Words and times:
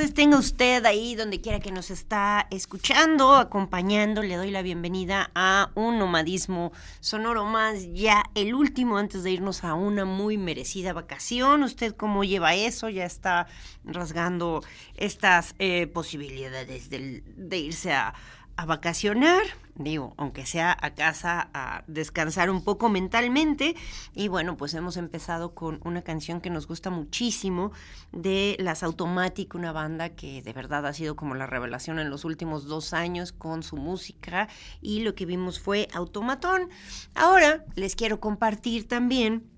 Tardes, 0.00 0.14
tenga 0.14 0.38
usted 0.38 0.84
ahí 0.86 1.14
donde 1.14 1.42
quiera 1.42 1.60
que 1.60 1.72
nos 1.72 1.90
está 1.90 2.46
escuchando, 2.50 3.34
acompañando. 3.34 4.22
Le 4.22 4.36
doy 4.36 4.50
la 4.50 4.62
bienvenida 4.62 5.30
a 5.34 5.70
un 5.74 5.98
nomadismo 5.98 6.72
sonoro 7.00 7.44
más, 7.44 7.86
ya 7.92 8.22
el 8.34 8.54
último 8.54 8.96
antes 8.96 9.22
de 9.24 9.32
irnos 9.32 9.62
a 9.62 9.74
una 9.74 10.06
muy 10.06 10.38
merecida 10.38 10.94
vacación. 10.94 11.62
¿Usted 11.62 11.94
cómo 11.94 12.24
lleva 12.24 12.54
eso? 12.54 12.88
Ya 12.88 13.04
está 13.04 13.46
rasgando 13.84 14.62
estas 14.96 15.54
eh, 15.58 15.86
posibilidades 15.86 16.88
de 16.88 17.58
irse 17.58 17.92
a 17.92 18.14
a 18.60 18.66
vacacionar, 18.66 19.40
digo, 19.82 20.14
aunque 20.16 20.46
sea 20.46 20.76
a 20.80 20.94
casa 20.94 21.50
a 21.54 21.84
descansar 21.86 22.50
un 22.50 22.62
poco 22.62 22.88
mentalmente. 22.88 23.74
Y 24.14 24.28
bueno, 24.28 24.56
pues 24.56 24.74
hemos 24.74 24.96
empezado 24.96 25.54
con 25.54 25.80
una 25.84 26.02
canción 26.02 26.40
que 26.40 26.50
nos 26.50 26.66
gusta 26.66 26.90
muchísimo 26.90 27.72
de 28.12 28.56
Las 28.58 28.82
Automatic, 28.82 29.54
una 29.54 29.72
banda 29.72 30.10
que 30.10 30.42
de 30.42 30.52
verdad 30.52 30.86
ha 30.86 30.92
sido 30.92 31.16
como 31.16 31.34
la 31.34 31.46
revelación 31.46 31.98
en 31.98 32.10
los 32.10 32.24
últimos 32.24 32.66
dos 32.66 32.92
años 32.92 33.32
con 33.32 33.62
su 33.62 33.76
música 33.76 34.48
y 34.80 35.00
lo 35.00 35.14
que 35.14 35.26
vimos 35.26 35.60
fue 35.60 35.88
Automatón. 35.92 36.68
Ahora 37.14 37.64
les 37.74 37.96
quiero 37.96 38.20
compartir 38.20 38.86
también 38.86 39.48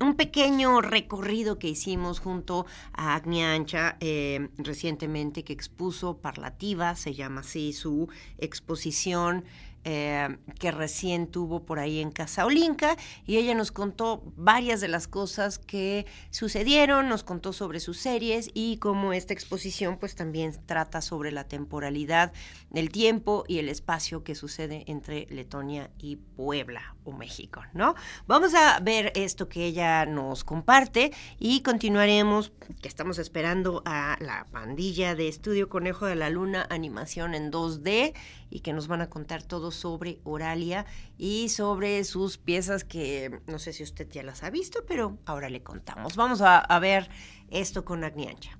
un 0.00 0.14
pequeño 0.14 0.80
recorrido 0.80 1.58
que 1.58 1.68
hicimos 1.68 2.18
junto 2.18 2.66
a 2.92 3.14
Agni 3.14 3.42
Ancha 3.42 3.96
eh, 4.00 4.48
recientemente 4.58 5.44
que 5.44 5.52
expuso 5.52 6.18
Parlativa, 6.18 6.96
se 6.96 7.14
llama 7.14 7.40
así 7.40 7.72
su 7.72 8.08
exposición 8.38 9.44
eh, 9.86 10.38
que 10.58 10.70
recién 10.70 11.26
tuvo 11.26 11.66
por 11.66 11.78
ahí 11.78 12.00
en 12.00 12.10
Casa 12.10 12.46
Olinka 12.46 12.96
y 13.26 13.36
ella 13.36 13.54
nos 13.54 13.70
contó 13.70 14.22
varias 14.34 14.80
de 14.80 14.88
las 14.88 15.06
cosas 15.06 15.58
que 15.58 16.06
sucedieron, 16.30 17.10
nos 17.10 17.22
contó 17.22 17.52
sobre 17.52 17.80
sus 17.80 17.98
series 17.98 18.50
y 18.54 18.78
cómo 18.78 19.12
esta 19.12 19.34
exposición 19.34 19.98
pues 19.98 20.14
también 20.14 20.54
trata 20.64 21.02
sobre 21.02 21.32
la 21.32 21.44
temporalidad 21.44 22.32
del 22.70 22.88
tiempo 22.88 23.44
y 23.46 23.58
el 23.58 23.68
espacio 23.68 24.24
que 24.24 24.34
sucede 24.34 24.84
entre 24.86 25.26
Letonia 25.28 25.90
y 25.98 26.16
Puebla 26.16 26.93
o 27.04 27.12
México, 27.12 27.62
¿no? 27.72 27.94
Vamos 28.26 28.54
a 28.54 28.80
ver 28.80 29.12
esto 29.14 29.48
que 29.48 29.64
ella 29.64 30.06
nos 30.06 30.44
comparte 30.44 31.12
y 31.38 31.62
continuaremos, 31.62 32.52
que 32.82 32.88
estamos 32.88 33.18
esperando 33.18 33.82
a 33.84 34.16
la 34.20 34.46
pandilla 34.50 35.14
de 35.14 35.28
Estudio 35.28 35.68
Conejo 35.68 36.06
de 36.06 36.16
la 36.16 36.30
Luna, 36.30 36.66
animación 36.70 37.34
en 37.34 37.52
2D 37.52 38.14
y 38.50 38.60
que 38.60 38.72
nos 38.72 38.88
van 38.88 39.02
a 39.02 39.10
contar 39.10 39.42
todo 39.42 39.70
sobre 39.70 40.20
Oralia 40.24 40.86
y 41.18 41.48
sobre 41.48 42.04
sus 42.04 42.38
piezas 42.38 42.84
que 42.84 43.40
no 43.46 43.58
sé 43.58 43.72
si 43.72 43.82
usted 43.82 44.08
ya 44.10 44.22
las 44.22 44.42
ha 44.42 44.50
visto, 44.50 44.84
pero 44.86 45.18
ahora 45.26 45.50
le 45.50 45.62
contamos. 45.62 46.16
Vamos 46.16 46.40
a, 46.40 46.78
ver 46.78 47.08
esto 47.50 47.84
con 47.84 48.04
Agniancha. 48.04 48.58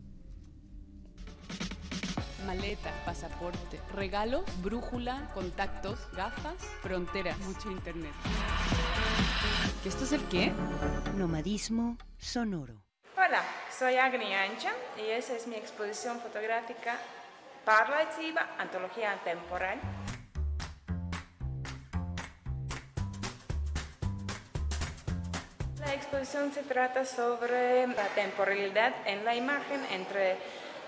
Maleta, 2.47 2.91
pasaporte, 3.07 3.81
regalo, 3.95 4.45
brújula, 4.63 5.31
contactos, 5.33 5.99
gafas, 6.13 6.63
frontera, 6.83 7.35
mucho 7.39 7.71
internet. 7.71 8.13
¿Esto 9.85 10.05
es 10.05 10.13
el 10.13 10.23
qué? 10.29 10.53
Nomadismo 11.17 11.97
sonoro. 12.19 12.85
Hola, 13.17 13.43
soy 13.71 13.97
Agni 13.97 14.35
Ancha 14.35 14.73
y 14.99 15.11
esa 15.11 15.35
es 15.35 15.47
mi 15.47 15.55
exposición 15.55 16.21
fotográfica 16.21 16.99
Parla 17.65 18.09
Antología 18.59 19.19
Temporal. 19.25 19.81
La 25.81 25.95
exposición 25.95 26.53
se 26.53 26.63
trata 26.63 27.07
sobre 27.07 27.87
la 27.87 28.07
temporalidad 28.15 28.95
en 29.07 29.25
la 29.25 29.35
imagen 29.35 29.81
entre 29.93 30.37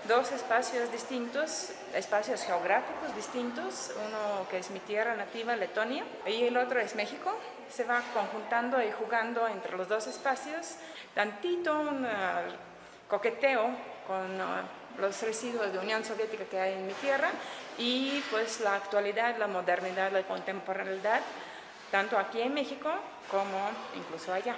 dos 0.07 0.31
espacios 0.31 0.91
distintos, 0.91 1.71
espacios 1.93 2.43
geográficos 2.43 3.15
distintos, 3.15 3.91
uno 4.07 4.47
que 4.49 4.59
es 4.59 4.69
mi 4.71 4.79
tierra 4.79 5.15
nativa, 5.15 5.55
Letonia, 5.55 6.03
y 6.25 6.43
el 6.43 6.57
otro 6.57 6.79
es 6.79 6.95
México. 6.95 7.37
Se 7.69 7.83
va 7.83 8.01
conjuntando 8.13 8.81
y 8.81 8.91
jugando 8.91 9.47
entre 9.47 9.75
los 9.75 9.87
dos 9.87 10.07
espacios, 10.07 10.75
tantito 11.13 11.79
un 11.79 12.05
uh, 12.05 12.07
coqueteo 13.09 13.69
con 14.07 14.39
uh, 14.39 15.01
los 15.01 15.21
residuos 15.21 15.71
de 15.73 15.79
Unión 15.79 16.03
Soviética 16.05 16.45
que 16.45 16.59
hay 16.59 16.73
en 16.73 16.87
mi 16.87 16.93
tierra 16.93 17.29
y 17.77 18.23
pues 18.31 18.61
la 18.61 18.75
actualidad, 18.75 19.37
la 19.37 19.47
modernidad, 19.47 20.11
la 20.11 20.23
contemporaneidad, 20.23 21.21
tanto 21.91 22.17
aquí 22.17 22.41
en 22.41 22.53
México 22.53 22.89
como 23.29 23.69
incluso 23.95 24.33
allá. 24.33 24.55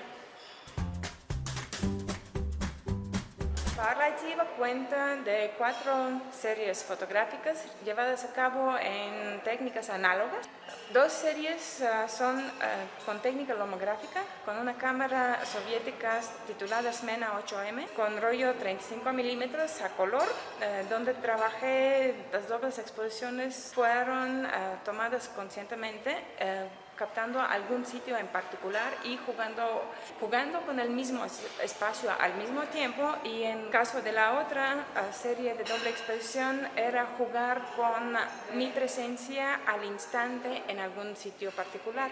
Parlativa 3.80 4.44
cuenta 4.58 5.16
de 5.16 5.54
cuatro 5.58 5.94
series 6.34 6.84
fotográficas 6.84 7.64
llevadas 7.86 8.26
a 8.26 8.34
cabo 8.34 8.76
en 8.78 9.40
técnicas 9.46 9.90
análogas. 9.90 10.50
Dos 10.94 11.14
series 11.14 11.82
ah, 11.82 12.06
son 12.10 12.40
ah, 12.40 13.06
con 13.06 13.22
técnica 13.22 13.54
lomográfica, 13.54 14.22
con 14.44 14.58
una 14.58 14.76
cámara 14.76 15.40
soviética 15.46 16.20
titulada 16.46 16.92
Smena 16.92 17.32
8M, 17.40 17.88
con 17.96 18.22
rollo 18.22 18.54
35 18.56 19.14
milímetros 19.14 19.82
a 19.82 19.90
color, 19.90 20.28
eh, 20.62 20.86
donde 20.90 21.14
trabajé, 21.14 22.16
las 22.34 22.50
dobles 22.50 22.80
exposiciones 22.80 23.72
fueron 23.74 24.46
ah, 24.46 24.82
tomadas 24.84 25.30
conscientemente 25.30 26.18
captando 27.00 27.40
algún 27.40 27.86
sitio 27.86 28.18
en 28.18 28.28
particular 28.28 28.94
y 29.06 29.18
jugando, 29.26 29.90
jugando 30.20 30.60
con 30.64 30.82
el 30.82 30.90
mismo 30.90 31.26
espacio 31.64 32.12
al 32.20 32.36
mismo 32.36 32.64
tiempo 32.64 33.16
y 33.24 33.44
en 33.44 33.70
caso 33.70 34.02
de 34.02 34.12
la 34.12 34.38
otra 34.38 34.86
serie 35.14 35.54
de 35.54 35.64
doble 35.64 35.92
exposición 35.92 36.68
era 36.76 37.08
jugar 37.18 37.62
con 37.78 38.18
mi 38.58 38.68
presencia 38.68 39.62
al 39.66 39.86
instante 39.86 40.62
en 40.68 40.80
algún 40.80 41.16
sitio 41.16 41.52
particular. 41.52 42.12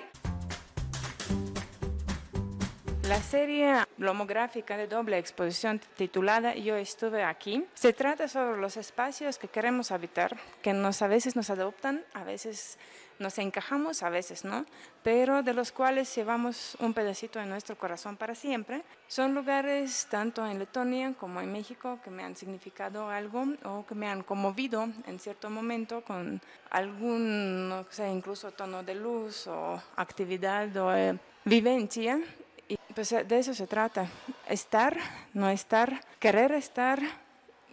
La 3.10 3.22
serie 3.22 3.86
lomográfica 3.98 4.76
de 4.76 4.88
doble 4.88 5.18
exposición 5.18 5.80
titulada 5.96 6.56
Yo 6.56 6.76
estuve 6.76 7.24
aquí 7.24 7.66
se 7.74 7.94
trata 7.94 8.28
sobre 8.28 8.60
los 8.60 8.76
espacios 8.76 9.38
que 9.38 9.48
queremos 9.48 9.92
habitar, 9.92 10.36
que 10.62 10.74
nos, 10.74 11.02
a 11.02 11.08
veces 11.08 11.38
nos 11.38 11.50
adoptan, 11.50 12.04
a 12.14 12.26
veces 12.26 12.78
nos 13.20 13.38
encajamos, 13.40 14.04
a 14.04 14.10
veces 14.10 14.46
no, 14.46 14.66
pero 15.04 15.44
de 15.44 15.54
los 15.54 15.72
cuales 15.72 16.14
llevamos 16.16 16.78
un 16.80 16.94
pedacito 16.94 17.40
en 17.40 17.50
nuestro 17.50 17.78
corazón 17.78 18.18
para 18.18 18.36
siempre. 18.36 18.84
Son 19.08 19.34
lugares 19.34 20.08
tanto 20.10 20.46
en 20.46 20.60
Letonia 20.60 21.14
como 21.14 21.42
en 21.42 21.52
México 21.52 22.00
que 22.04 22.10
me 22.10 22.24
han 22.24 22.36
significado 22.36 23.10
algo 23.10 23.46
o 23.64 23.86
que 23.86 23.96
me 23.96 24.08
han 24.08 24.24
conmovido 24.24 24.88
en 25.06 25.20
cierto 25.20 25.50
momento 25.50 26.02
con 26.02 26.42
algún, 26.70 27.70
no 27.70 27.86
sé, 27.90 28.10
incluso 28.10 28.52
tono 28.52 28.84
de 28.84 28.96
luz 28.96 29.48
o 29.48 29.82
actividad 29.96 30.76
o 30.78 30.96
eh, 30.96 31.18
vivencia. 31.46 32.20
Y 32.68 32.78
pues 32.94 33.10
de 33.10 33.40
eso 33.40 33.54
se 33.54 33.66
trata, 33.66 34.10
estar, 34.48 34.98
no 35.34 35.50
estar, 35.50 36.02
querer 36.20 36.52
estar, 36.52 37.00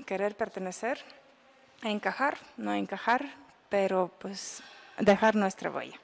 querer 0.06 0.36
pertenecer, 0.36 1.00
encajar, 1.82 2.38
no 2.56 2.72
encajar, 2.72 3.26
pero 3.68 4.10
pues 4.20 4.62
dejar 4.98 5.34
nuestra 5.34 5.70
huella. 5.70 5.98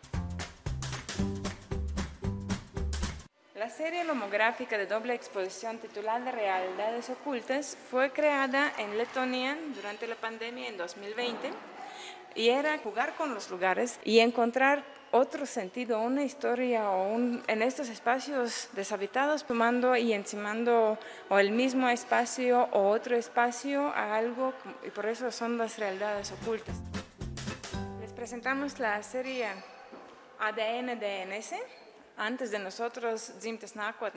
La 3.54 3.68
serie 3.68 4.04
lomográfica 4.04 4.78
de 4.78 4.87
doble 4.87 5.14
exposición 5.14 5.78
titulada 5.78 6.30
Realidades 6.32 7.11
Ocultas 7.11 7.76
fue 7.90 8.11
creada 8.11 8.73
en 8.78 8.97
Letonia 8.97 9.56
durante 9.75 10.06
la 10.06 10.14
pandemia 10.14 10.68
en 10.68 10.76
2020 10.76 11.50
y 12.35 12.49
era 12.49 12.78
jugar 12.78 13.14
con 13.16 13.35
los 13.35 13.50
lugares 13.50 14.00
y 14.04 14.20
encontrar 14.20 14.82
otro 15.12 15.44
sentido, 15.44 16.00
una 16.00 16.23
historia 16.23 16.88
o 16.90 17.16
en 17.16 17.62
estos 17.62 17.88
espacios 17.88 18.68
deshabitados, 18.73 19.44
tomando 19.44 19.97
y 19.97 20.12
encimando 20.12 20.99
o 21.28 21.38
el 21.38 21.50
mismo 21.50 21.88
espacio 21.88 22.68
o 22.73 22.88
otro 22.90 23.16
espacio 23.16 23.88
a 23.88 24.16
algo 24.16 24.54
y 24.87 24.90
por 24.90 25.06
eso 25.06 25.30
son 25.32 25.59
las 25.59 25.78
realidades 25.78 26.32
ocultas 26.32 26.76
presentamos 28.21 28.79
la 28.79 29.03
serie 29.03 29.47
ADN 30.41 31.00
DNS. 31.00 31.55
Antes 32.19 32.50
de 32.50 32.59
nosotros, 32.59 33.33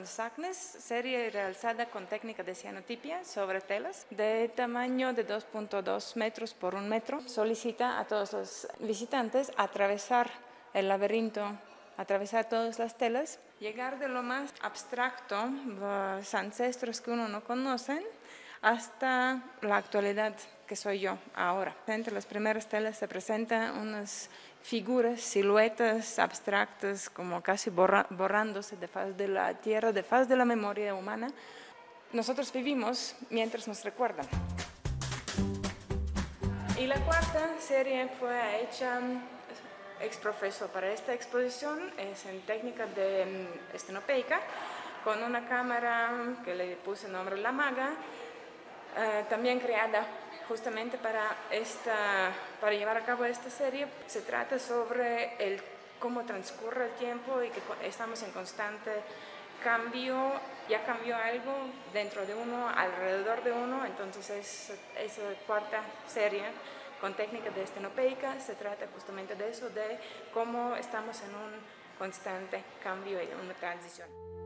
Sacnes, 0.04 0.58
serie 0.58 1.30
realizada 1.30 1.86
con 1.86 2.04
técnica 2.06 2.42
de 2.42 2.54
cianotipia 2.54 3.24
sobre 3.24 3.62
telas 3.62 4.06
de 4.10 4.50
tamaño 4.54 5.14
de 5.14 5.26
2.2 5.26 6.16
metros 6.16 6.52
por 6.52 6.74
un 6.74 6.86
metro. 6.86 7.26
Solicita 7.26 7.98
a 7.98 8.04
todos 8.04 8.34
los 8.34 8.68
visitantes 8.80 9.50
atravesar 9.56 10.30
el 10.74 10.86
laberinto, 10.88 11.58
atravesar 11.96 12.46
todas 12.46 12.78
las 12.78 12.98
telas, 12.98 13.38
llegar 13.58 13.98
de 13.98 14.08
lo 14.08 14.22
más 14.22 14.52
abstracto, 14.60 15.46
los 15.80 16.34
ancestros 16.34 17.00
que 17.00 17.10
uno 17.10 17.26
no 17.28 17.42
conoce, 17.42 18.06
hasta 18.60 19.42
la 19.62 19.78
actualidad 19.78 20.34
que 20.66 20.76
soy 20.76 21.00
yo 21.00 21.18
ahora. 21.34 21.74
Entre 21.86 22.12
las 22.12 22.26
primeras 22.26 22.68
telas 22.68 22.98
se 22.98 23.08
presentan 23.08 23.78
unas 23.78 24.30
figuras, 24.62 25.20
siluetas 25.20 26.18
abstractas, 26.18 27.10
como 27.10 27.42
casi 27.42 27.70
borrándose 27.70 28.76
de 28.76 28.88
faz 28.88 29.16
de 29.16 29.28
la 29.28 29.54
tierra, 29.54 29.92
de 29.92 30.02
faz 30.02 30.28
de 30.28 30.36
la 30.36 30.44
memoria 30.44 30.94
humana. 30.94 31.28
nosotros 32.12 32.52
vivimos 32.52 33.16
mientras 33.30 33.66
nos 33.66 33.84
recuerdan. 33.84 34.26
Y 36.78 36.86
la 36.86 36.96
cuarta 37.04 37.50
serie 37.60 38.08
fue 38.18 38.62
hecha 38.62 39.00
ex 40.00 40.16
profeso 40.16 40.68
para 40.68 40.90
esta 40.90 41.12
exposición, 41.12 41.92
es 41.98 42.26
en 42.26 42.40
técnica 42.42 42.86
de 42.86 43.24
mm, 43.26 43.74
estenopeica, 43.76 44.40
con 45.02 45.22
una 45.22 45.46
cámara 45.46 46.10
que 46.44 46.54
le 46.54 46.76
puse 46.76 47.08
nombre 47.08 47.36
La 47.36 47.52
Maga, 47.52 47.90
eh, 48.96 49.24
también 49.28 49.60
creada 49.60 50.06
justamente 50.48 50.98
para, 50.98 51.36
esta, 51.50 52.32
para 52.60 52.74
llevar 52.74 52.96
a 52.96 53.04
cabo 53.04 53.24
esta 53.24 53.50
serie. 53.50 53.86
Se 54.06 54.22
trata 54.22 54.58
sobre 54.58 55.36
el, 55.38 55.60
cómo 55.98 56.24
transcurre 56.24 56.86
el 56.86 56.92
tiempo 56.92 57.42
y 57.42 57.50
que 57.50 57.60
estamos 57.86 58.22
en 58.22 58.30
constante 58.32 58.90
cambio, 59.62 60.32
ya 60.68 60.84
cambió 60.84 61.16
algo 61.16 61.52
dentro 61.92 62.26
de 62.26 62.34
uno, 62.34 62.68
alrededor 62.68 63.42
de 63.42 63.52
uno, 63.52 63.86
entonces 63.86 64.28
es, 64.30 64.72
esa 64.98 65.22
cuarta 65.46 65.80
serie 66.06 66.42
con 67.00 67.14
técnicas 67.14 67.54
de 67.54 67.62
estenopeica 67.62 68.38
se 68.40 68.54
trata 68.54 68.86
justamente 68.94 69.34
de 69.34 69.50
eso, 69.50 69.70
de 69.70 69.98
cómo 70.32 70.76
estamos 70.76 71.20
en 71.22 71.34
un 71.34 71.52
constante 71.98 72.62
cambio 72.82 73.22
y 73.22 73.28
una 73.42 73.54
transición. 73.54 74.43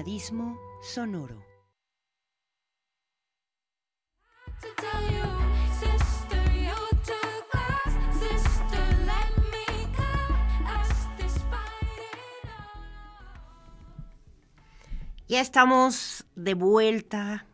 Nomadismo 0.00 0.58
sonoro. 0.80 1.44
Ya 15.28 15.42
estamos 15.42 16.24
de 16.34 16.54
vuelta 16.54 17.44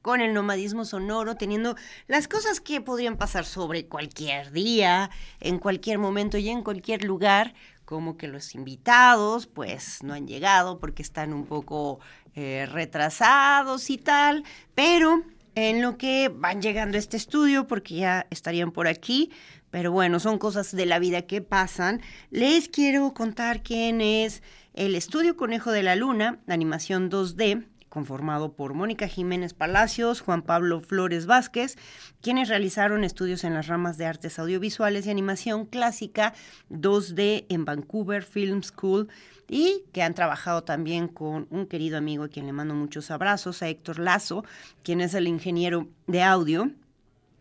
con 0.00 0.20
el 0.20 0.32
nomadismo 0.32 0.84
sonoro, 0.84 1.34
teniendo 1.34 1.74
las 2.06 2.28
cosas 2.28 2.60
que 2.60 2.80
podrían 2.80 3.16
pasar 3.16 3.44
sobre 3.44 3.88
cualquier 3.88 4.52
día, 4.52 5.10
en 5.40 5.58
cualquier 5.58 5.98
momento 5.98 6.38
y 6.38 6.50
en 6.50 6.62
cualquier 6.62 7.02
lugar, 7.02 7.54
como 7.86 8.18
que 8.18 8.28
los 8.28 8.54
invitados 8.54 9.46
pues 9.46 10.02
no 10.02 10.12
han 10.12 10.26
llegado 10.26 10.78
porque 10.78 11.02
están 11.02 11.32
un 11.32 11.46
poco 11.46 12.00
eh, 12.34 12.66
retrasados 12.70 13.88
y 13.88 13.96
tal, 13.96 14.44
pero 14.74 15.22
en 15.54 15.80
lo 15.80 15.96
que 15.96 16.28
van 16.28 16.60
llegando 16.60 16.98
este 16.98 17.16
estudio, 17.16 17.66
porque 17.66 17.94
ya 17.94 18.26
estarían 18.28 18.72
por 18.72 18.88
aquí, 18.88 19.30
pero 19.70 19.90
bueno, 19.90 20.20
son 20.20 20.38
cosas 20.38 20.76
de 20.76 20.84
la 20.84 20.98
vida 20.98 21.22
que 21.22 21.40
pasan, 21.40 22.02
les 22.30 22.68
quiero 22.68 23.14
contar 23.14 23.62
quién 23.62 24.02
es 24.02 24.42
el 24.74 24.94
estudio 24.94 25.36
Conejo 25.36 25.72
de 25.72 25.82
la 25.82 25.96
Luna, 25.96 26.40
animación 26.46 27.10
2D, 27.10 27.66
conformado 27.96 28.52
por 28.52 28.74
Mónica 28.74 29.08
Jiménez 29.08 29.54
Palacios, 29.54 30.20
Juan 30.20 30.42
Pablo 30.42 30.82
Flores 30.82 31.24
Vázquez, 31.24 31.76
quienes 32.20 32.50
realizaron 32.50 33.04
estudios 33.04 33.42
en 33.42 33.54
las 33.54 33.68
ramas 33.68 33.96
de 33.96 34.04
artes 34.04 34.38
audiovisuales 34.38 35.06
y 35.06 35.10
animación 35.10 35.64
clásica 35.64 36.34
2D 36.68 37.46
en 37.48 37.64
Vancouver 37.64 38.22
Film 38.22 38.62
School 38.62 39.08
y 39.48 39.84
que 39.94 40.02
han 40.02 40.12
trabajado 40.12 40.62
también 40.62 41.08
con 41.08 41.46
un 41.48 41.64
querido 41.64 41.96
amigo 41.96 42.24
a 42.24 42.28
quien 42.28 42.44
le 42.44 42.52
mando 42.52 42.74
muchos 42.74 43.10
abrazos, 43.10 43.62
a 43.62 43.68
Héctor 43.70 43.98
Lazo, 43.98 44.44
quien 44.82 45.00
es 45.00 45.14
el 45.14 45.26
ingeniero 45.26 45.88
de 46.06 46.22
audio. 46.22 46.72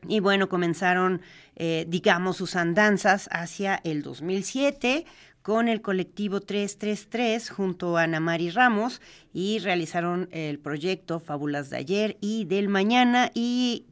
Y 0.07 0.21
bueno, 0.21 0.47
comenzaron, 0.47 1.21
eh, 1.57 1.83
digamos, 1.89 2.37
sus 2.37 2.55
andanzas 2.55 3.27
hacia 3.29 3.81
el 3.83 4.03
2007 4.03 5.05
con 5.45 5.67
el 5.67 5.83
colectivo 5.83 6.41
333 6.41 7.51
junto 7.51 7.97
a 7.97 8.01
Ana 8.01 8.19
Mari 8.19 8.49
Ramos 8.49 8.99
y 9.31 9.59
realizaron 9.59 10.27
el 10.31 10.57
proyecto 10.57 11.19
Fábulas 11.19 11.69
de 11.69 11.77
ayer 11.77 12.17
y 12.19 12.45
del 12.45 12.67
mañana 12.67 13.29
y 13.35 13.85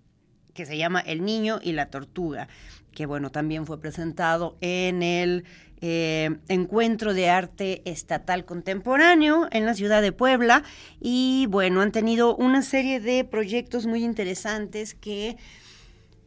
que 0.55 0.65
se 0.65 0.79
llama 0.79 0.99
El 0.99 1.23
niño 1.23 1.59
y 1.61 1.73
la 1.73 1.91
tortuga, 1.91 2.47
que 2.91 3.05
bueno, 3.05 3.29
también 3.29 3.67
fue 3.67 3.79
presentado 3.79 4.57
en 4.61 5.03
el 5.03 5.43
eh, 5.81 6.37
Encuentro 6.47 7.13
de 7.13 7.29
Arte 7.29 7.83
Estatal 7.85 8.45
Contemporáneo 8.45 9.47
en 9.51 9.67
la 9.67 9.75
ciudad 9.75 10.01
de 10.01 10.11
Puebla 10.11 10.63
y 10.99 11.45
bueno, 11.49 11.81
han 11.81 11.91
tenido 11.91 12.35
una 12.35 12.63
serie 12.63 12.99
de 12.99 13.25
proyectos 13.25 13.85
muy 13.85 14.03
interesantes 14.03 14.95
que 14.95 15.37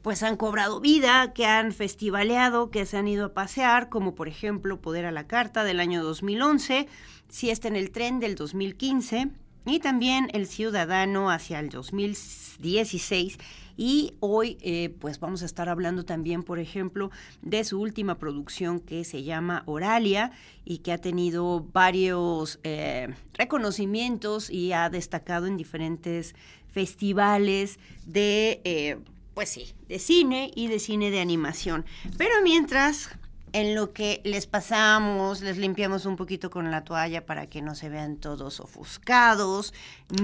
pues 0.06 0.22
han 0.22 0.36
cobrado 0.36 0.80
vida, 0.80 1.32
que 1.32 1.46
han 1.46 1.72
festivaleado, 1.72 2.70
que 2.70 2.86
se 2.86 2.96
han 2.96 3.08
ido 3.08 3.24
a 3.24 3.34
pasear, 3.34 3.88
como 3.88 4.14
por 4.14 4.28
ejemplo 4.28 4.80
Poder 4.80 5.04
a 5.04 5.10
la 5.10 5.26
Carta 5.26 5.64
del 5.64 5.80
año 5.80 6.04
2011, 6.04 6.86
Siesta 7.28 7.66
en 7.66 7.74
el 7.74 7.90
Tren 7.90 8.20
del 8.20 8.36
2015 8.36 9.30
y 9.64 9.80
también 9.80 10.28
El 10.32 10.46
Ciudadano 10.46 11.28
hacia 11.28 11.58
el 11.58 11.70
2016. 11.70 13.38
Y 13.76 14.14
hoy 14.20 14.58
eh, 14.60 14.94
pues 15.00 15.18
vamos 15.18 15.42
a 15.42 15.46
estar 15.46 15.68
hablando 15.68 16.04
también, 16.04 16.44
por 16.44 16.60
ejemplo, 16.60 17.10
de 17.42 17.64
su 17.64 17.80
última 17.80 18.16
producción 18.16 18.78
que 18.78 19.02
se 19.02 19.24
llama 19.24 19.64
Oralia 19.66 20.30
y 20.64 20.78
que 20.78 20.92
ha 20.92 20.98
tenido 20.98 21.66
varios 21.72 22.60
eh, 22.62 23.12
reconocimientos 23.34 24.50
y 24.50 24.70
ha 24.70 24.88
destacado 24.88 25.48
en 25.48 25.56
diferentes 25.56 26.36
festivales 26.68 27.80
de... 28.06 28.60
Eh, 28.62 28.98
pues 29.36 29.50
sí, 29.50 29.74
de 29.86 29.98
cine 29.98 30.50
y 30.54 30.68
de 30.68 30.78
cine 30.78 31.10
de 31.10 31.20
animación. 31.20 31.84
Pero 32.16 32.36
mientras, 32.42 33.10
en 33.52 33.74
lo 33.74 33.92
que 33.92 34.22
les 34.24 34.46
pasamos, 34.46 35.42
les 35.42 35.58
limpiamos 35.58 36.06
un 36.06 36.16
poquito 36.16 36.48
con 36.48 36.70
la 36.70 36.84
toalla 36.84 37.26
para 37.26 37.46
que 37.46 37.60
no 37.60 37.74
se 37.74 37.90
vean 37.90 38.16
todos 38.16 38.60
ofuscados, 38.60 39.74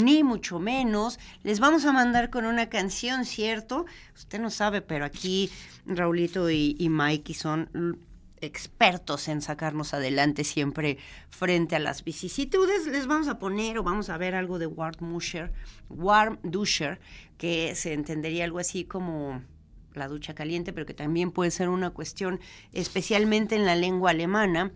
ni 0.02 0.24
mucho 0.24 0.58
menos, 0.58 1.18
les 1.42 1.60
vamos 1.60 1.84
a 1.84 1.92
mandar 1.92 2.30
con 2.30 2.46
una 2.46 2.70
canción, 2.70 3.26
¿cierto? 3.26 3.84
Usted 4.16 4.40
no 4.40 4.48
sabe, 4.48 4.80
pero 4.80 5.04
aquí 5.04 5.50
Raulito 5.84 6.48
y, 6.48 6.74
y 6.78 6.88
Mikey 6.88 7.34
son 7.34 7.68
expertos 8.42 9.28
en 9.28 9.40
sacarnos 9.40 9.94
adelante 9.94 10.44
siempre 10.44 10.98
frente 11.30 11.76
a 11.76 11.78
las 11.78 12.04
vicisitudes. 12.04 12.86
Les 12.86 13.06
vamos 13.06 13.28
a 13.28 13.38
poner 13.38 13.78
o 13.78 13.82
vamos 13.82 14.10
a 14.10 14.18
ver 14.18 14.34
algo 14.34 14.58
de 14.58 14.66
Warm 14.66 15.12
Dusher, 15.12 15.52
Warm 15.88 16.38
Dusher, 16.42 17.00
que 17.38 17.74
se 17.74 17.92
entendería 17.94 18.44
algo 18.44 18.58
así 18.58 18.84
como 18.84 19.42
la 19.94 20.08
ducha 20.08 20.34
caliente, 20.34 20.72
pero 20.72 20.86
que 20.86 20.94
también 20.94 21.30
puede 21.30 21.50
ser 21.50 21.68
una 21.68 21.90
cuestión, 21.90 22.40
especialmente 22.72 23.54
en 23.54 23.64
la 23.64 23.76
lengua 23.76 24.10
alemana, 24.10 24.72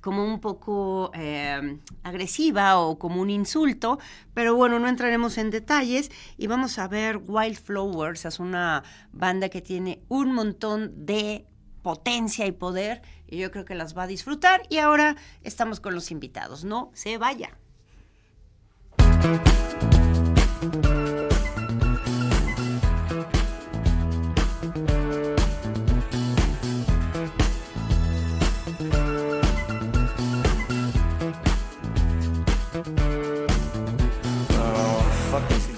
como 0.00 0.22
un 0.22 0.38
poco 0.38 1.10
eh, 1.14 1.78
agresiva 2.02 2.78
o 2.78 2.98
como 2.98 3.22
un 3.22 3.30
insulto, 3.30 3.98
pero 4.34 4.54
bueno, 4.54 4.78
no 4.78 4.86
entraremos 4.86 5.38
en 5.38 5.50
detalles. 5.50 6.10
Y 6.36 6.46
vamos 6.46 6.78
a 6.78 6.88
ver 6.88 7.22
Wildflowers, 7.26 8.26
es 8.26 8.38
una 8.38 8.84
banda 9.12 9.48
que 9.48 9.62
tiene 9.62 10.02
un 10.08 10.34
montón 10.34 11.06
de 11.06 11.46
potencia 11.84 12.46
y 12.46 12.52
poder 12.52 13.02
y 13.28 13.36
yo 13.36 13.52
creo 13.52 13.66
que 13.66 13.74
las 13.74 13.96
va 13.96 14.04
a 14.04 14.06
disfrutar 14.06 14.62
y 14.70 14.78
ahora 14.78 15.16
estamos 15.42 15.78
con 15.80 15.94
los 15.94 16.10
invitados, 16.10 16.64
no 16.64 16.90
se 16.94 17.18
vaya. 17.18 17.56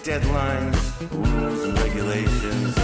Deadlines, 0.04 0.92
rules 1.10 1.64
and 1.64 1.78
regulations. 1.80 2.74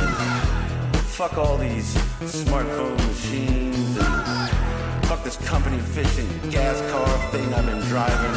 Fuck 1.14 1.38
all 1.38 1.56
these 1.56 1.96
smartphone 2.28 2.96
machines 3.08 3.96
and 3.98 5.06
fuck 5.06 5.24
this 5.24 5.36
company 5.48 5.78
fishing 5.78 6.28
gas 6.50 6.80
car 6.90 7.06
thing 7.30 7.52
I've 7.54 7.66
been 7.66 7.80
driving. 7.88 8.34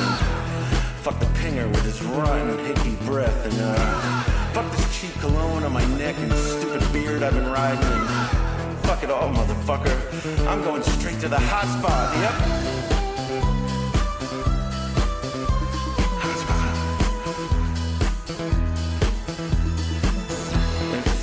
Fuck 1.01 1.19
the 1.19 1.27
pinger 1.37 1.67
with 1.67 1.83
his 1.83 2.01
rotten 2.03 2.57
hickey 2.65 2.95
breath 3.05 3.45
and 3.45 3.55
uh, 3.59 4.23
fuck 4.53 4.71
this 4.71 4.99
cheap 4.99 5.13
cologne 5.19 5.63
on 5.63 5.71
my 5.71 5.85
neck 5.97 6.15
and 6.19 6.33
stupid 6.33 6.81
beard 6.91 7.21
I've 7.23 7.33
been 7.33 7.47
riding. 7.47 7.83
And 7.83 8.77
fuck 8.79 9.03
it 9.03 9.11
all, 9.11 9.29
motherfucker. 9.29 10.47
I'm 10.47 10.63
going 10.63 10.83
straight 10.83 11.19
to 11.19 11.27
the 11.27 11.39
hot 11.39 11.67
spot. 11.79 12.15
Yep. 12.17 12.85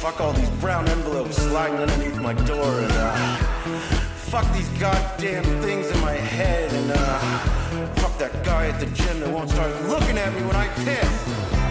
Fuck 0.03 0.21
all 0.21 0.33
these 0.33 0.51
brown 0.61 0.89
envelopes 0.89 1.12
sliding 1.53 1.81
underneath 1.81 2.19
my 2.23 2.33
door 2.33 2.81
and 2.81 2.93
uh, 2.93 3.37
fuck 4.31 4.51
these 4.55 4.71
goddamn 4.81 5.45
things 5.61 5.87
in 5.91 6.01
my 6.01 6.13
head, 6.13 6.73
and 6.73 6.91
uh, 6.91 7.19
fuck 7.97 8.17
that 8.17 8.43
guy 8.43 8.69
at 8.69 8.81
the 8.81 8.87
gym 8.87 9.21
that 9.21 9.29
won't 9.29 9.51
start 9.51 9.71
looking 9.83 10.17
at 10.17 10.33
me 10.33 10.41
when 10.47 10.57
I 10.57 10.67
piss. 10.77 11.62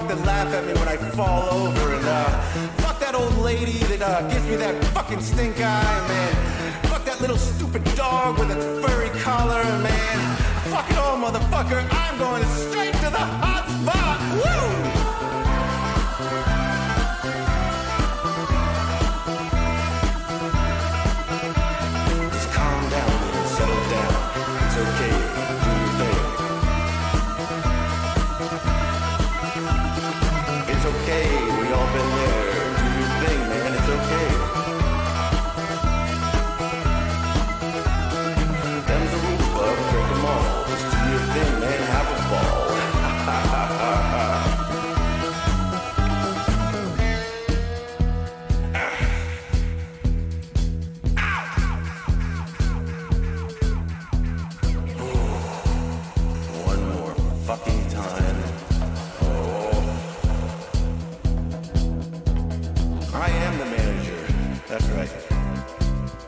Sidewalk 0.00 0.18
that 0.18 0.26
laugh 0.26 0.54
at 0.54 0.66
me 0.66 0.72
when 0.74 0.88
I 0.88 0.96
fall 0.96 1.48
over. 1.50 1.94
And 1.94 2.04
uh, 2.06 2.40
fuck 2.82 2.98
that 3.00 3.14
old 3.14 3.36
lady 3.38 3.78
that 3.88 4.02
uh, 4.02 4.28
gives 4.28 4.46
me 4.46 4.56
that 4.56 4.82
fucking 4.92 5.20
stink 5.20 5.56
eye, 5.58 6.08
man. 6.08 6.84
Fuck 6.84 7.04
that 7.04 7.20
little 7.20 7.36
stupid 7.36 7.84
dog 7.94 8.38
with 8.38 8.50
its 8.50 8.64
furry 8.84 9.10
collar, 9.20 9.62
man. 9.82 10.36
Fuck 10.70 10.90
it 10.90 10.98
all, 10.98 11.16
motherfucker. 11.16 11.86
I'm 11.90 12.18
going 12.18 12.44
straight 12.44 12.94
to 12.94 13.10
the 13.10 13.24
hot 13.42 13.66
spot. 13.68 14.20
Woo! 14.36 14.79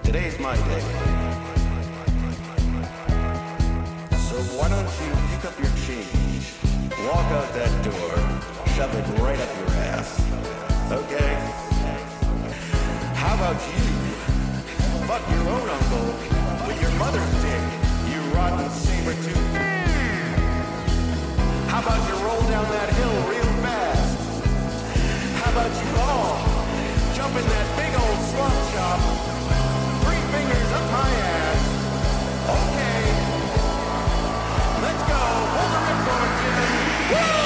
Today's 0.04 0.38
my 0.40 0.56
day. 0.56 0.80
So 4.28 4.36
why 4.58 4.68
don't 4.68 4.90
you 5.00 5.10
pick 5.30 5.44
up 5.46 5.56
your 5.62 5.70
change, 5.86 6.52
walk 7.06 7.30
out 7.30 7.48
that 7.54 7.72
door, 7.84 8.14
shove 8.74 8.92
it 8.94 9.06
right 9.22 9.38
up 9.38 9.48
your 9.58 9.70
ass. 9.94 10.20
Okay? 10.90 11.32
How 13.14 13.34
about 13.34 13.56
you? 13.62 13.82
Fuck 15.06 15.22
your 15.30 15.48
own 15.48 15.68
uncle 15.70 16.08
with 16.66 16.82
your 16.82 16.92
mother's 16.98 17.32
dick, 17.40 17.64
you 18.10 18.20
rotten 18.34 18.68
saber 18.70 19.14
tooth. 19.22 19.54
How 21.70 21.80
about 21.80 22.02
you 22.08 22.14
roll 22.26 22.42
down 22.50 22.66
that 22.68 22.88
hill 22.92 23.16
real 23.30 23.52
fast? 23.62 24.18
How 25.40 25.50
about 25.52 25.72
you 25.80 25.90
all 26.02 26.36
jump 27.14 27.36
in 27.36 27.46
that 27.48 27.66
big 27.78 27.92
old 27.98 28.18
slump 28.28 28.54
chop? 28.74 29.31
Woo! 37.12 37.41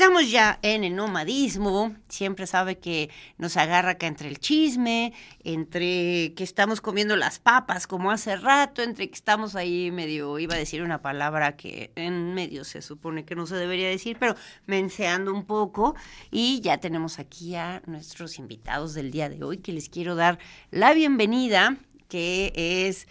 Estamos 0.00 0.30
ya 0.30 0.58
en 0.62 0.82
el 0.82 0.96
nomadismo. 0.96 1.94
Siempre 2.08 2.46
sabe 2.46 2.78
que 2.78 3.10
nos 3.36 3.58
agarra 3.58 3.90
acá 3.90 4.06
entre 4.06 4.28
el 4.28 4.38
chisme, 4.38 5.12
entre 5.44 6.32
que 6.34 6.42
estamos 6.42 6.80
comiendo 6.80 7.16
las 7.16 7.38
papas 7.38 7.86
como 7.86 8.10
hace 8.10 8.36
rato, 8.36 8.80
entre 8.80 9.10
que 9.10 9.14
estamos 9.14 9.56
ahí 9.56 9.90
medio, 9.90 10.38
iba 10.38 10.54
a 10.54 10.58
decir 10.58 10.82
una 10.82 11.02
palabra 11.02 11.54
que 11.54 11.92
en 11.96 12.32
medio 12.32 12.64
se 12.64 12.80
supone 12.80 13.26
que 13.26 13.36
no 13.36 13.44
se 13.44 13.56
debería 13.56 13.90
decir, 13.90 14.16
pero 14.18 14.36
menseando 14.64 15.34
un 15.34 15.44
poco. 15.44 15.94
Y 16.30 16.62
ya 16.62 16.78
tenemos 16.78 17.18
aquí 17.18 17.54
a 17.56 17.82
nuestros 17.84 18.38
invitados 18.38 18.94
del 18.94 19.10
día 19.10 19.28
de 19.28 19.44
hoy 19.44 19.58
que 19.58 19.74
les 19.74 19.90
quiero 19.90 20.14
dar 20.14 20.38
la 20.70 20.94
bienvenida, 20.94 21.76
que 22.08 22.54
es 22.56 23.06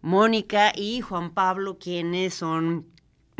Mónica 0.00 0.72
y 0.74 1.02
Juan 1.02 1.34
Pablo, 1.34 1.78
quienes 1.78 2.34
son 2.34 2.91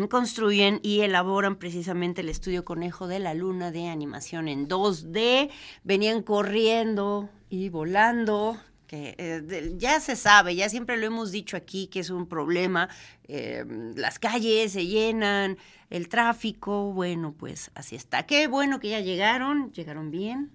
construyen 0.09 0.81
y 0.83 1.01
elaboran 1.01 1.57
precisamente 1.57 2.21
el 2.21 2.29
estudio 2.29 2.65
Conejo 2.65 3.07
de 3.07 3.19
la 3.19 3.35
Luna 3.35 3.71
de 3.71 3.89
animación 3.89 4.49
en 4.49 4.69
2D. 4.69 5.51
Venían 5.85 6.23
corriendo 6.23 7.29
y 7.51 7.69
volando, 7.69 8.57
que 8.87 9.15
eh, 9.19 9.75
ya 9.77 10.01
se 10.01 10.17
sabe, 10.17 10.55
ya 10.55 10.69
siempre 10.69 10.97
lo 10.97 11.07
hemos 11.07 11.31
dicho 11.31 11.57
aquí 11.57 11.87
que 11.87 12.01
es 12.01 12.11
un 12.11 12.27
problema. 12.27 12.89
eh, 13.29 13.65
las 13.97 14.19
calles 14.19 14.73
se 14.73 14.87
llenan, 14.87 15.59
el 15.91 16.09
tráfico, 16.09 16.93
bueno, 16.93 17.35
pues 17.37 17.71
así 17.75 17.97
está. 17.97 18.25
Qué 18.25 18.49
bueno 18.49 18.81
que 18.81 18.91
ya 18.91 19.01
llegaron, 19.01 19.73
llegaron 19.73 20.11
bien. 20.11 20.51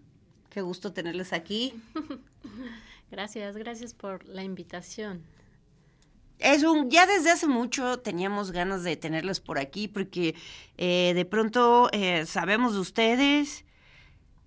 Qué 0.49 0.61
gusto 0.61 0.93
tenerles 0.93 1.33
aquí. 1.33 1.73
Gracias, 3.11 3.55
gracias 3.55 3.93
por 3.93 4.27
la 4.27 4.43
invitación. 4.43 5.23
Es 6.39 6.63
un, 6.63 6.89
ya 6.91 7.05
desde 7.05 7.31
hace 7.31 7.47
mucho 7.47 7.99
teníamos 7.99 8.51
ganas 8.51 8.83
de 8.83 8.95
tenerles 8.95 9.39
por 9.39 9.57
aquí 9.57 9.87
porque 9.87 10.35
eh, 10.77 11.13
de 11.15 11.25
pronto 11.25 11.89
eh, 11.91 12.25
sabemos 12.27 12.73
de 12.73 12.79
ustedes, 12.79 13.65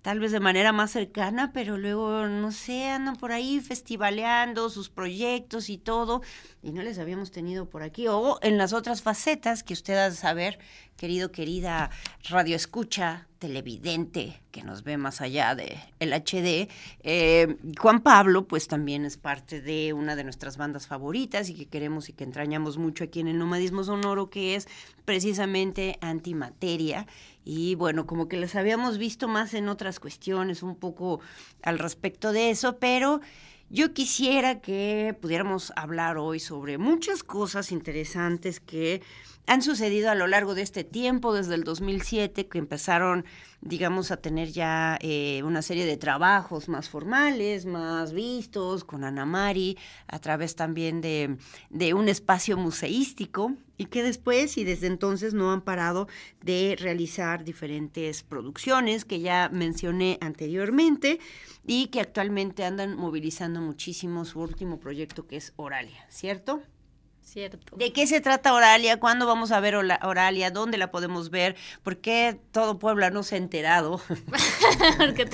tal 0.01 0.19
vez 0.19 0.31
de 0.31 0.39
manera 0.39 0.71
más 0.71 0.91
cercana, 0.91 1.51
pero 1.53 1.77
luego, 1.77 2.27
no 2.27 2.51
sé, 2.51 2.89
andan 2.89 3.15
por 3.17 3.31
ahí 3.31 3.59
festivaleando 3.59 4.69
sus 4.69 4.89
proyectos 4.89 5.69
y 5.69 5.77
todo, 5.77 6.21
y 6.63 6.71
no 6.71 6.81
les 6.81 6.97
habíamos 6.97 7.31
tenido 7.31 7.69
por 7.69 7.83
aquí, 7.83 8.07
o 8.07 8.39
en 8.41 8.57
las 8.57 8.73
otras 8.73 9.01
facetas 9.01 9.63
que 9.63 9.73
usted 9.73 9.97
ha 9.97 10.09
de 10.09 10.15
saber, 10.15 10.59
querido, 10.97 11.31
querida 11.31 11.91
radio 12.29 12.55
escucha, 12.55 13.27
televidente, 13.37 14.41
que 14.51 14.63
nos 14.63 14.83
ve 14.83 14.97
más 14.97 15.19
allá 15.21 15.55
de 15.55 15.79
el 15.99 16.13
HD, 16.13 16.69
eh, 17.01 17.57
Juan 17.79 18.01
Pablo, 18.01 18.47
pues 18.47 18.67
también 18.67 19.03
es 19.05 19.17
parte 19.17 19.61
de 19.61 19.93
una 19.93 20.15
de 20.15 20.23
nuestras 20.23 20.57
bandas 20.57 20.85
favoritas 20.85 21.49
y 21.49 21.55
que 21.55 21.65
queremos 21.67 22.09
y 22.09 22.13
que 22.13 22.23
entrañamos 22.23 22.77
mucho 22.77 23.03
aquí 23.03 23.19
en 23.19 23.27
el 23.27 23.39
nomadismo 23.39 23.83
sonoro, 23.83 24.29
que 24.29 24.55
es 24.55 24.67
precisamente 25.05 25.97
antimateria. 26.01 27.07
Y 27.43 27.75
bueno, 27.75 28.05
como 28.05 28.27
que 28.27 28.37
les 28.37 28.55
habíamos 28.55 28.97
visto 28.97 29.27
más 29.27 29.53
en 29.53 29.67
otras 29.67 29.99
cuestiones, 29.99 30.63
un 30.63 30.75
poco 30.75 31.19
al 31.63 31.79
respecto 31.79 32.31
de 32.31 32.51
eso, 32.51 32.77
pero 32.77 33.21
yo 33.69 33.93
quisiera 33.93 34.59
que 34.59 35.15
pudiéramos 35.21 35.71
hablar 35.75 36.17
hoy 36.17 36.39
sobre 36.39 36.77
muchas 36.77 37.23
cosas 37.23 37.71
interesantes 37.71 38.59
que 38.59 39.01
han 39.47 39.61
sucedido 39.61 40.09
a 40.09 40.15
lo 40.15 40.27
largo 40.27 40.55
de 40.55 40.61
este 40.61 40.83
tiempo, 40.83 41.33
desde 41.33 41.55
el 41.55 41.63
2007, 41.63 42.47
que 42.47 42.57
empezaron, 42.57 43.25
digamos, 43.61 44.11
a 44.11 44.17
tener 44.17 44.51
ya 44.51 44.97
eh, 45.01 45.41
una 45.43 45.61
serie 45.61 45.85
de 45.85 45.97
trabajos 45.97 46.69
más 46.69 46.89
formales, 46.89 47.65
más 47.65 48.13
vistos, 48.13 48.83
con 48.83 49.03
Ana 49.03 49.25
Mari, 49.25 49.77
a 50.07 50.19
través 50.19 50.55
también 50.55 51.01
de, 51.01 51.37
de 51.69 51.93
un 51.93 52.07
espacio 52.07 52.55
museístico, 52.57 53.53
y 53.77 53.85
que 53.85 54.03
después 54.03 54.59
y 54.59 54.63
desde 54.63 54.85
entonces 54.85 55.33
no 55.33 55.51
han 55.51 55.61
parado 55.61 56.07
de 56.43 56.77
realizar 56.79 57.43
diferentes 57.43 58.21
producciones 58.21 59.05
que 59.05 59.21
ya 59.21 59.49
mencioné 59.51 60.19
anteriormente 60.21 61.19
y 61.65 61.87
que 61.87 61.99
actualmente 61.99 62.63
andan 62.63 62.95
movilizando 62.95 63.59
muchísimo 63.59 64.23
su 64.23 64.39
último 64.39 64.79
proyecto 64.79 65.25
que 65.25 65.37
es 65.37 65.53
Oralia, 65.55 66.05
¿cierto? 66.09 66.61
Cierto. 67.31 67.77
¿De 67.77 67.93
qué 67.93 68.07
se 68.07 68.19
trata 68.19 68.53
Oralia? 68.53 68.99
¿Cuándo 68.99 69.25
vamos 69.25 69.53
a 69.53 69.61
ver 69.61 69.75
Oralia? 69.75 70.51
¿Dónde 70.51 70.77
la 70.77 70.91
podemos 70.91 71.29
ver? 71.29 71.55
¿Por 71.81 71.99
qué 71.99 72.37
todo 72.51 72.77
Puebla 72.77 73.09
no 73.09 73.23
se 73.23 73.35
ha 73.35 73.37
enterado? 73.37 74.01
porque, 74.97 75.29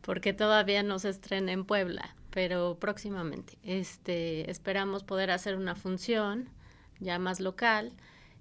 porque 0.00 0.32
todavía 0.32 0.82
no 0.82 0.98
se 0.98 1.10
estrena 1.10 1.52
en 1.52 1.64
Puebla, 1.64 2.16
pero 2.30 2.78
próximamente. 2.80 3.56
Este, 3.62 4.50
esperamos 4.50 5.04
poder 5.04 5.30
hacer 5.30 5.54
una 5.54 5.76
función 5.76 6.48
ya 6.98 7.20
más 7.20 7.38
local, 7.38 7.92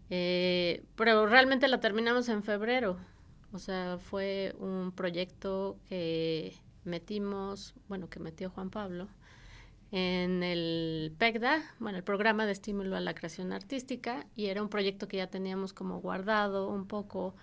eh, 0.10 0.84
pero 0.96 1.28
realmente 1.28 1.68
la 1.68 1.80
terminamos 1.80 2.28
en 2.30 2.42
febrero. 2.42 2.98
O 3.54 3.60
sea, 3.60 4.00
fue 4.00 4.56
un 4.58 4.92
proyecto 4.94 5.78
que 5.90 6.56
metimos, 6.86 7.76
bueno, 7.88 8.10
que 8.10 8.20
metió 8.20 8.50
Juan 8.50 8.72
Pablo 8.72 9.10
en 9.92 10.44
el 10.44 11.14
PECDA, 11.18 11.64
bueno, 11.80 11.98
el 11.98 12.04
programa 12.04 12.46
de 12.46 12.52
estímulo 12.52 12.96
a 12.96 13.00
la 13.00 13.14
creación 13.14 13.54
artística, 13.54 14.26
y 14.36 14.48
era 14.48 14.62
un 14.62 14.70
proyecto 14.70 15.08
que 15.08 15.18
ya 15.18 15.28
teníamos 15.28 15.74
como 15.74 16.02
guardado 16.02 16.70
un 16.70 16.88
poco, 16.88 17.36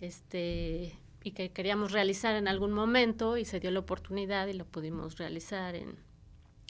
este, 0.00 0.98
y 1.22 1.32
que 1.32 1.50
queríamos 1.50 1.92
realizar 1.92 2.34
en 2.34 2.48
algún 2.48 2.72
momento, 2.72 3.36
y 3.36 3.44
se 3.44 3.60
dio 3.60 3.70
la 3.70 3.80
oportunidad 3.80 4.46
y 4.48 4.54
lo 4.54 4.64
pudimos 4.64 5.18
realizar 5.18 5.74
en 5.74 5.96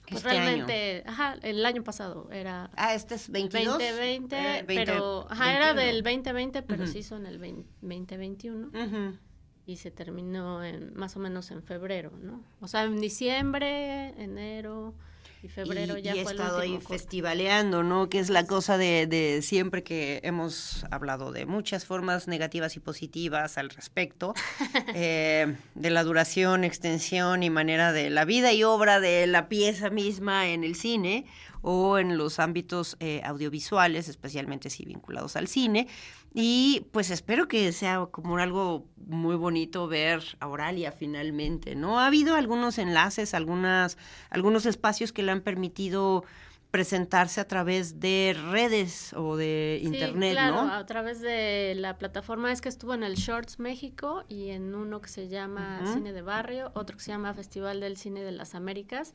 pues 0.09 0.25
este 0.25 0.29
realmente, 0.31 1.03
ajá, 1.07 1.37
el 1.43 1.65
año 1.65 1.85
pasado 1.85 2.29
era. 2.31 2.71
Ah, 2.77 2.95
este 2.95 3.15
es 3.15 3.31
22. 3.31 3.79
2020, 3.79 4.37
eh, 4.37 4.65
pero, 4.67 5.27
ajá, 5.31 5.55
era 5.55 5.75
del 5.75 6.03
2020, 6.03 6.63
pero 6.63 6.87
se 6.87 6.99
hizo 6.99 7.17
en 7.17 7.27
el 7.27 7.39
2021. 7.39 9.19
Y 9.65 9.77
se 9.77 9.93
terminó 9.93 10.65
en, 10.65 10.93
más 10.95 11.17
o 11.17 11.21
menos 11.21 11.53
en 11.53 11.63
febrero, 11.63 12.11
¿no? 12.21 12.43
O 12.61 12.67
sea, 12.67 12.83
en 12.83 13.01
diciembre, 13.01 14.09
enero, 14.21 14.95
y 15.43 15.49
febrero 15.49 15.99
ya 15.99 16.15
y 16.15 16.21
he 16.21 16.23
estado 16.23 16.59
ahí 16.59 16.79
festivaleando, 16.81 17.83
¿no? 17.83 18.09
Que 18.09 18.21
es 18.21 18.31
la 18.31 18.47
cosa 18.47 18.79
de, 18.79 19.09
de, 19.09 19.43
siempre 19.43 19.83
que 19.83 20.21
hemos 20.23 20.85
hablado 20.91 21.33
de 21.33 21.47
muchas 21.47 21.85
formas 21.85 22.29
negativas 22.29 22.77
y 22.77 22.81
positivas 22.81 23.59
al 23.59 23.71
respecto, 23.71 24.35
eh, 24.95 25.57
de 25.75 25.91
la 25.91 26.05
duración, 26.05 26.63
extensión 26.63 27.43
y 27.43 27.51
manera 27.51 27.93
de 27.93 28.09
la 28.11 28.25
vida 28.25 28.53
y 28.53 28.63
obra 28.63 29.01
de 29.01 29.27
la 29.27 29.49
pieza 29.49 29.91
misma 29.91 30.49
en 30.49 30.63
el 30.63 30.77
cine 30.77 31.27
o 31.63 31.99
en 31.99 32.19
los 32.19 32.39
ámbitos 32.39 32.97
eh, 33.01 33.23
audiovisuales, 33.25 34.09
especialmente 34.09 34.69
si 34.69 34.85
vinculados 34.85 35.37
al 35.37 35.49
cine. 35.49 35.89
Y 36.35 36.87
pues 36.93 37.11
espero 37.11 37.49
que 37.49 37.73
sea 37.73 38.07
como 38.11 38.37
algo 38.39 38.87
muy 38.97 39.37
bonito 39.37 39.87
ver 39.87 40.23
a 40.41 40.49
Oralia 40.49 40.93
finalmente, 40.93 41.75
¿no? 41.75 42.01
Ha 42.01 42.07
habido 42.07 42.35
algunos 42.35 42.79
enlaces, 42.79 43.35
algunas, 43.35 43.97
algunos 44.31 44.67
espacios 44.67 45.13
que 45.13 45.23
le 45.23 45.33
han 45.33 45.41
permitido 45.41 46.25
presentarse 46.73 47.39
a 47.39 47.47
través 47.47 48.01
de 48.01 48.35
redes 48.51 49.13
o 49.13 49.37
de 49.37 49.79
internet, 49.83 50.33
claro, 50.33 50.61
a 50.61 50.87
través 50.87 51.21
de 51.21 51.75
la 51.77 51.99
plataforma 51.99 52.51
es 52.51 52.63
que 52.63 52.71
estuvo 52.71 52.95
en 52.95 53.03
el 53.03 53.17
Shorts 53.17 53.59
México 53.59 54.25
y 54.27 54.49
en 54.49 54.75
uno 54.75 55.03
que 55.03 55.11
se 55.11 55.29
llama 55.29 55.83
Cine 55.93 56.15
de 56.15 56.23
Barrio, 56.23 56.73
otro 56.75 56.97
que 56.97 57.03
se 57.03 57.11
llama 57.11 57.35
Festival 57.35 57.81
del 57.81 57.99
Cine 57.99 58.23
de 58.23 58.33
las 58.33 58.55
Américas 58.55 59.13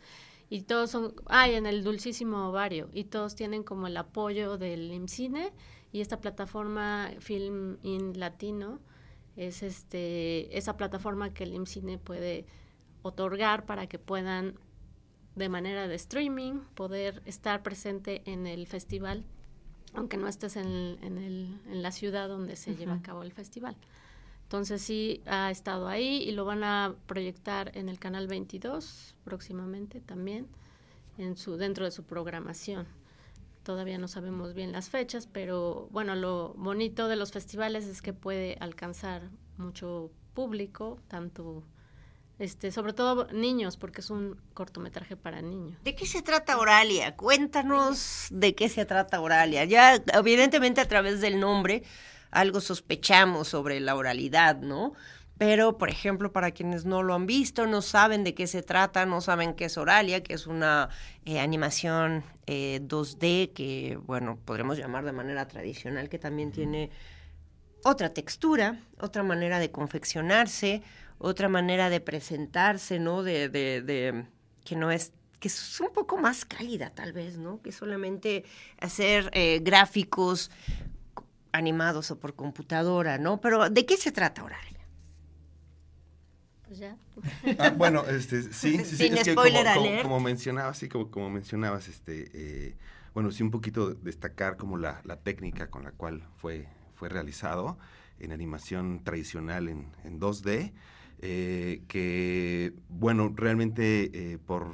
y 0.50 0.62
todos 0.62 0.92
son, 0.92 1.14
ay, 1.26 1.56
en 1.56 1.66
el 1.66 1.84
Dulcísimo 1.84 2.50
Ovario 2.50 2.90
y 2.94 3.06
todos 3.06 3.36
tienen 3.36 3.64
como 3.64 3.88
el 3.88 3.98
apoyo 3.98 4.58
del 4.58 4.92
IMCINE 4.92 5.52
y 5.92 6.02
esta 6.02 6.20
plataforma 6.20 7.12
Film 7.20 7.78
in 7.84 8.20
Latino 8.20 8.80
es 9.36 9.64
este 9.64 10.58
esa 10.58 10.78
plataforma 10.78 11.34
que 11.34 11.44
el 11.44 11.54
IMCINE 11.54 11.98
puede 11.98 12.46
otorgar 13.02 13.66
para 13.66 13.88
que 13.88 14.00
puedan 14.00 14.60
de 15.36 15.50
manera 15.50 15.88
de 15.88 15.96
streaming 15.96 16.62
poder 16.76 17.22
estar 17.26 17.62
presente 17.62 18.22
en 18.26 18.48
el 18.48 18.68
festival 18.68 19.26
aunque 19.94 20.18
no 20.18 20.28
estés 20.28 20.56
en, 20.56 20.98
en, 21.02 21.18
el, 21.18 21.60
en 21.68 21.82
la 21.82 21.92
ciudad 21.92 22.28
donde 22.28 22.56
se 22.56 22.76
lleva 22.76 22.94
a 22.94 23.02
cabo 23.02 23.24
el 23.24 23.32
festival. 23.32 23.76
Entonces 24.48 24.82
sí 24.82 25.22
ha 25.26 25.52
estado 25.52 25.90
ahí 25.90 26.24
y 26.24 26.32
lo 26.32 26.46
van 26.46 26.64
a 26.64 26.96
proyectar 27.06 27.70
en 27.76 27.90
el 27.90 28.00
canal 28.00 28.28
22 28.28 29.14
próximamente 29.26 30.00
también 30.00 30.48
en 31.18 31.36
su 31.36 31.58
dentro 31.58 31.84
de 31.84 31.92
su 31.92 32.06
programación. 32.06 32.88
Todavía 33.64 33.98
no 33.98 34.08
sabemos 34.08 34.54
bien 34.54 34.72
las 34.72 34.90
fechas, 34.90 35.28
pero 35.28 35.90
bueno, 35.92 36.16
lo 36.16 36.54
bonito 36.54 37.10
de 37.10 37.18
los 37.18 37.34
festivales 37.34 37.88
es 37.88 38.02
que 38.02 38.14
puede 38.14 38.56
alcanzar 38.62 39.30
mucho 39.58 40.12
público, 40.34 40.98
tanto 41.10 41.66
este, 42.40 42.72
sobre 42.72 42.94
todo 42.94 43.28
niños, 43.34 43.76
porque 43.76 44.00
es 44.00 44.10
un 44.10 44.40
cortometraje 44.54 45.18
para 45.18 45.42
niños. 45.42 45.78
¿De 45.84 45.94
qué 45.94 46.06
se 46.06 46.22
trata 46.22 46.58
Oralia? 46.58 47.18
Cuéntanos 47.18 48.28
de 48.32 48.56
qué 48.56 48.70
se 48.70 48.86
trata 48.86 49.20
Oralia. 49.20 49.66
Ya, 49.66 50.02
evidentemente, 50.14 50.80
a 50.80 50.88
través 50.88 51.20
del 51.20 51.38
nombre, 51.38 51.84
algo 52.40 52.62
sospechamos 52.62 53.48
sobre 53.48 53.80
la 53.80 53.96
oralidad, 53.96 54.58
¿no? 54.58 54.94
Pero, 55.38 55.78
por 55.78 55.90
ejemplo, 55.90 56.32
para 56.32 56.52
quienes 56.52 56.86
no 56.86 57.04
lo 57.04 57.14
han 57.14 57.28
visto, 57.28 57.68
no 57.68 57.84
saben 57.84 58.24
de 58.24 58.34
qué 58.34 58.48
se 58.48 58.64
trata, 58.64 59.06
no 59.06 59.22
saben 59.22 59.54
qué 59.54 59.66
es 59.66 59.78
Oralia, 59.78 60.24
que 60.24 60.34
es 60.34 60.48
una 60.48 60.90
eh, 61.26 61.40
animación 61.40 62.24
2D 62.48 63.18
eh, 63.22 63.52
que, 63.54 64.00
bueno, 64.04 64.40
podremos 64.44 64.80
llamar 64.80 65.06
de 65.06 65.12
manera 65.12 65.48
tradicional, 65.48 66.10
que 66.10 66.18
también 66.18 66.52
tiene 66.52 66.90
otra 67.84 68.14
textura, 68.14 68.80
otra 69.00 69.22
manera 69.22 69.60
de 69.60 69.70
confeccionarse, 69.70 70.82
otra 71.20 71.50
manera 71.50 71.92
de 71.92 72.00
presentarse, 72.00 73.00
¿no? 73.00 73.22
De, 73.22 73.50
de, 73.50 73.82
de 73.84 74.26
que 74.66 74.76
no 74.76 74.90
es 74.90 75.14
que 75.40 75.50
es 75.50 75.80
un 75.80 75.94
poco 75.94 76.18
más 76.18 76.46
cálida 76.46 76.90
tal 76.90 77.14
vez, 77.14 77.38
¿no? 77.38 77.62
Que 77.62 77.72
solamente 77.72 78.44
hacer 78.80 79.30
eh, 79.34 79.60
gráficos 79.62 80.50
animados 81.52 82.12
o 82.12 82.20
por 82.20 82.36
computadora, 82.36 83.18
¿no? 83.18 83.42
Pero 83.42 83.70
¿de 83.70 83.86
qué 83.86 83.98
se 83.98 84.12
trata 84.12 84.44
Oralia? 84.44 84.78
Pues 86.68 86.80
ya. 86.80 86.98
Ah, 87.60 87.70
bueno, 87.70 88.04
este, 88.06 88.44
sí, 88.44 88.78
sí, 88.84 88.96
Sin 88.98 89.18
es 89.18 89.24
que 89.24 89.36
como, 89.36 89.48
alert. 89.48 90.04
como, 90.04 90.20
mencionabas, 90.20 90.78
sí, 90.78 90.90
como, 90.90 91.10
como 91.10 91.30
mencionabas, 91.30 91.88
este, 91.88 92.30
eh, 92.34 92.76
bueno, 93.14 93.32
sí 93.32 93.42
un 93.42 93.52
poquito 93.52 93.94
destacar 93.94 94.58
como 94.58 94.78
la, 94.78 95.02
la, 95.06 95.16
técnica 95.22 95.70
con 95.70 95.84
la 95.84 95.92
cual 95.92 96.28
fue, 96.36 96.68
fue 96.94 97.10
realizado 97.10 97.78
en 98.20 98.32
animación 98.32 99.04
tradicional 99.04 99.70
en, 99.70 99.88
en 100.04 100.20
2D, 100.20 100.74
eh, 101.20 101.84
que, 101.88 102.74
bueno, 102.90 103.34
realmente 103.36 104.12
eh, 104.14 104.38
por 104.38 104.68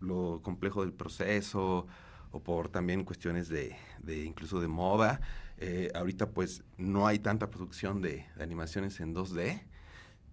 lo 0.00 0.40
complejo 0.42 0.82
del 0.82 0.92
proceso 0.92 1.86
o 2.30 2.40
por 2.40 2.68
también 2.68 3.04
cuestiones 3.04 3.48
de, 3.48 3.76
de 4.00 4.24
incluso 4.24 4.60
de 4.60 4.68
moda, 4.68 5.20
eh, 5.58 5.90
ahorita 5.94 6.30
pues 6.30 6.62
no 6.76 7.06
hay 7.06 7.18
tanta 7.18 7.50
producción 7.50 8.00
de, 8.00 8.26
de 8.36 8.42
animaciones 8.42 9.00
en 9.00 9.14
2D, 9.14 9.62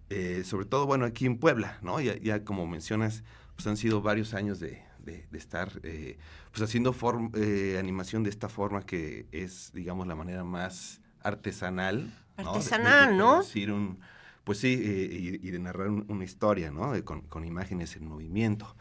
eh, 0.08 0.44
sobre 0.44 0.66
todo, 0.66 0.86
bueno, 0.86 1.04
aquí 1.04 1.26
en 1.26 1.38
Puebla, 1.38 1.78
¿no? 1.82 2.00
Ya, 2.00 2.16
ya 2.16 2.44
como 2.44 2.66
mencionas, 2.66 3.24
pues 3.56 3.66
han 3.66 3.76
sido 3.76 4.02
varios 4.02 4.34
años 4.34 4.60
de, 4.60 4.84
de, 5.00 5.26
estar 5.32 5.72
eh, 5.82 6.18
pues 6.52 6.62
haciendo 6.62 6.92
form, 6.92 7.32
eh, 7.34 7.76
animación 7.78 8.22
de 8.22 8.30
esta 8.30 8.48
forma 8.48 8.86
que 8.86 9.26
es, 9.32 9.72
digamos, 9.72 10.06
la 10.06 10.14
manera 10.14 10.44
más 10.44 11.00
artesanal. 11.22 12.14
Artesanal, 12.36 13.16
¿no? 13.16 13.42
De, 13.42 13.66
de 13.66 13.72
un, 13.72 13.98
pues 14.44 14.58
sí, 14.58 14.68
y, 14.68 15.48
y, 15.48 15.50
de 15.50 15.58
narrar 15.58 15.88
un, 15.88 16.04
una 16.08 16.24
historia, 16.24 16.70
¿no? 16.70 16.92
Con, 17.04 17.22
con, 17.22 17.44
imágenes 17.44 17.96
en 17.96 18.06
movimiento. 18.06 18.76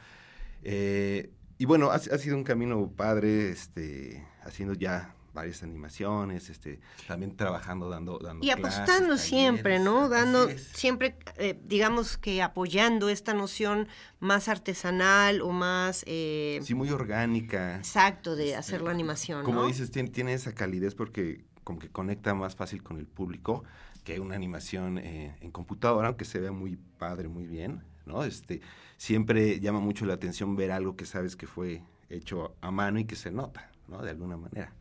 Y 1.57 1.65
bueno, 1.65 1.91
ha, 1.91 1.95
ha, 1.95 2.17
sido 2.17 2.35
un 2.35 2.43
camino 2.43 2.91
padre, 2.95 3.49
este, 3.49 4.25
haciendo 4.43 4.73
ya 4.73 5.15
varias 5.35 5.61
animaciones, 5.61 6.49
este, 6.49 6.79
también 7.07 7.35
trabajando, 7.35 7.89
dando, 7.89 8.17
dando 8.17 8.43
Y 8.43 8.49
apostando 8.49 9.17
siempre, 9.17 9.79
¿no? 9.79 10.09
Dando, 10.09 10.47
es. 10.49 10.63
siempre, 10.73 11.17
eh, 11.37 11.59
digamos 11.65 12.17
que 12.17 12.41
apoyando 12.41 13.09
esta 13.09 13.35
noción 13.35 13.87
más 14.19 14.47
artesanal 14.47 15.41
o 15.41 15.51
más... 15.51 16.03
Eh, 16.07 16.59
sí, 16.63 16.73
muy 16.73 16.89
orgánica. 16.89 17.75
Exacto, 17.77 18.35
de 18.35 18.55
hacer 18.55 18.81
la 18.81 18.91
animación, 18.91 19.43
Como 19.43 19.61
¿no? 19.61 19.67
dices, 19.67 19.91
tiene, 19.91 20.09
tiene, 20.09 20.33
esa 20.33 20.55
calidez 20.55 20.95
porque 20.95 21.43
como 21.63 21.79
que 21.79 21.89
conecta 21.89 22.33
más 22.33 22.55
fácil 22.55 22.81
con 22.81 22.97
el 22.97 23.05
público 23.05 23.63
que 24.05 24.19
una 24.19 24.35
animación 24.35 24.99
eh, 24.99 25.35
en 25.41 25.51
computadora, 25.51 26.07
aunque 26.07 26.25
se 26.25 26.39
vea 26.39 26.51
muy 26.51 26.77
padre, 26.97 27.27
muy 27.27 27.45
bien, 27.45 27.83
¿no? 28.05 28.23
Este, 28.23 28.61
siempre 28.97 29.59
llama 29.59 29.79
mucho 29.79 30.05
la 30.05 30.13
atención 30.13 30.55
ver 30.55 30.71
algo 30.71 30.95
que 30.95 31.05
sabes 31.05 31.35
que 31.35 31.47
fue 31.47 31.81
hecho 32.09 32.55
a 32.61 32.71
mano 32.71 32.99
y 32.99 33.05
que 33.05 33.15
se 33.15 33.31
nota, 33.31 33.69
¿no? 33.87 34.01
De 34.01 34.09
alguna 34.09 34.37
manera. 34.37 34.73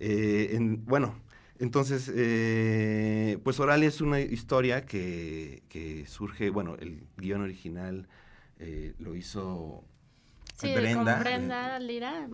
Eh, 0.00 0.50
en, 0.52 0.84
bueno, 0.84 1.14
entonces, 1.58 2.10
eh, 2.14 3.38
pues 3.42 3.58
Oralia 3.58 3.88
es 3.88 4.00
una 4.00 4.20
historia 4.20 4.86
que, 4.86 5.62
que, 5.68 6.06
surge, 6.06 6.50
bueno, 6.50 6.76
el 6.78 7.02
guion 7.16 7.42
original 7.42 8.06
eh, 8.60 8.94
lo 8.98 9.16
hizo 9.16 9.82
sí, 10.56 10.72
Brenda. 10.72 11.14
Con 11.14 11.24
Brenda 11.24 11.78
Lira. 11.80 12.28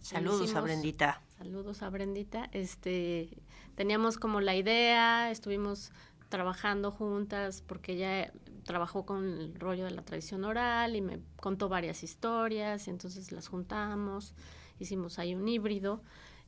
Saludos 0.00 0.42
hicimos, 0.42 0.56
a 0.56 0.60
Brendita. 0.60 1.22
Saludos 1.38 1.82
a 1.82 1.88
Brendita. 1.88 2.48
Este, 2.52 3.30
teníamos 3.76 4.18
como 4.18 4.40
la 4.40 4.54
idea, 4.54 5.30
estuvimos 5.30 5.90
trabajando 6.28 6.90
juntas 6.90 7.62
porque 7.66 7.92
ella 7.92 8.32
trabajó 8.64 9.06
con 9.06 9.24
el 9.24 9.54
rollo 9.54 9.84
de 9.84 9.92
la 9.92 10.02
tradición 10.02 10.44
oral 10.44 10.96
y 10.96 11.00
me 11.00 11.20
contó 11.36 11.68
varias 11.68 12.02
historias 12.02 12.88
y 12.88 12.90
entonces 12.90 13.30
las 13.32 13.48
juntamos 13.48 14.34
hicimos 14.78 15.18
ahí 15.18 15.34
un 15.34 15.46
híbrido 15.48 16.02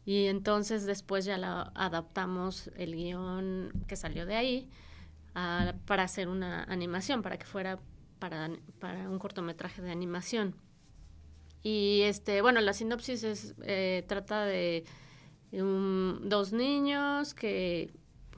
y 0.04 0.26
entonces 0.26 0.86
después 0.86 1.24
ya 1.24 1.38
la 1.38 1.72
adaptamos 1.74 2.70
el 2.76 2.94
guion 2.94 3.72
que 3.86 3.96
salió 3.96 4.26
de 4.26 4.36
ahí 4.36 4.70
para 5.86 6.02
hacer 6.02 6.28
una 6.28 6.64
animación, 6.64 7.22
para 7.22 7.38
que 7.38 7.46
fuera 7.46 7.78
para, 8.18 8.50
para 8.80 9.08
un 9.08 9.18
cortometraje 9.18 9.82
de 9.82 9.92
animación. 9.92 10.56
Y 11.62 12.00
este, 12.02 12.42
bueno, 12.42 12.60
la 12.60 12.72
sinopsis 12.72 13.22
es, 13.22 13.54
eh, 13.62 14.04
trata 14.08 14.44
de 14.44 14.84
dos 15.52 16.52
niños 16.52 17.34
que 17.34 17.92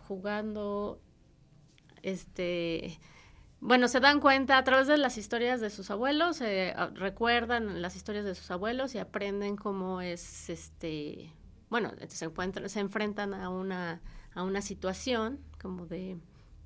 jugando, 0.07 1.01
este, 2.03 2.99
bueno, 3.61 3.89
se 3.89 4.01
dan 4.01 4.21
cuenta 4.21 4.57
a 4.57 4.65
través 4.65 4.87
de 4.87 4.97
las 4.97 5.19
historias 5.19 5.61
de 5.61 5.71
sus 5.71 5.91
abuelos, 5.91 6.41
ah, 6.43 6.91
recuerdan 6.95 7.83
las 7.83 7.97
historias 7.97 8.25
de 8.25 8.35
sus 8.35 8.51
abuelos 8.51 8.95
y 8.95 8.99
aprenden 8.99 9.57
cómo 9.57 10.01
es, 10.01 10.49
este, 10.49 11.33
bueno, 11.69 11.93
se 12.09 12.25
encuentran, 12.25 12.69
se 12.69 12.81
enfrentan 12.81 13.35
a 13.35 13.51
una, 13.51 14.01
a 14.35 14.43
una 14.43 14.63
situación 14.63 15.41
como 15.61 15.87
de 15.87 16.17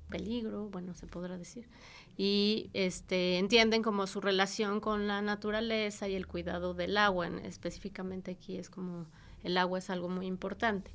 peligro, 0.09 0.69
bueno, 0.69 0.93
se 0.93 1.07
podrá 1.07 1.37
decir, 1.37 1.67
y 2.15 2.69
este, 2.73 3.39
entienden 3.39 3.83
como 3.83 4.07
su 4.07 4.21
relación 4.21 4.79
con 4.79 5.07
la 5.07 5.21
naturaleza 5.21 6.07
y 6.07 6.15
el 6.15 6.27
cuidado 6.27 6.73
del 6.73 6.95
agua, 6.95 7.27
específicamente 7.43 8.31
aquí 8.31 8.57
es 8.57 8.69
como 8.69 9.07
el 9.43 9.57
agua 9.57 9.79
es 9.79 9.89
algo 9.89 10.09
muy 10.09 10.25
importante. 10.27 10.91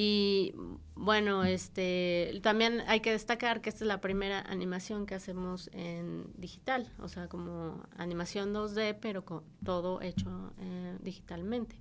Y 0.00 0.54
bueno, 0.94 1.42
este, 1.42 2.38
también 2.40 2.84
hay 2.86 3.00
que 3.00 3.10
destacar 3.10 3.60
que 3.60 3.68
esta 3.68 3.82
es 3.82 3.88
la 3.88 4.00
primera 4.00 4.42
animación 4.42 5.06
que 5.06 5.16
hacemos 5.16 5.68
en 5.72 6.30
digital, 6.36 6.92
o 7.00 7.08
sea, 7.08 7.26
como 7.26 7.82
animación 7.96 8.54
2D, 8.54 8.96
pero 9.00 9.24
con 9.24 9.42
todo 9.64 10.00
hecho 10.00 10.52
eh, 10.60 10.96
digitalmente. 11.00 11.80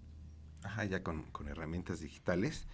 Ajá, 0.64 0.86
ya 0.86 1.04
con, 1.04 1.28
herramientas 1.48 2.00
digitales, 2.00 2.66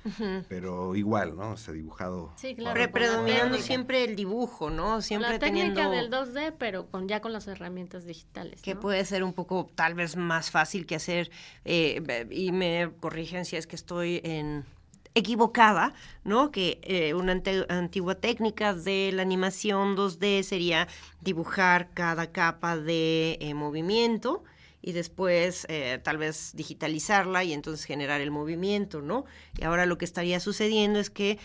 pero 0.48 0.96
igual, 0.96 1.36
¿no? 1.36 1.52
O 1.52 1.58
sea, 1.58 1.74
dibujado. 1.74 2.32
Sí, 2.38 2.56
claro. 2.56 2.90
Predominando 2.94 3.58
siempre 3.58 4.06
el 4.06 4.16
dibujo, 4.16 4.70
¿no? 4.70 5.02
Siempre 5.02 5.32
la 5.32 5.40
técnica 5.40 5.90
del 5.90 6.10
2D, 6.10 6.54
pero 6.58 6.88
con 6.88 7.10
ya 7.10 7.20
con 7.20 7.34
las 7.34 7.50
herramientas 7.50 8.06
digitales. 8.06 8.62
Que 8.62 8.78
puede 8.78 9.04
ser 9.04 9.26
un 9.26 9.34
poco, 9.34 9.70
tal 9.76 9.94
vez, 9.94 10.16
más 10.16 10.52
fácil 10.52 10.86
que 10.86 10.96
hacer, 10.96 11.32
eh, 11.66 12.30
y 12.32 12.54
me 12.54 12.94
corrigen 13.02 13.44
si 13.44 13.58
es 13.58 13.68
que 13.68 13.76
estoy 13.76 14.22
en 14.24 14.64
equivocada, 15.16 15.94
¿no? 16.24 16.52
Que 16.52 16.80
eh, 16.84 17.14
una 17.14 17.42
antigua 17.70 18.16
técnica 18.16 18.74
de 18.74 19.12
la 19.14 19.22
animación 19.22 19.96
2D 19.96 20.44
sería 20.44 20.88
dibujar 21.22 21.90
cada 21.94 22.32
capa 22.32 22.78
de 22.78 23.38
eh, 23.40 23.54
movimiento 23.54 24.44
y 24.82 24.92
después 24.92 25.66
eh, 25.70 26.00
tal 26.04 26.18
vez 26.18 26.52
digitalizarla 26.56 27.44
y 27.44 27.54
entonces 27.54 27.86
generar 27.86 28.22
el 28.22 28.32
movimiento, 28.32 29.02
¿no? 29.02 29.26
Y 29.58 29.64
ahora 29.64 29.86
lo 29.86 29.98
que 29.98 30.06
estaría 30.06 30.40
sucediendo 30.40 31.00
es 31.00 31.10
que 31.10 31.40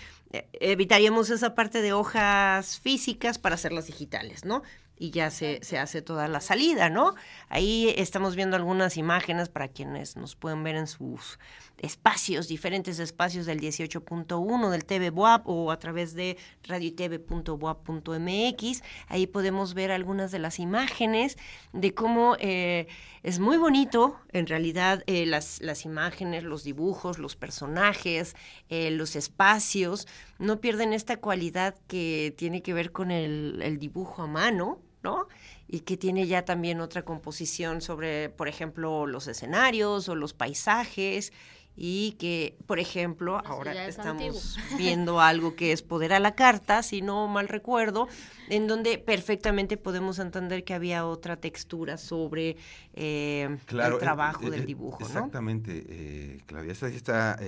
evitaríamos 0.61 1.31
esa 1.31 1.55
parte 1.55 1.81
de 1.81 1.95
hojas 1.95 2.79
físicas 2.81 3.39
para 3.39 3.55
hacerlas 3.55 3.87
digitales, 3.87 4.45
¿no? 4.45 4.63
Y 4.99 5.11
ya 5.11 5.31
se, 5.31 5.61
se, 5.63 5.79
hace 5.79 6.03
toda 6.03 6.29
la 6.29 6.41
salida, 6.41 6.91
¿no? 6.91 7.15
Ahí 7.49 7.95
estamos 7.97 8.37
viendo 8.37 8.57
algunas 8.57 8.97
imágenes 8.97 9.49
para 9.49 9.69
quienes 9.69 10.17
nos 10.17 10.37
pueden 10.37 10.63
ver 10.65 10.77
en 10.77 10.87
sus 10.87 11.39
espacios, 11.79 12.49
diferentes 12.49 12.99
espacios 12.99 13.47
del 13.47 13.61
18.1 13.61 14.71
del 14.71 14.85
TV 14.85 15.11
BUAP 15.11 15.47
o 15.47 15.71
a 15.71 15.79
través 15.79 16.15
de 16.15 16.37
radiotv.boap.mx. 16.65 18.83
Ahí 19.09 19.27
podemos 19.27 19.75
ver 19.75 19.93
algunas 19.93 20.33
de 20.33 20.39
las 20.39 20.59
imágenes 20.59 21.37
de 21.73 21.95
cómo 21.95 22.37
eh, 22.41 22.89
es 23.23 23.39
muy 23.39 23.57
bonito, 23.57 24.19
en 24.33 24.47
realidad, 24.47 25.03
eh, 25.07 25.27
las, 25.27 25.61
las 25.61 25.85
imágenes, 25.85 26.45
los 26.45 26.65
dibujos, 26.65 27.19
los 27.19 27.37
personajes, 27.37 28.35
eh, 28.69 28.91
los 28.91 29.17
espacios, 29.17 30.07
no 30.39 30.61
pierden 30.61 30.93
esta 30.93 31.19
cualidad 31.19 31.77
que 31.87 32.35
tiene 32.37 32.63
que 32.63 32.75
ver 32.75 32.93
con 32.93 33.11
el 33.11 33.79
dibujo 33.79 34.23
a 34.23 34.27
mano, 34.27 34.81
¿no? 35.03 35.29
y 35.69 35.81
que 35.81 35.99
tiene 35.99 36.27
ya 36.27 36.45
también 36.45 36.81
otra 36.81 37.05
composición 37.05 37.83
sobre, 37.83 38.31
por 38.31 38.49
ejemplo, 38.49 39.07
los 39.07 39.29
escenarios 39.29 40.09
o 40.09 40.15
los 40.15 40.33
paisajes 40.33 41.33
y 41.77 42.13
que, 42.19 42.57
por 42.67 42.81
ejemplo, 42.81 43.41
ahora 43.45 43.87
estamos 43.87 44.59
viendo 44.79 45.21
algo 45.21 45.55
que 45.55 45.71
es 45.71 45.83
Poder 45.83 46.13
a 46.15 46.19
la 46.19 46.35
Carta, 46.35 46.83
si 46.83 47.03
no 47.03 47.29
mal 47.29 47.49
recuerdo, 47.49 48.09
en 48.49 48.67
donde 48.67 48.99
perfectamente 48.99 49.77
podemos 49.77 50.19
entender 50.19 50.65
que 50.65 50.75
había 50.75 51.07
otra 51.07 51.37
textura 51.37 51.99
sobre 51.99 52.57
eh, 52.95 53.59
el 53.69 53.81
eh, 53.81 53.99
trabajo 54.01 54.47
eh, 54.47 54.51
del 54.51 54.67
dibujo. 54.67 54.99
Exactamente, 55.01 56.43
Claudia. 56.47 56.73
Esta 56.73 56.89
está, 56.89 57.39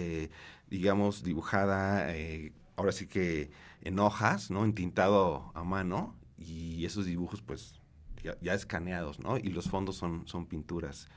digamos, 0.69 1.25
dibujada, 1.25 2.07
ahora 2.77 2.93
sí 2.93 3.07
que 3.09 3.51
en 3.83 3.99
hojas, 3.99 4.51
¿no? 4.51 4.65
Entintado 4.65 5.51
a 5.55 5.65
mano, 5.65 6.15
y 6.41 6.85
esos 6.85 7.07
dibujos, 7.07 7.43
pues, 7.43 7.75
ya, 8.23 8.55
escaneados, 8.55 9.21
¿no? 9.21 9.37
Y 9.39 9.51
los 9.51 9.69
fondos 9.69 9.97
son, 9.97 10.27
son 10.27 10.47
pinturas 10.47 11.09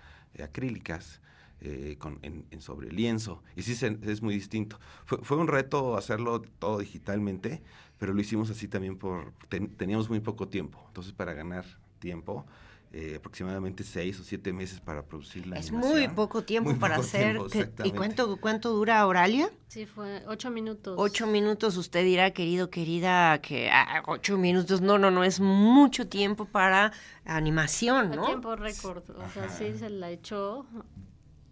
acrílicas. 0.42 1.22
Eh, 1.66 1.96
con, 1.98 2.20
en, 2.24 2.46
sobre 2.60 2.92
lienzo. 2.92 3.42
Y 3.56 3.62
sí 3.62 3.72
es 4.02 4.22
muy 4.22 4.34
distinto. 4.34 4.82
Fue, 5.06 5.38
un 5.38 5.48
reto 5.48 5.96
hacerlo 5.96 6.42
todo 6.42 6.80
digitalmente, 6.80 7.62
pero 7.98 8.14
lo 8.14 8.20
hicimos 8.20 8.50
así 8.50 8.68
también 8.68 8.98
por... 8.98 9.32
teníamos 9.78 10.10
muy 10.10 10.20
poco 10.20 10.50
tiempo. 10.50 10.84
Entonces, 10.88 11.14
para 11.14 11.32
ganar 11.32 11.64
tiempo, 12.00 12.46
eh, 12.94 13.16
aproximadamente 13.18 13.84
seis 13.84 14.20
o 14.20 14.24
siete 14.24 14.54
meses 14.54 14.80
para 14.80 15.04
producir 15.04 15.48
la 15.48 15.58
Es 15.58 15.72
muy 15.72 16.08
poco 16.08 16.44
tiempo 16.44 16.76
para 16.78 16.98
hacer. 16.98 17.38
¿Y 17.84 17.92
cuánto, 17.92 18.38
cuánto 18.38 18.72
dura 18.72 19.00
Auralia? 19.00 19.52
Sí, 19.68 19.86
fue 19.86 20.24
ocho 20.28 20.52
minutos. 20.52 20.96
Ocho 20.98 21.28
minutos, 21.28 21.76
usted 21.78 22.04
dirá, 22.06 22.32
querido, 22.32 22.70
querida, 22.70 23.42
que 23.42 23.70
ah, 23.72 24.04
ocho 24.06 24.38
minutos, 24.38 24.82
no, 24.82 24.98
no, 24.98 25.10
no, 25.12 25.24
es 25.24 25.40
mucho 25.40 26.08
tiempo 26.08 26.46
para 26.46 26.94
animación, 27.26 28.12
¿no? 28.12 28.26
tiempo 28.26 28.56
récord, 28.56 29.04
o 29.10 29.30
sea, 29.34 29.50
sí 29.50 29.78
se 29.78 29.90
la 29.90 30.12
echó 30.12 30.66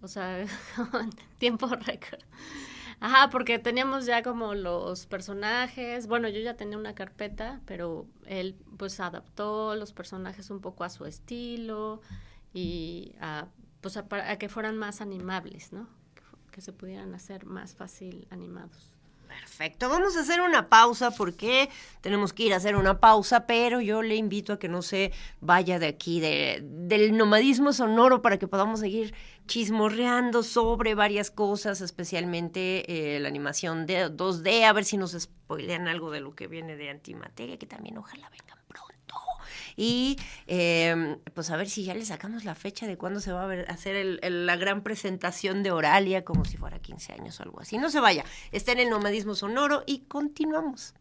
o 0.01 0.07
sea, 0.07 0.45
tiempo 1.37 1.67
récord. 1.67 2.21
Ajá, 3.01 3.29
porque 3.31 3.59
teníamos 3.59 4.05
ya 4.05 4.21
como 4.23 4.53
los 4.53 5.07
personajes, 5.07 6.07
bueno, 6.07 6.29
yo 6.29 6.39
ya 6.39 6.55
tenía 6.55 6.77
una 6.77 6.95
carpeta, 6.95 7.59
pero 7.65 8.07
él 8.27 8.55
pues 8.77 8.99
adaptó 8.99 9.75
los 9.75 9.91
personajes 9.91 10.51
un 10.51 10.61
poco 10.61 10.83
a 10.83 10.89
su 10.89 11.05
estilo 11.05 12.01
y 12.53 13.15
a, 13.19 13.47
pues 13.81 13.97
a, 13.97 14.05
a 14.11 14.37
que 14.37 14.49
fueran 14.49 14.77
más 14.77 15.01
animables, 15.01 15.73
¿no? 15.73 15.87
que 16.51 16.61
se 16.61 16.73
pudieran 16.73 17.15
hacer 17.15 17.45
más 17.45 17.75
fácil 17.75 18.27
animados. 18.29 18.90
Perfecto, 19.31 19.87
vamos 19.87 20.17
a 20.17 20.21
hacer 20.21 20.41
una 20.41 20.67
pausa 20.67 21.11
porque 21.11 21.69
tenemos 22.01 22.33
que 22.33 22.43
ir 22.43 22.53
a 22.53 22.57
hacer 22.57 22.75
una 22.75 22.99
pausa, 22.99 23.47
pero 23.47 23.79
yo 23.79 24.01
le 24.01 24.17
invito 24.17 24.51
a 24.51 24.59
que 24.59 24.67
no 24.67 24.81
se 24.81 25.13
vaya 25.39 25.79
de 25.79 25.87
aquí, 25.87 26.19
de, 26.19 26.59
del 26.61 27.15
nomadismo 27.15 27.71
sonoro, 27.71 28.21
para 28.21 28.37
que 28.37 28.49
podamos 28.49 28.81
seguir 28.81 29.13
chismorreando 29.47 30.43
sobre 30.43 30.95
varias 30.95 31.31
cosas, 31.31 31.79
especialmente 31.79 33.15
eh, 33.15 33.21
la 33.21 33.29
animación 33.29 33.85
de 33.85 34.11
2D, 34.11 34.65
a 34.65 34.73
ver 34.73 34.83
si 34.83 34.97
nos 34.97 35.13
spoilean 35.13 35.87
algo 35.87 36.11
de 36.11 36.19
lo 36.19 36.35
que 36.35 36.47
viene 36.47 36.75
de 36.75 36.89
antimateria, 36.89 37.57
que 37.57 37.65
también 37.65 37.97
ojalá 37.97 38.29
vengan 38.29 38.60
y 39.75 40.17
em, 40.47 41.17
pues 41.33 41.49
a 41.49 41.57
ver 41.57 41.69
si 41.69 41.83
ya 41.83 41.93
le 41.93 42.05
sacamos 42.05 42.43
la 42.43 42.55
fecha 42.55 42.87
de 42.87 42.97
cuándo 42.97 43.19
se 43.19 43.31
va 43.31 43.43
a 43.43 43.71
hacer 43.71 44.19
la 44.23 44.55
gran 44.55 44.83
presentación 44.83 45.63
de 45.63 45.71
Oralia, 45.71 46.23
como 46.23 46.45
si 46.45 46.57
fuera 46.57 46.79
15 46.79 47.13
años 47.13 47.39
o 47.39 47.43
algo 47.43 47.61
así. 47.61 47.77
No 47.77 47.89
se 47.89 47.99
vaya, 47.99 48.25
está 48.51 48.71
en 48.71 48.79
el 48.79 48.89
nomadismo 48.89 49.35
sonoro 49.35 49.83
y 49.85 49.99
continuamos. 50.07 50.93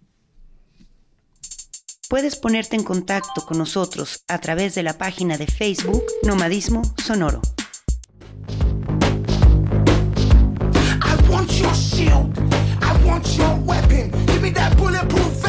Puedes 2.10 2.34
ponerte 2.34 2.74
en 2.74 2.82
contacto 2.82 3.46
con 3.46 3.56
nosotros 3.56 4.24
a 4.26 4.38
través 4.38 4.74
de 4.74 4.82
la 4.82 4.98
página 4.98 5.38
de 5.38 5.46
Facebook 5.46 6.02
Nomadismo 6.24 6.82
Sonoro. 6.96 7.40
I 11.02 11.30
want 11.30 11.52
your 11.52 11.72
shield. 11.72 12.36
I 12.82 13.06
want 13.06 13.24
your 13.36 13.54
weapon. 13.64 14.10
Give 14.26 14.42
me 14.42 14.50
that 14.50 14.76
bulletproof 14.76 15.39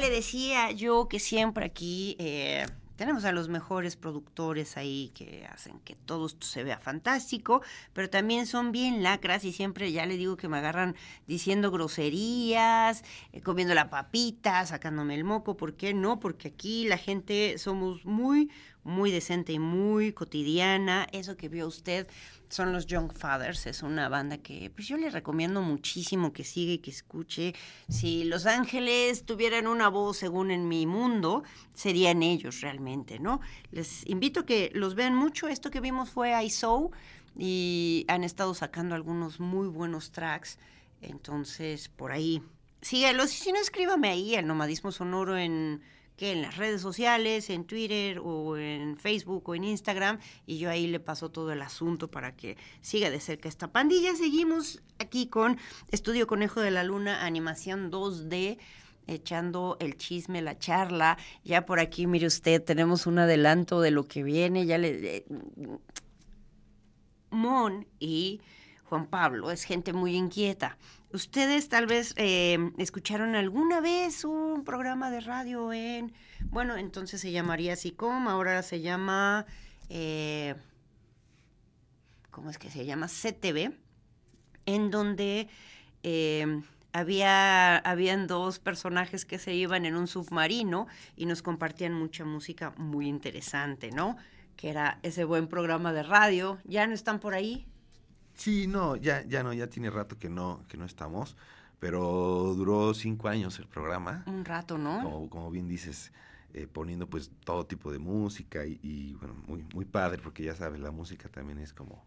Le 0.00 0.10
decía 0.10 0.70
yo 0.70 1.08
que 1.08 1.18
siempre 1.18 1.64
aquí 1.64 2.14
eh, 2.20 2.66
tenemos 2.94 3.24
a 3.24 3.32
los 3.32 3.48
mejores 3.48 3.96
productores 3.96 4.76
ahí 4.76 5.10
que 5.12 5.44
hacen 5.52 5.80
que 5.80 5.96
todo 5.96 6.26
esto 6.26 6.46
se 6.46 6.62
vea 6.62 6.78
fantástico, 6.78 7.62
pero 7.94 8.08
también 8.08 8.46
son 8.46 8.70
bien 8.70 9.02
lacras 9.02 9.44
y 9.44 9.52
siempre 9.52 9.90
ya 9.90 10.06
le 10.06 10.16
digo 10.16 10.36
que 10.36 10.46
me 10.46 10.58
agarran 10.58 10.94
diciendo 11.26 11.72
groserías, 11.72 13.02
eh, 13.32 13.40
comiendo 13.40 13.74
la 13.74 13.90
papita, 13.90 14.64
sacándome 14.66 15.16
el 15.16 15.24
moco. 15.24 15.56
¿Por 15.56 15.74
qué 15.74 15.94
no? 15.94 16.20
Porque 16.20 16.48
aquí 16.48 16.86
la 16.86 16.96
gente 16.96 17.58
somos 17.58 18.04
muy, 18.04 18.50
muy 18.84 19.10
decente 19.10 19.52
y 19.52 19.58
muy 19.58 20.12
cotidiana. 20.12 21.08
Eso 21.10 21.36
que 21.36 21.48
vio 21.48 21.66
usted 21.66 22.06
son 22.48 22.72
los 22.72 22.86
Young 22.86 23.12
Fathers, 23.12 23.66
es 23.66 23.82
una 23.82 24.08
banda 24.08 24.38
que 24.38 24.70
pues 24.74 24.88
yo 24.88 24.96
le 24.96 25.10
recomiendo 25.10 25.62
muchísimo 25.62 26.32
que 26.32 26.44
siga 26.44 26.72
y 26.72 26.78
que 26.78 26.90
escuche. 26.90 27.54
Si 27.88 28.24
Los 28.24 28.46
Ángeles 28.46 29.24
tuvieran 29.24 29.66
una 29.66 29.88
voz 29.88 30.16
según 30.18 30.50
en 30.50 30.68
mi 30.68 30.86
mundo, 30.86 31.42
serían 31.74 32.22
ellos 32.22 32.60
realmente, 32.60 33.18
¿no? 33.18 33.40
Les 33.70 34.06
invito 34.06 34.40
a 34.40 34.46
que 34.46 34.70
los 34.74 34.94
vean 34.94 35.14
mucho. 35.14 35.48
Esto 35.48 35.70
que 35.70 35.80
vimos 35.80 36.10
fue 36.10 36.32
I 36.42 36.50
Saw 36.50 36.90
y 37.36 38.04
han 38.08 38.24
estado 38.24 38.54
sacando 38.54 38.94
algunos 38.94 39.40
muy 39.40 39.68
buenos 39.68 40.10
tracks. 40.10 40.58
Entonces, 41.00 41.88
por 41.88 42.12
ahí, 42.12 42.42
síguelos. 42.80 43.32
Y 43.32 43.36
si 43.36 43.52
no, 43.52 43.60
escríbame 43.60 44.08
ahí, 44.08 44.34
el 44.34 44.46
nomadismo 44.46 44.90
sonoro 44.90 45.36
en 45.36 45.82
que 46.18 46.32
en 46.32 46.42
las 46.42 46.56
redes 46.56 46.82
sociales, 46.82 47.48
en 47.48 47.64
Twitter 47.64 48.20
o 48.22 48.58
en 48.58 48.98
Facebook 48.98 49.48
o 49.48 49.54
en 49.54 49.62
Instagram, 49.62 50.18
y 50.46 50.58
yo 50.58 50.68
ahí 50.68 50.88
le 50.88 50.98
paso 50.98 51.30
todo 51.30 51.52
el 51.52 51.62
asunto 51.62 52.10
para 52.10 52.34
que 52.36 52.56
siga 52.82 53.08
de 53.08 53.20
cerca 53.20 53.48
esta 53.48 53.68
pandilla. 53.68 54.14
Seguimos 54.16 54.82
aquí 54.98 55.28
con 55.28 55.58
Estudio 55.92 56.26
Conejo 56.26 56.60
de 56.60 56.72
la 56.72 56.82
Luna, 56.82 57.24
animación 57.24 57.90
2D 57.92 58.58
echando 59.06 59.76
el 59.80 59.96
chisme, 59.96 60.42
la 60.42 60.58
charla. 60.58 61.18
Ya 61.44 61.64
por 61.64 61.78
aquí, 61.78 62.06
mire 62.08 62.26
usted, 62.26 62.62
tenemos 62.62 63.06
un 63.06 63.20
adelanto 63.20 63.80
de 63.80 63.92
lo 63.92 64.08
que 64.08 64.24
viene. 64.24 64.66
Ya 64.66 64.76
le. 64.76 65.24
Mon 67.30 67.86
y 68.00 68.40
Juan 68.88 69.06
Pablo 69.06 69.50
es 69.50 69.64
gente 69.64 69.92
muy 69.92 70.16
inquieta. 70.16 70.78
Ustedes 71.12 71.68
tal 71.68 71.86
vez 71.86 72.14
eh, 72.16 72.72
escucharon 72.78 73.34
alguna 73.34 73.80
vez 73.80 74.24
un 74.24 74.64
programa 74.64 75.10
de 75.10 75.20
radio 75.20 75.72
en, 75.72 76.12
bueno, 76.46 76.76
entonces 76.76 77.20
se 77.20 77.30
llamaría 77.30 77.76
SICOM, 77.76 78.28
ahora 78.28 78.62
se 78.62 78.80
llama, 78.80 79.44
eh, 79.90 80.54
¿cómo 82.30 82.48
es 82.48 82.58
que 82.58 82.70
se 82.70 82.86
llama? 82.86 83.08
CTV, 83.08 83.74
en 84.64 84.90
donde 84.90 85.48
eh, 86.02 86.62
había, 86.92 87.76
habían 87.76 88.26
dos 88.26 88.58
personajes 88.58 89.26
que 89.26 89.38
se 89.38 89.52
iban 89.52 89.84
en 89.84 89.96
un 89.96 90.06
submarino 90.06 90.86
y 91.14 91.26
nos 91.26 91.42
compartían 91.42 91.92
mucha 91.92 92.24
música 92.24 92.72
muy 92.78 93.06
interesante, 93.06 93.90
¿no? 93.90 94.16
Que 94.56 94.70
era 94.70 94.98
ese 95.02 95.24
buen 95.24 95.46
programa 95.46 95.92
de 95.92 96.02
radio. 96.02 96.58
¿Ya 96.64 96.86
no 96.86 96.94
están 96.94 97.20
por 97.20 97.34
ahí? 97.34 97.66
Sí, 98.38 98.68
no, 98.68 98.94
ya, 98.94 99.24
ya 99.26 99.42
no, 99.42 99.52
ya 99.52 99.66
tiene 99.66 99.90
rato 99.90 100.16
que 100.16 100.30
no, 100.30 100.62
que 100.68 100.76
no 100.76 100.84
estamos, 100.84 101.36
pero 101.80 102.54
duró 102.54 102.94
cinco 102.94 103.28
años 103.28 103.58
el 103.58 103.66
programa. 103.66 104.22
Un 104.26 104.44
rato, 104.44 104.78
¿no? 104.78 105.02
Como, 105.02 105.28
como 105.28 105.50
bien 105.50 105.66
dices, 105.66 106.12
eh, 106.54 106.68
poniendo 106.72 107.08
pues 107.08 107.32
todo 107.44 107.66
tipo 107.66 107.90
de 107.90 107.98
música 107.98 108.64
y, 108.64 108.78
y, 108.80 109.14
bueno, 109.14 109.34
muy, 109.48 109.64
muy 109.74 109.84
padre, 109.84 110.22
porque 110.22 110.44
ya 110.44 110.54
sabes, 110.54 110.78
la 110.80 110.92
música 110.92 111.28
también 111.28 111.58
es 111.58 111.72
como 111.72 112.04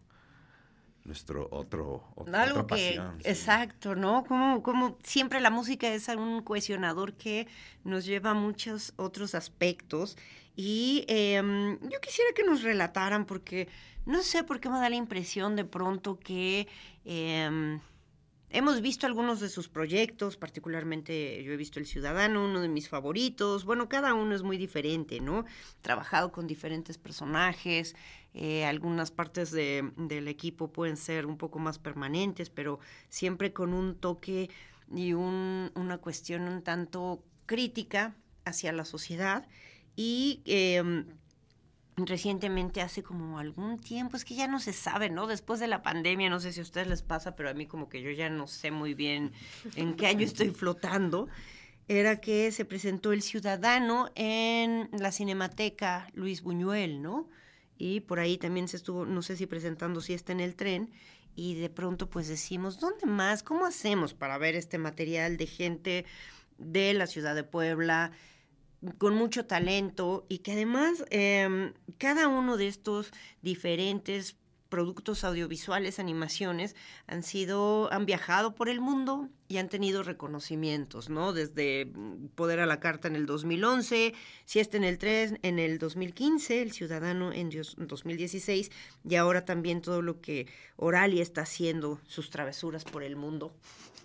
nuestro 1.04 1.48
otro, 1.50 2.04
otro 2.14 2.34
Algo 2.34 2.60
otra 2.60 2.76
que, 2.76 2.94
pasión, 2.94 3.18
sí. 3.20 3.28
exacto, 3.28 3.94
¿no? 3.94 4.24
Como, 4.24 4.62
como 4.62 4.96
siempre 5.02 5.38
la 5.40 5.50
música 5.50 5.88
es 5.88 6.08
un 6.08 6.42
cohesionador 6.42 7.14
que 7.14 7.46
nos 7.84 8.06
lleva 8.06 8.30
a 8.30 8.34
muchos 8.34 8.94
otros 8.96 9.34
aspectos. 9.34 10.16
Y 10.54 11.04
em, 11.08 11.78
yo 11.88 12.00
quisiera 12.00 12.32
que 12.34 12.44
nos 12.44 12.62
relataran, 12.62 13.24
porque 13.26 13.68
no 14.06 14.22
sé 14.22 14.44
por 14.44 14.60
qué 14.60 14.68
me 14.68 14.78
da 14.78 14.90
la 14.90 14.96
impresión 14.96 15.56
de 15.56 15.64
pronto 15.64 16.18
que 16.18 16.68
em, 17.04 17.80
hemos 18.50 18.82
visto 18.82 19.06
algunos 19.06 19.40
de 19.40 19.48
sus 19.48 19.68
proyectos, 19.70 20.36
particularmente 20.36 21.42
yo 21.42 21.52
he 21.52 21.56
visto 21.56 21.78
El 21.78 21.86
Ciudadano, 21.86 22.44
uno 22.44 22.60
de 22.60 22.68
mis 22.68 22.88
favoritos. 22.88 23.64
Bueno, 23.64 23.88
cada 23.88 24.12
uno 24.12 24.34
es 24.34 24.42
muy 24.42 24.58
diferente, 24.58 25.20
¿no? 25.20 25.44
Trabajado 25.80 26.32
con 26.32 26.46
diferentes 26.46 26.98
personajes. 26.98 27.94
eh, 28.34 28.64
algunas 28.64 29.10
partes 29.10 29.50
de- 29.50 29.92
del 29.98 30.26
equipo 30.26 30.72
pueden 30.72 30.96
ser 30.96 31.26
un 31.26 31.36
poco 31.36 31.58
más 31.58 31.78
permanentes, 31.78 32.48
pero 32.48 32.80
siempre 33.10 33.52
con 33.52 33.74
un 33.74 33.94
toque 33.94 34.48
y 34.90 35.12
un- 35.12 35.70
una 35.74 35.98
cuestión 35.98 36.48
un 36.48 36.62
tanto 36.62 37.22
crítica 37.44 38.14
hacia 38.46 38.72
la 38.72 38.86
sociedad. 38.86 39.46
Y 39.96 40.42
em, 40.46 41.06
recientemente, 41.96 42.80
hace 42.80 43.02
como 43.02 43.38
algún 43.38 43.78
tiempo, 43.78 44.16
es 44.16 44.24
que 44.24 44.34
ya 44.34 44.48
no 44.48 44.60
se 44.60 44.72
sabe, 44.72 45.10
¿no? 45.10 45.26
Después 45.26 45.60
de 45.60 45.66
la 45.66 45.82
pandemia, 45.82 46.30
no 46.30 46.40
sé 46.40 46.52
si 46.52 46.60
a 46.60 46.62
ustedes 46.62 46.86
les 46.86 47.02
pasa, 47.02 47.36
pero 47.36 47.50
a 47.50 47.54
mí 47.54 47.66
como 47.66 47.88
que 47.88 48.02
yo 48.02 48.10
ya 48.10 48.30
no 48.30 48.46
sé 48.46 48.70
muy 48.70 48.94
bien 48.94 49.32
en 49.76 49.94
qué 49.94 50.06
año 50.06 50.24
estoy 50.24 50.50
flotando. 50.50 51.28
Era 51.88 52.20
que 52.20 52.52
se 52.52 52.64
presentó 52.64 53.12
El 53.12 53.22
Ciudadano 53.22 54.10
en 54.14 54.88
la 54.92 55.12
Cinemateca 55.12 56.08
Luis 56.14 56.42
Buñuel, 56.42 57.02
¿no? 57.02 57.28
Y 57.76 58.00
por 58.00 58.20
ahí 58.20 58.38
también 58.38 58.68
se 58.68 58.76
estuvo, 58.76 59.04
no 59.04 59.22
sé 59.22 59.36
si 59.36 59.46
presentando 59.46 60.00
si 60.00 60.14
está 60.14 60.32
en 60.32 60.40
el 60.40 60.54
tren, 60.54 60.90
y 61.34 61.54
de 61.54 61.70
pronto 61.70 62.08
pues 62.08 62.28
decimos, 62.28 62.78
¿dónde 62.78 63.06
más? 63.06 63.42
¿Cómo 63.42 63.66
hacemos 63.66 64.14
para 64.14 64.38
ver 64.38 64.54
este 64.54 64.78
material 64.78 65.36
de 65.36 65.46
gente 65.46 66.04
de 66.58 66.94
la 66.94 67.06
ciudad 67.06 67.34
de 67.34 67.44
Puebla, 67.44 68.12
con 68.98 69.14
mucho 69.14 69.46
talento 69.46 70.26
y 70.28 70.38
que 70.38 70.52
además 70.52 71.04
eh, 71.10 71.72
cada 71.98 72.28
uno 72.28 72.56
de 72.56 72.68
estos 72.68 73.12
diferentes 73.42 74.36
productos 74.68 75.22
audiovisuales, 75.22 75.98
animaciones, 75.98 76.74
han 77.06 77.22
sido, 77.22 77.92
han 77.92 78.06
viajado 78.06 78.54
por 78.54 78.70
el 78.70 78.80
mundo 78.80 79.28
y 79.46 79.58
han 79.58 79.68
tenido 79.68 80.02
reconocimientos, 80.02 81.10
¿no? 81.10 81.34
Desde 81.34 81.84
mm, 81.94 82.28
Poder 82.34 82.58
a 82.58 82.64
la 82.64 82.80
Carta 82.80 83.06
en 83.06 83.14
el 83.14 83.26
2011, 83.26 84.14
Siesta 84.46 84.78
en 84.78 84.84
el 84.84 84.96
3 84.96 85.34
en 85.42 85.58
el 85.58 85.78
2015, 85.78 86.62
El 86.62 86.72
Ciudadano 86.72 87.34
en 87.34 87.50
dios- 87.50 87.76
2016 87.78 88.70
y 89.06 89.14
ahora 89.16 89.44
también 89.44 89.82
todo 89.82 90.00
lo 90.00 90.22
que 90.22 90.46
Oralia 90.76 91.22
está 91.22 91.42
haciendo, 91.42 92.00
sus 92.06 92.30
travesuras 92.30 92.84
por 92.84 93.02
el 93.02 93.14
mundo. 93.14 93.52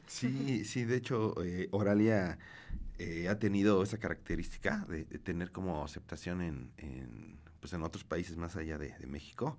Sí, 0.07 0.65
sí, 0.65 0.83
de 0.83 0.97
hecho, 0.97 1.33
eh, 1.45 1.69
Oralia 1.71 2.37
eh, 2.97 3.27
ha 3.29 3.37
tenido 3.39 3.81
esa 3.83 3.97
característica 3.97 4.85
de, 4.89 5.05
de 5.05 5.19
tener 5.19 5.51
como 5.51 5.83
aceptación 5.83 6.41
en, 6.41 6.71
en, 6.77 7.37
pues 7.59 7.73
en 7.73 7.83
otros 7.83 8.03
países 8.03 8.37
más 8.37 8.55
allá 8.55 8.77
de, 8.77 8.97
de 8.97 9.07
México. 9.07 9.57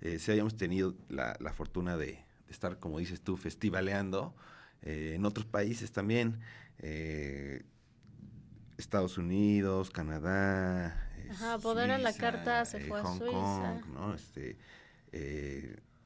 Eh, 0.00 0.18
sí 0.18 0.30
habíamos 0.30 0.56
tenido 0.56 0.94
la, 1.08 1.36
la 1.40 1.52
fortuna 1.52 1.96
de, 1.96 2.06
de 2.06 2.24
estar, 2.50 2.78
como 2.78 2.98
dices 2.98 3.20
tú, 3.20 3.36
festivaleando 3.36 4.34
eh, 4.82 5.14
en 5.16 5.24
otros 5.24 5.46
países 5.46 5.92
también. 5.92 6.40
eh, 6.78 7.64
Estados 8.78 9.16
Unidos, 9.16 9.90
Canadá. 9.90 11.08
Ajá, 11.30 11.58
Poder 11.58 11.90
a 11.90 11.98
la 11.98 12.12
Carta 12.12 12.64
se 12.66 12.80
fue 12.80 13.00
a 13.00 13.02
Hong 13.02 13.18
Suiza. 13.18 13.80
Kong, 13.80 13.94
¿no? 13.94 14.14
Este, 14.14 14.58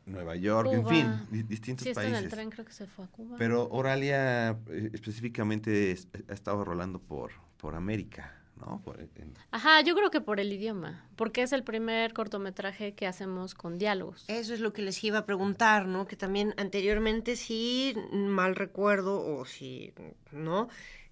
Nueva 0.06 0.34
York, 0.36 0.70
en 0.72 0.86
fin, 0.88 1.20
di- 1.30 1.42
distintos 1.44 1.86
Sí, 1.86 1.94
países. 1.94 2.18
en 2.18 2.24
el 2.24 2.30
tren, 2.30 2.50
creo 2.50 2.64
que 2.64 2.72
se 2.72 2.86
fue 2.86 3.04
a 3.04 3.08
Cuba. 3.08 3.36
Pero 3.38 3.68
Oralia 3.70 4.50
eh, 4.68 4.90
específicamente 4.92 5.92
es- 5.92 6.08
ha 6.28 6.32
estado 6.32 6.64
rolando 6.64 6.98
por, 7.00 7.30
por 7.58 7.74
América, 7.76 8.34
¿no? 8.56 8.80
Por- 8.82 8.98
en- 9.00 9.34
Ajá, 9.52 9.80
yo 9.82 9.94
creo 9.94 10.10
que 10.10 10.20
por 10.20 10.40
el 10.40 10.52
idioma, 10.52 11.06
porque 11.16 11.42
es 11.42 11.52
el 11.52 11.62
primer 11.62 12.12
cortometraje 12.12 12.94
que 12.94 13.06
hacemos 13.06 13.54
con 13.54 13.78
diálogos. 13.78 14.24
Eso 14.28 14.52
es 14.54 14.60
lo 14.60 14.72
que 14.72 14.82
les 14.82 15.02
iba 15.04 15.18
a 15.18 15.26
preguntar, 15.26 15.86
¿no? 15.86 16.06
Que 16.06 16.16
también 16.16 16.54
anteriormente, 16.56 17.36
si 17.36 17.94
mal 18.12 18.56
recuerdo, 18.56 19.20
o 19.24 19.44
si 19.44 19.92
no, 20.32 20.68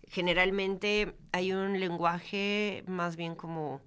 generalmente 0.09 1.15
hay 1.33 1.53
un 1.53 1.79
lenguaje 1.79 2.83
más 2.87 3.17
bien 3.17 3.35
como 3.37 3.81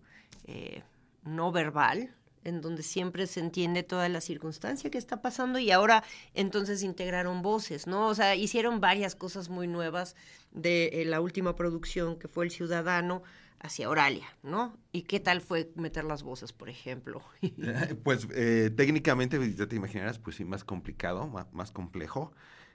eh, 0.45 0.83
no 1.23 1.51
verbal, 1.51 2.15
en 2.43 2.61
donde 2.61 2.83
siempre 2.83 3.27
se 3.27 3.39
entiende 3.39 3.83
toda 3.83 4.09
la 4.09 4.21
circunstancia 4.21 4.89
que 4.89 4.97
está 4.97 5.21
pasando 5.21 5.59
y 5.59 5.71
ahora 5.71 6.03
entonces 6.33 6.83
integraron 6.83 7.41
voces, 7.41 7.87
¿no? 7.87 8.07
O 8.07 8.15
sea, 8.15 8.35
hicieron 8.35 8.79
varias 8.79 9.15
cosas 9.15 9.49
muy 9.49 9.67
nuevas 9.67 10.15
de 10.51 10.87
eh, 10.93 11.05
la 11.05 11.21
última 11.21 11.55
producción 11.55 12.17
que 12.17 12.27
fue 12.27 12.45
El 12.45 12.51
Ciudadano 12.51 13.23
hacia 13.59 13.89
Oralia, 13.89 14.25
¿no? 14.41 14.75
¿Y 14.91 15.03
qué 15.03 15.19
tal 15.19 15.39
fue 15.39 15.71
meter 15.75 16.03
las 16.03 16.23
voces, 16.23 16.51
por 16.51 16.69
ejemplo? 16.69 17.21
Pues 18.03 18.27
eh, 18.33 18.71
técnicamente, 18.75 19.37
pues, 19.37 19.55
ya 19.55 19.67
te 19.67 19.75
imaginarás, 19.75 20.17
pues 20.17 20.35
sí, 20.35 20.45
más 20.45 20.63
complicado, 20.63 21.27
más, 21.51 21.71
complejo. 21.71 22.31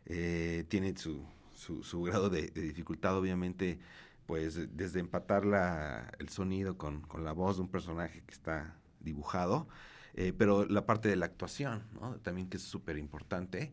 Eh, 0.06 0.64
tiene 0.68 0.96
su, 0.96 1.24
su, 1.52 1.82
su 1.82 2.02
grado 2.02 2.30
de, 2.30 2.48
de 2.48 2.62
dificultad, 2.62 3.16
obviamente, 3.16 3.80
pues 4.26 4.76
desde 4.76 5.00
empatar 5.00 5.44
la, 5.44 6.12
el 6.18 6.28
sonido 6.28 6.78
con, 6.78 7.00
con 7.02 7.24
la 7.24 7.32
voz 7.32 7.56
de 7.56 7.62
un 7.62 7.68
personaje 7.68 8.22
que 8.24 8.34
está 8.34 8.76
dibujado, 9.00 9.68
eh, 10.14 10.32
pero 10.36 10.66
la 10.66 10.86
parte 10.86 11.08
de 11.08 11.16
la 11.16 11.26
actuación, 11.26 11.84
¿no? 12.00 12.16
También 12.16 12.48
que 12.48 12.56
es 12.56 12.62
súper 12.62 12.98
importante, 12.98 13.72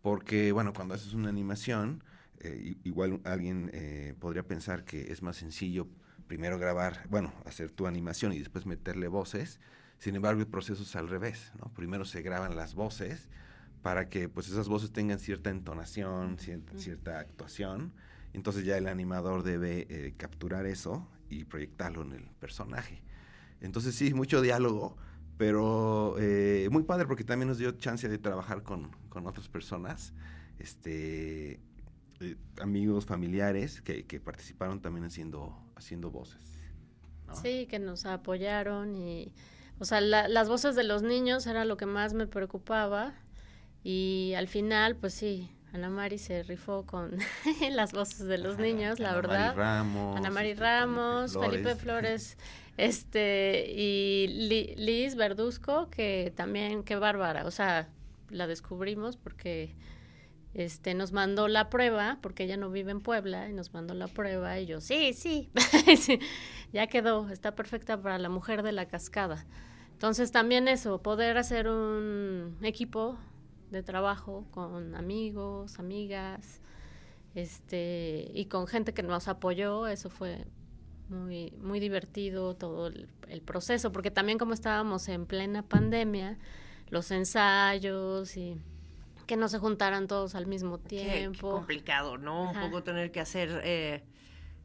porque, 0.00 0.52
bueno, 0.52 0.72
cuando 0.72 0.94
haces 0.94 1.14
una 1.14 1.28
animación, 1.28 2.02
eh, 2.40 2.76
igual 2.84 3.20
alguien 3.24 3.70
eh, 3.72 4.14
podría 4.18 4.42
pensar 4.42 4.84
que 4.84 5.12
es 5.12 5.22
más 5.22 5.36
sencillo 5.36 5.86
primero 6.26 6.58
grabar, 6.58 7.06
bueno, 7.08 7.32
hacer 7.44 7.70
tu 7.70 7.86
animación 7.86 8.32
y 8.32 8.38
después 8.38 8.66
meterle 8.66 9.06
voces. 9.08 9.60
Sin 9.98 10.16
embargo, 10.16 10.40
el 10.40 10.46
proceso 10.46 10.82
es 10.82 10.96
al 10.96 11.08
revés, 11.08 11.52
¿no? 11.60 11.72
Primero 11.74 12.04
se 12.04 12.22
graban 12.22 12.56
las 12.56 12.74
voces 12.74 13.28
para 13.82 14.08
que 14.08 14.28
pues 14.28 14.48
esas 14.48 14.68
voces 14.68 14.92
tengan 14.92 15.18
cierta 15.18 15.50
entonación, 15.50 16.38
cierta, 16.38 17.18
actuación. 17.18 17.92
Entonces 18.32 18.64
ya 18.64 18.78
el 18.78 18.86
animador 18.86 19.42
debe 19.42 19.86
eh, 19.90 20.14
capturar 20.16 20.66
eso 20.66 21.08
y 21.28 21.44
proyectarlo 21.44 22.02
en 22.02 22.12
el 22.12 22.24
personaje. 22.40 23.02
Entonces 23.62 23.94
sí, 23.94 24.12
mucho 24.12 24.40
diálogo, 24.40 24.96
pero 25.38 26.16
eh, 26.18 26.68
muy 26.70 26.82
padre 26.82 27.06
porque 27.06 27.24
también 27.24 27.48
nos 27.48 27.58
dio 27.58 27.72
chance 27.72 28.08
de 28.08 28.18
trabajar 28.18 28.62
con, 28.62 28.90
con 29.08 29.26
otras 29.26 29.48
personas, 29.48 30.12
este, 30.58 31.60
eh, 32.20 32.36
amigos, 32.60 33.06
familiares 33.06 33.80
que, 33.80 34.04
que, 34.04 34.20
participaron 34.20 34.80
también 34.80 35.04
haciendo, 35.04 35.56
haciendo 35.76 36.10
voces. 36.10 36.60
Sí, 37.40 37.66
que 37.66 37.78
nos 37.78 38.04
apoyaron 38.04 38.94
y, 38.94 39.32
o 39.78 39.86
sea, 39.86 40.02
las 40.02 40.48
voces 40.48 40.76
de 40.76 40.84
los 40.84 41.02
niños 41.02 41.46
era 41.46 41.64
lo 41.64 41.78
que 41.78 41.86
más 41.86 42.12
me 42.12 42.26
preocupaba 42.26 43.14
y 43.82 44.34
al 44.36 44.48
final, 44.48 44.96
pues 44.96 45.14
sí, 45.14 45.50
Ana 45.72 45.88
Mari 45.88 46.18
se 46.18 46.42
rifó 46.42 46.84
con 46.84 47.16
las 47.70 47.92
voces 47.92 48.26
de 48.26 48.36
los 48.38 48.58
niños, 48.58 48.98
la 48.98 49.14
verdad. 49.14 49.52
Ana 49.52 49.54
Mari 49.54 49.58
Ramos. 49.58 50.16
Ana 50.16 50.30
Mari 50.30 50.54
Ramos, 50.54 51.38
Felipe 51.38 51.74
Flores, 51.76 52.36
este, 52.76 53.66
y 53.70 54.28
Liz 54.76 55.14
Verduzco, 55.14 55.90
que 55.90 56.32
también, 56.34 56.82
qué 56.84 56.96
bárbara, 56.96 57.44
o 57.46 57.50
sea, 57.50 57.88
la 58.30 58.46
descubrimos 58.46 59.16
porque 59.16 59.74
este 60.54 60.94
nos 60.94 61.12
mandó 61.12 61.48
la 61.48 61.70
prueba, 61.70 62.18
porque 62.22 62.44
ella 62.44 62.56
no 62.56 62.70
vive 62.70 62.90
en 62.90 63.00
Puebla, 63.00 63.48
y 63.48 63.52
nos 63.52 63.72
mandó 63.72 63.94
la 63.94 64.08
prueba, 64.08 64.58
y 64.58 64.66
yo, 64.66 64.80
sí, 64.80 65.12
sí, 65.14 65.50
ya 66.72 66.86
quedó, 66.86 67.28
está 67.30 67.54
perfecta 67.54 68.00
para 68.00 68.18
la 68.18 68.28
mujer 68.28 68.62
de 68.62 68.72
la 68.72 68.86
cascada. 68.86 69.46
Entonces 69.92 70.32
también 70.32 70.68
eso, 70.68 71.00
poder 71.00 71.38
hacer 71.38 71.68
un 71.68 72.58
equipo 72.62 73.18
de 73.70 73.82
trabajo 73.82 74.46
con 74.50 74.94
amigos, 74.94 75.78
amigas, 75.78 76.60
este, 77.34 78.30
y 78.34 78.46
con 78.46 78.66
gente 78.66 78.92
que 78.92 79.02
nos 79.02 79.28
apoyó, 79.28 79.86
eso 79.86 80.10
fue 80.10 80.44
muy, 81.12 81.52
muy 81.60 81.80
divertido 81.80 82.54
todo 82.54 82.88
el, 82.88 83.08
proceso, 83.44 83.92
porque 83.92 84.10
también 84.10 84.38
como 84.38 84.52
estábamos 84.52 85.08
en 85.08 85.26
plena 85.26 85.62
pandemia, 85.62 86.38
los 86.90 87.10
ensayos 87.10 88.36
y 88.36 88.58
que 89.26 89.36
no 89.36 89.48
se 89.48 89.58
juntaran 89.58 90.06
todos 90.06 90.34
al 90.34 90.46
mismo 90.46 90.78
tiempo. 90.78 91.48
Qué, 91.48 91.54
complicado, 91.54 92.18
¿no? 92.18 92.50
Un 92.50 92.60
poco 92.60 92.82
tener 92.82 93.10
que 93.10 93.20
hacer, 93.20 93.62
eh, 93.64 94.02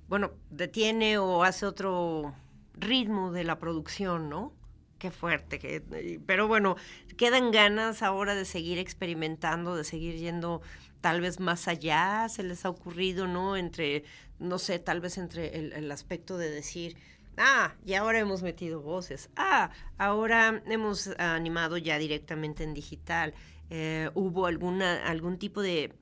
bueno, 0.09 0.31
detiene 0.49 1.17
o 1.17 1.43
hace 1.43 1.65
otro 1.65 2.33
ritmo 2.73 3.31
de 3.31 3.43
la 3.43 3.59
producción, 3.59 4.29
¿no? 4.29 4.53
Qué 4.99 5.11
fuerte, 5.11 5.59
que, 5.59 6.19
pero 6.25 6.47
bueno, 6.47 6.75
quedan 7.17 7.51
ganas 7.51 8.03
ahora 8.03 8.35
de 8.35 8.45
seguir 8.45 8.77
experimentando, 8.77 9.75
de 9.75 9.83
seguir 9.83 10.15
yendo 10.15 10.61
tal 11.01 11.21
vez 11.21 11.39
más 11.39 11.67
allá, 11.67 12.27
se 12.29 12.43
les 12.43 12.65
ha 12.65 12.69
ocurrido, 12.69 13.27
¿no? 13.27 13.57
Entre, 13.57 14.03
no 14.39 14.59
sé, 14.59 14.79
tal 14.79 15.01
vez 15.01 15.17
entre 15.17 15.55
el, 15.77 15.91
aspecto 15.91 16.37
de 16.37 16.49
decir, 16.49 16.95
ah, 17.37 17.75
y 17.85 17.93
ahora 17.93 18.19
hemos 18.19 18.41
metido 18.43 18.81
voces, 18.81 19.29
ah, 19.35 19.69
ahora 19.97 20.61
hemos 20.65 21.07
animado 21.17 21.77
ya 21.77 21.97
directamente 21.97 22.63
en 22.63 22.73
digital, 22.73 23.33
eh, 23.69 24.09
hubo 24.15 24.45
alguna, 24.45 25.05
algún 25.05 25.37
tipo 25.37 25.61
de, 25.61 25.93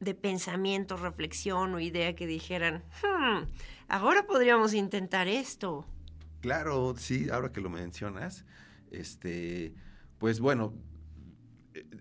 de 0.00 0.14
pensamiento, 0.14 0.96
reflexión 0.96 1.74
o 1.74 1.80
idea 1.80 2.14
que 2.14 2.26
dijeran, 2.26 2.82
hmm, 3.02 3.44
ahora 3.88 4.26
podríamos 4.26 4.74
intentar 4.74 5.28
esto. 5.28 5.86
Claro, 6.40 6.94
sí, 6.96 7.28
ahora 7.30 7.52
que 7.52 7.60
lo 7.60 7.68
mencionas, 7.68 8.46
este, 8.90 9.74
pues 10.20 10.38
bueno, 10.38 10.74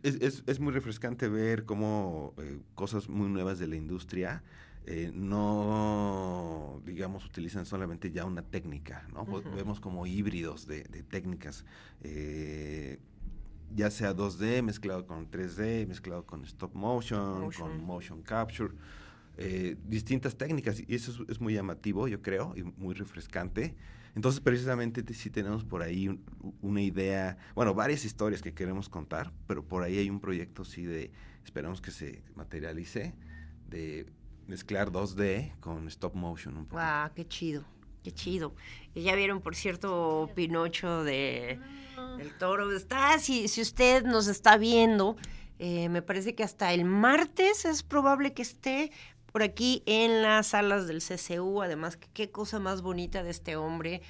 es, 0.04 0.44
es, 0.46 0.60
muy 0.60 0.74
refrescante 0.74 1.30
ver 1.30 1.64
cómo 1.64 2.34
eh, 2.38 2.60
cosas 2.76 3.08
muy 3.08 3.30
nuevas 3.30 3.60
de 3.60 3.68
la 3.68 3.78
industria 3.78 4.44
eh, 4.86 5.12
no, 5.14 6.82
digamos, 6.86 7.26
utilizan 7.26 7.66
solamente 7.66 8.12
ya 8.12 8.26
una 8.26 8.42
técnica, 8.42 9.08
¿no? 9.14 9.26
Vemos 9.56 9.80
como 9.80 10.06
híbridos 10.06 10.68
de, 10.68 10.82
técnicas, 11.10 11.64
eh, 12.02 13.00
ya 13.74 13.90
sea 13.90 14.16
2D 14.16 14.64
mezclado 14.64 15.06
con 15.06 15.30
3D, 15.30 15.88
mezclado 15.88 16.26
con 16.26 16.44
stop 16.44 16.74
motion, 16.74 17.52
con 17.52 17.84
motion 17.84 18.22
capture. 18.22 18.74
distintas 19.86 20.36
técnicas 20.36 20.82
y 20.86 20.96
eso 20.96 21.12
es, 21.12 21.30
es, 21.30 21.40
muy 21.40 21.54
llamativo, 21.54 22.08
yo 22.08 22.22
creo, 22.22 22.54
y 22.58 22.64
muy 22.64 22.96
refrescante. 22.96 23.76
Entonces, 24.16 24.42
precisamente 24.42 25.04
sí 25.14 25.30
tenemos 25.30 25.64
por 25.64 25.82
ahí 25.82 26.20
una 26.62 26.82
idea, 26.82 27.38
bueno, 27.56 27.74
varias 27.74 28.06
historias 28.06 28.42
que 28.42 28.54
queremos 28.54 28.90
contar, 28.90 29.32
pero 29.48 29.64
por 29.64 29.84
ahí 29.84 29.98
hay 29.98 30.10
un 30.10 30.20
proyecto 30.20 30.66
sí 30.66 30.84
de, 30.84 31.12
esperamos 31.44 31.82
que 31.82 31.92
se 31.92 32.24
materialice, 32.36 33.14
de 33.68 34.08
mezclar 34.48 34.92
2D 34.92 35.60
con 35.60 35.88
stop 35.88 36.16
motion 36.16 36.58
un 36.58 36.66
poco. 36.66 36.82
¡Wow! 36.82 37.12
¡Qué 37.16 37.28
chido! 37.28 37.64
¡Qué 38.04 38.12
chido! 38.12 38.56
Ya 38.96 39.16
vieron, 39.16 39.42
por 39.42 39.56
cierto, 39.56 40.30
Pinocho 40.36 41.04
de 41.04 41.60
El 42.20 42.38
Toro. 42.38 42.72
Está, 42.72 43.20
si, 43.20 43.48
si 43.48 43.62
usted 43.62 44.04
nos 44.04 44.28
está 44.28 44.58
viendo, 44.58 45.18
eh, 45.60 45.90
me 45.90 46.02
parece 46.02 46.36
que 46.36 46.44
hasta 46.44 46.74
el 46.74 46.86
martes 46.86 47.66
es 47.66 47.84
probable 47.84 48.34
que 48.34 48.42
esté 48.42 48.92
por 49.32 49.44
aquí 49.44 49.84
en 49.86 50.22
las 50.22 50.48
salas 50.48 50.88
del 50.88 51.02
CCU. 51.02 51.62
Además, 51.62 51.98
qué 52.14 52.32
cosa 52.32 52.60
más 52.60 52.82
bonita 52.82 53.24
de 53.24 53.32
este 53.32 53.56
hombre. 53.56 54.02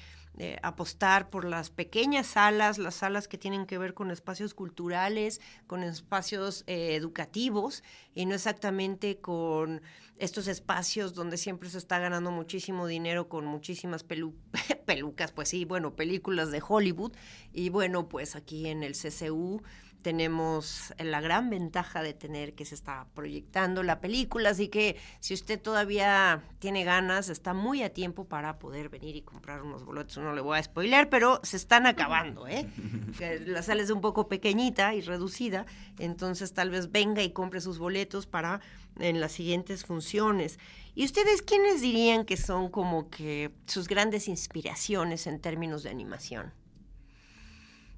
apostar 0.62 1.28
por 1.28 1.44
las 1.44 1.68
pequeñas 1.68 2.26
salas, 2.28 2.78
las 2.78 2.94
salas 2.94 3.28
que 3.28 3.36
tienen 3.36 3.66
que 3.66 3.76
ver 3.76 3.92
con 3.92 4.10
espacios 4.10 4.54
culturales, 4.54 5.38
con 5.66 5.82
espacios 5.82 6.64
eh, 6.66 6.94
educativos, 6.94 7.82
y 8.14 8.24
no 8.24 8.34
exactamente 8.34 9.18
con 9.18 9.82
estos 10.20 10.48
espacios 10.48 11.14
donde 11.14 11.36
siempre 11.36 11.68
se 11.68 11.78
está 11.78 11.98
ganando 11.98 12.30
muchísimo 12.30 12.86
dinero 12.86 13.28
con 13.28 13.44
muchísimas 13.44 14.04
pelucas, 14.86 15.32
pues 15.32 15.48
sí, 15.48 15.64
bueno, 15.64 15.96
películas 15.96 16.50
de 16.50 16.62
Hollywood. 16.66 17.12
Y 17.52 17.70
bueno, 17.70 18.08
pues 18.08 18.36
aquí 18.36 18.68
en 18.68 18.82
el 18.82 18.92
CCU 18.92 19.62
tenemos 20.02 20.94
la 20.98 21.20
gran 21.20 21.50
ventaja 21.50 22.02
de 22.02 22.14
tener 22.14 22.54
que 22.54 22.64
se 22.64 22.74
está 22.74 23.06
proyectando 23.14 23.82
la 23.82 24.00
película, 24.00 24.50
así 24.50 24.68
que 24.68 24.96
si 25.20 25.34
usted 25.34 25.60
todavía 25.60 26.42
tiene 26.58 26.84
ganas, 26.84 27.28
está 27.28 27.54
muy 27.54 27.82
a 27.82 27.92
tiempo 27.92 28.24
para 28.24 28.58
poder 28.58 28.88
venir 28.88 29.16
y 29.16 29.22
comprar 29.22 29.62
unos 29.62 29.84
boletos. 29.84 30.18
No 30.18 30.34
le 30.34 30.40
voy 30.40 30.58
a 30.58 30.62
spoiler, 30.62 31.08
pero 31.08 31.40
se 31.42 31.56
están 31.56 31.86
acabando, 31.86 32.46
¿eh? 32.48 32.66
La 33.46 33.62
sala 33.62 33.82
es 33.82 33.90
un 33.90 34.00
poco 34.00 34.28
pequeñita 34.28 34.94
y 34.94 35.00
reducida, 35.00 35.66
entonces 35.98 36.52
tal 36.52 36.70
vez 36.70 36.90
venga 36.90 37.22
y 37.22 37.32
compre 37.32 37.60
sus 37.60 37.78
boletos 37.78 38.26
para 38.26 38.60
en 38.98 39.20
las 39.20 39.32
siguientes 39.32 39.84
funciones. 39.84 40.58
¿Y 40.94 41.04
ustedes 41.04 41.42
quiénes 41.42 41.80
dirían 41.80 42.24
que 42.24 42.36
son 42.36 42.70
como 42.70 43.10
que 43.10 43.52
sus 43.66 43.88
grandes 43.88 44.28
inspiraciones 44.28 45.26
en 45.26 45.40
términos 45.40 45.82
de 45.82 45.90
animación? 45.90 46.52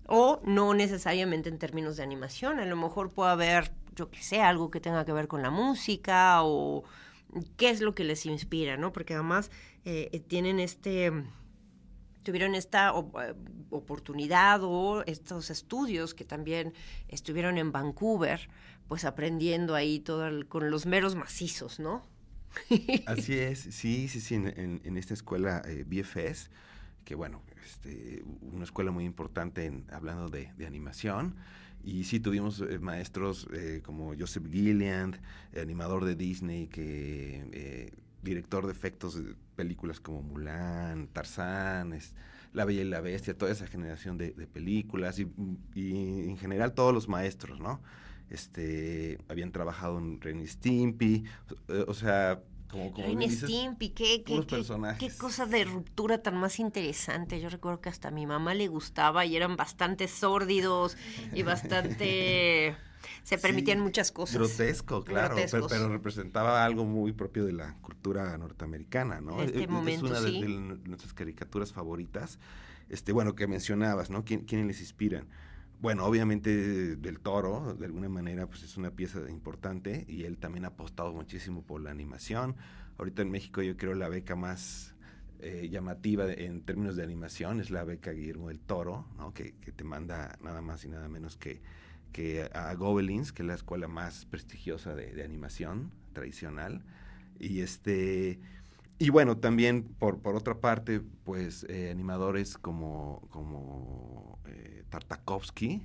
O 0.06 0.40
no 0.44 0.74
necesariamente 0.74 1.48
en 1.48 1.58
términos 1.58 1.96
de 1.96 2.02
animación, 2.02 2.58
a 2.58 2.66
lo 2.66 2.76
mejor 2.76 3.10
puede 3.10 3.30
haber, 3.30 3.72
yo 3.94 4.10
que 4.10 4.22
sé, 4.22 4.40
algo 4.40 4.70
que 4.70 4.80
tenga 4.80 5.04
que 5.04 5.12
ver 5.12 5.28
con 5.28 5.42
la 5.42 5.50
música 5.50 6.42
o 6.42 6.84
qué 7.56 7.70
es 7.70 7.80
lo 7.80 7.94
que 7.94 8.04
les 8.04 8.26
inspira, 8.26 8.76
¿no? 8.76 8.92
Porque 8.92 9.14
además 9.14 9.50
eh, 9.84 10.10
eh, 10.12 10.20
tienen 10.20 10.60
este, 10.60 11.12
tuvieron 12.22 12.54
esta 12.54 12.90
eh, 12.90 13.34
oportunidad 13.70 14.60
o 14.62 15.02
estos 15.06 15.50
estudios 15.50 16.14
que 16.14 16.24
también 16.24 16.74
estuvieron 17.08 17.58
en 17.58 17.72
Vancouver, 17.72 18.48
pues 18.88 19.04
aprendiendo 19.04 19.74
ahí 19.74 20.00
todo 20.00 20.46
con 20.48 20.70
los 20.70 20.86
meros 20.86 21.14
macizos, 21.14 21.80
¿no? 21.80 22.06
Así 23.06 23.38
es, 23.38 23.60
sí, 23.60 24.08
sí, 24.08 24.20
sí, 24.20 24.34
en, 24.34 24.96
esta 24.98 25.14
escuela 25.14 25.62
BFS 25.86 26.50
que 27.04 27.14
bueno, 27.14 27.42
este, 27.64 28.22
una 28.40 28.64
escuela 28.64 28.90
muy 28.90 29.04
importante 29.04 29.66
en, 29.66 29.84
hablando 29.92 30.28
de, 30.28 30.50
animación. 30.66 31.34
Y 31.84 32.04
sí 32.04 32.20
tuvimos 32.20 32.60
eh, 32.60 32.78
maestros 32.78 33.48
eh, 33.52 33.80
como 33.84 34.14
Joseph 34.18 34.46
Gilliand, 34.50 35.20
animador 35.60 36.04
de 36.04 36.14
Disney, 36.14 36.68
que 36.68 37.44
eh, 37.52 37.92
director 38.22 38.66
de 38.66 38.72
efectos 38.72 39.22
de 39.22 39.34
películas 39.56 39.98
como 39.98 40.22
Mulan, 40.22 41.08
Tarzán, 41.08 41.98
La 42.52 42.64
Bella 42.64 42.82
y 42.82 42.88
la 42.88 43.00
Bestia, 43.00 43.36
toda 43.36 43.50
esa 43.50 43.66
generación 43.66 44.16
de, 44.16 44.30
películas 44.46 45.18
y, 45.18 45.26
en 45.74 46.36
general 46.38 46.72
todos 46.72 46.94
los 46.94 47.08
maestros, 47.08 47.58
¿no? 47.58 47.80
Este, 48.30 49.18
habían 49.28 49.50
trabajado 49.50 49.98
en 49.98 50.20
Ren 50.20 50.46
Stimpy, 50.46 51.24
o 51.86 51.94
sea, 51.94 52.40
como, 52.72 52.92
Stimpy, 53.28 53.90
¿qué, 53.90 54.24
qué, 54.24 54.44
qué, 54.98 55.10
cosa 55.16 55.46
de 55.46 55.64
ruptura 55.64 56.22
tan 56.22 56.36
más 56.36 56.58
interesante. 56.58 57.40
Yo 57.40 57.48
recuerdo 57.48 57.80
que 57.80 57.88
hasta 57.90 58.08
a 58.08 58.10
mi 58.10 58.26
mamá 58.26 58.54
le 58.54 58.66
gustaba 58.68 59.24
y 59.26 59.36
eran 59.36 59.56
bastante 59.56 60.08
sórdidos 60.08 60.96
y 61.32 61.42
bastante... 61.42 62.74
se 63.22 63.38
permitían 63.38 63.80
muchas 63.80 64.12
cosas. 64.12 64.36
Grotesco, 64.36 65.04
claro, 65.04 65.36
pero, 65.50 65.88
representaba 65.88 66.64
algo 66.64 66.84
muy 66.84 67.12
propio 67.12 67.44
de 67.44 67.52
la 67.52 67.74
cultura 67.80 68.36
norteamericana, 68.38 69.20
¿no? 69.20 69.42
Este 69.42 69.58
Es- 69.58 69.64
es 69.64 69.70
momento, 69.70 70.06
una 70.06 70.20
de, 70.20 70.30
sí. 70.30 70.40
de 70.40 70.48
nuestras 70.88 71.12
caricaturas 71.12 71.72
favoritas. 71.72 72.38
Este, 72.88 73.12
bueno, 73.12 73.34
que 73.34 73.46
mencionabas, 73.46 74.10
¿no? 74.10 74.24
¿Quién- 74.24 74.44
¿Quiénes 74.44 74.66
les 74.66 74.80
inspiran? 74.80 75.28
Bueno, 75.82 76.06
obviamente 76.06 76.94
del 76.94 77.18
Toro, 77.18 77.74
de 77.74 77.86
alguna 77.86 78.08
manera, 78.08 78.46
pues 78.46 78.62
es 78.62 78.76
una 78.76 78.92
pieza 78.92 79.18
importante 79.28 80.04
y 80.06 80.22
él 80.22 80.38
también 80.38 80.64
ha 80.64 80.68
apostado 80.68 81.12
muchísimo 81.12 81.64
por 81.64 81.80
la 81.80 81.90
animación. 81.90 82.54
Ahorita 82.98 83.22
en 83.22 83.32
México 83.32 83.62
yo 83.62 83.76
creo 83.76 83.96
la 83.96 84.08
beca 84.08 84.36
más 84.36 84.94
eh, 85.40 85.68
llamativa 85.72 86.32
en 86.32 86.62
términos 86.62 86.94
de 86.94 87.02
animación 87.02 87.58
es 87.58 87.70
la 87.70 87.82
beca 87.82 88.12
Guillermo 88.12 88.46
del 88.46 88.60
Toro, 88.60 89.08
¿no? 89.18 89.34
que, 89.34 89.56
que 89.56 89.72
te 89.72 89.82
manda 89.82 90.38
nada 90.40 90.62
más 90.62 90.84
y 90.84 90.88
nada 90.88 91.08
menos 91.08 91.36
que, 91.36 91.60
que 92.12 92.48
a 92.54 92.72
Gobelins, 92.74 93.32
que 93.32 93.42
es 93.42 93.48
la 93.48 93.54
escuela 93.54 93.88
más 93.88 94.24
prestigiosa 94.26 94.94
de, 94.94 95.12
de 95.12 95.24
animación 95.24 95.90
tradicional. 96.12 96.84
Y 97.40 97.58
este 97.58 98.38
y 99.06 99.10
bueno, 99.10 99.36
también 99.38 99.84
por, 99.98 100.20
por 100.20 100.36
otra 100.36 100.60
parte, 100.60 101.00
pues 101.24 101.64
eh, 101.68 101.90
animadores 101.90 102.56
como, 102.58 103.26
como 103.30 104.38
eh, 104.46 104.84
Tartakovsky, 104.90 105.82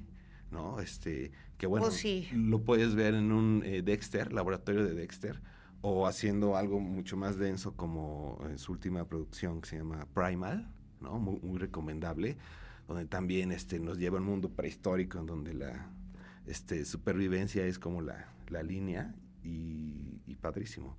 ¿no? 0.51 0.79
Este, 0.79 1.31
que 1.57 1.67
bueno, 1.67 1.87
Oh, 1.87 1.91
sí. 1.91 2.27
lo 2.31 2.63
puedes 2.63 2.95
ver 2.95 3.13
en 3.15 3.31
un 3.31 3.63
eh, 3.65 3.81
Dexter, 3.81 4.33
laboratorio 4.33 4.83
de 4.85 4.93
Dexter, 4.93 5.41
o 5.81 6.07
haciendo 6.07 6.55
algo 6.57 6.79
mucho 6.79 7.17
más 7.17 7.37
denso 7.37 7.75
como 7.75 8.39
en 8.49 8.57
su 8.59 8.71
última 8.73 9.05
producción 9.05 9.61
que 9.61 9.69
se 9.69 9.77
llama 9.77 10.07
Primal, 10.13 10.69
¿no? 11.01 11.19
Muy, 11.19 11.39
muy 11.41 11.57
recomendable, 11.59 12.37
donde 12.87 13.05
también 13.05 13.51
este, 13.51 13.79
nos 13.79 13.97
lleva 13.97 14.17
a 14.17 14.21
un 14.21 14.27
mundo 14.27 14.49
prehistórico 14.49 15.19
en 15.19 15.25
donde 15.25 15.53
la 15.53 15.89
este, 16.45 16.85
supervivencia 16.85 17.65
es 17.65 17.79
como 17.79 18.01
la, 18.01 18.33
la 18.49 18.63
línea 18.63 19.13
y, 19.43 20.21
y 20.27 20.35
padrísimo. 20.35 20.97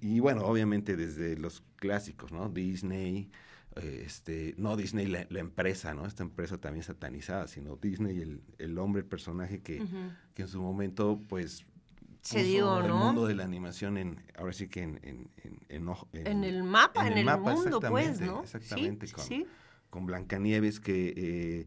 Y 0.00 0.20
bueno, 0.20 0.42
obviamente 0.42 0.96
desde 0.96 1.36
los 1.36 1.62
clásicos, 1.76 2.30
¿no? 2.32 2.48
Disney, 2.48 3.30
eh, 3.76 4.02
este, 4.06 4.54
no 4.56 4.76
Disney 4.76 5.06
la, 5.06 5.26
la 5.28 5.40
empresa, 5.40 5.94
¿no? 5.94 6.06
Esta 6.06 6.22
empresa 6.22 6.58
también 6.58 6.84
satanizada, 6.84 7.48
sino 7.48 7.76
Disney, 7.76 8.20
el, 8.20 8.42
el 8.58 8.78
hombre, 8.78 9.00
el 9.02 9.06
personaje 9.08 9.60
que, 9.60 9.84
que 10.34 10.42
en 10.42 10.48
su 10.48 10.60
momento, 10.62 11.20
pues, 11.28 11.64
Se 12.22 12.42
dio, 12.42 12.80
el 12.80 12.88
¿no? 12.88 12.96
mundo 12.96 13.26
de 13.26 13.34
la 13.34 13.44
animación 13.44 13.98
en, 13.98 14.22
ahora 14.36 14.52
sí 14.52 14.68
que 14.68 14.82
en, 14.82 15.00
en, 15.02 15.30
en, 15.38 15.88
en 16.12 16.26
En 16.26 16.44
el 16.44 16.62
mapa, 16.62 17.06
en, 17.06 17.18
el, 17.18 17.24
mapa, 17.24 17.54
mundo, 17.54 17.80
pues, 17.80 18.20
¿no? 18.20 18.42
Exactamente, 18.42 19.06
Sí, 19.06 19.12
con, 19.12 19.24
sí. 19.24 19.46
con 19.90 20.06
Blancanieves 20.06 20.80
que 20.80 21.14
eh, 21.16 21.66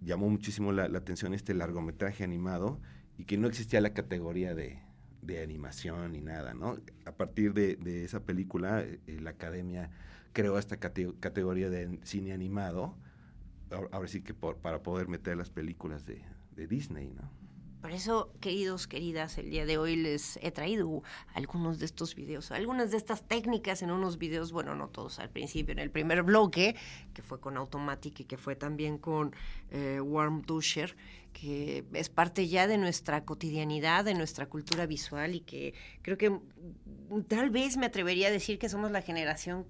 llamó 0.00 0.28
muchísimo 0.28 0.72
la, 0.72 0.88
la 0.88 0.98
atención 0.98 1.34
este 1.34 1.54
largometraje 1.54 2.24
animado 2.24 2.80
y 3.16 3.24
que 3.24 3.38
no 3.38 3.46
existía 3.46 3.80
la 3.80 3.92
categoría 3.92 4.54
de, 4.54 4.80
de 5.22 5.42
animación 5.42 6.12
ni 6.12 6.20
nada, 6.20 6.54
¿no? 6.54 6.78
A 7.04 7.12
partir 7.16 7.52
de, 7.54 7.76
de 7.76 8.04
esa 8.04 8.24
película, 8.24 8.82
eh, 8.82 9.00
la 9.20 9.30
academia 9.30 9.90
creó 10.32 10.58
esta 10.58 10.78
cate- 10.80 11.14
categoría 11.20 11.70
de 11.70 11.98
cine 12.04 12.32
animado, 12.32 12.96
ahora, 13.70 13.88
ahora 13.92 14.08
sí 14.08 14.22
que 14.22 14.34
por- 14.34 14.58
para 14.58 14.82
poder 14.82 15.08
meter 15.08 15.36
las 15.36 15.50
películas 15.50 16.06
de, 16.06 16.22
de 16.56 16.66
Disney, 16.66 17.10
¿no? 17.10 17.30
Por 17.80 17.92
eso, 17.92 18.30
queridos, 18.40 18.86
queridas, 18.86 19.38
el 19.38 19.48
día 19.48 19.64
de 19.64 19.78
hoy 19.78 19.96
les 19.96 20.38
he 20.42 20.50
traído 20.50 21.02
algunos 21.32 21.78
de 21.78 21.86
estos 21.86 22.14
videos, 22.14 22.50
algunas 22.50 22.90
de 22.90 22.98
estas 22.98 23.26
técnicas 23.26 23.80
en 23.80 23.90
unos 23.90 24.18
videos, 24.18 24.52
bueno, 24.52 24.74
no 24.74 24.88
todos 24.88 25.18
al 25.18 25.30
principio, 25.30 25.72
en 25.72 25.78
el 25.78 25.90
primer 25.90 26.22
bloque, 26.22 26.76
que 27.14 27.22
fue 27.22 27.40
con 27.40 27.56
Automatic 27.56 28.20
y 28.20 28.24
que 28.24 28.36
fue 28.36 28.54
también 28.54 28.98
con 28.98 29.34
eh, 29.70 29.98
Warm 29.98 30.42
Dusher, 30.42 30.94
que 31.32 31.86
es 31.94 32.10
parte 32.10 32.48
ya 32.48 32.66
de 32.66 32.76
nuestra 32.76 33.24
cotidianidad, 33.24 34.04
de 34.04 34.12
nuestra 34.12 34.44
cultura 34.46 34.84
visual 34.84 35.34
y 35.34 35.40
que 35.40 35.72
creo 36.02 36.18
que 36.18 36.38
tal 37.28 37.48
vez 37.48 37.78
me 37.78 37.86
atrevería 37.86 38.28
a 38.28 38.30
decir 38.30 38.58
que 38.58 38.68
somos 38.68 38.90
la 38.90 39.00
generación 39.00 39.64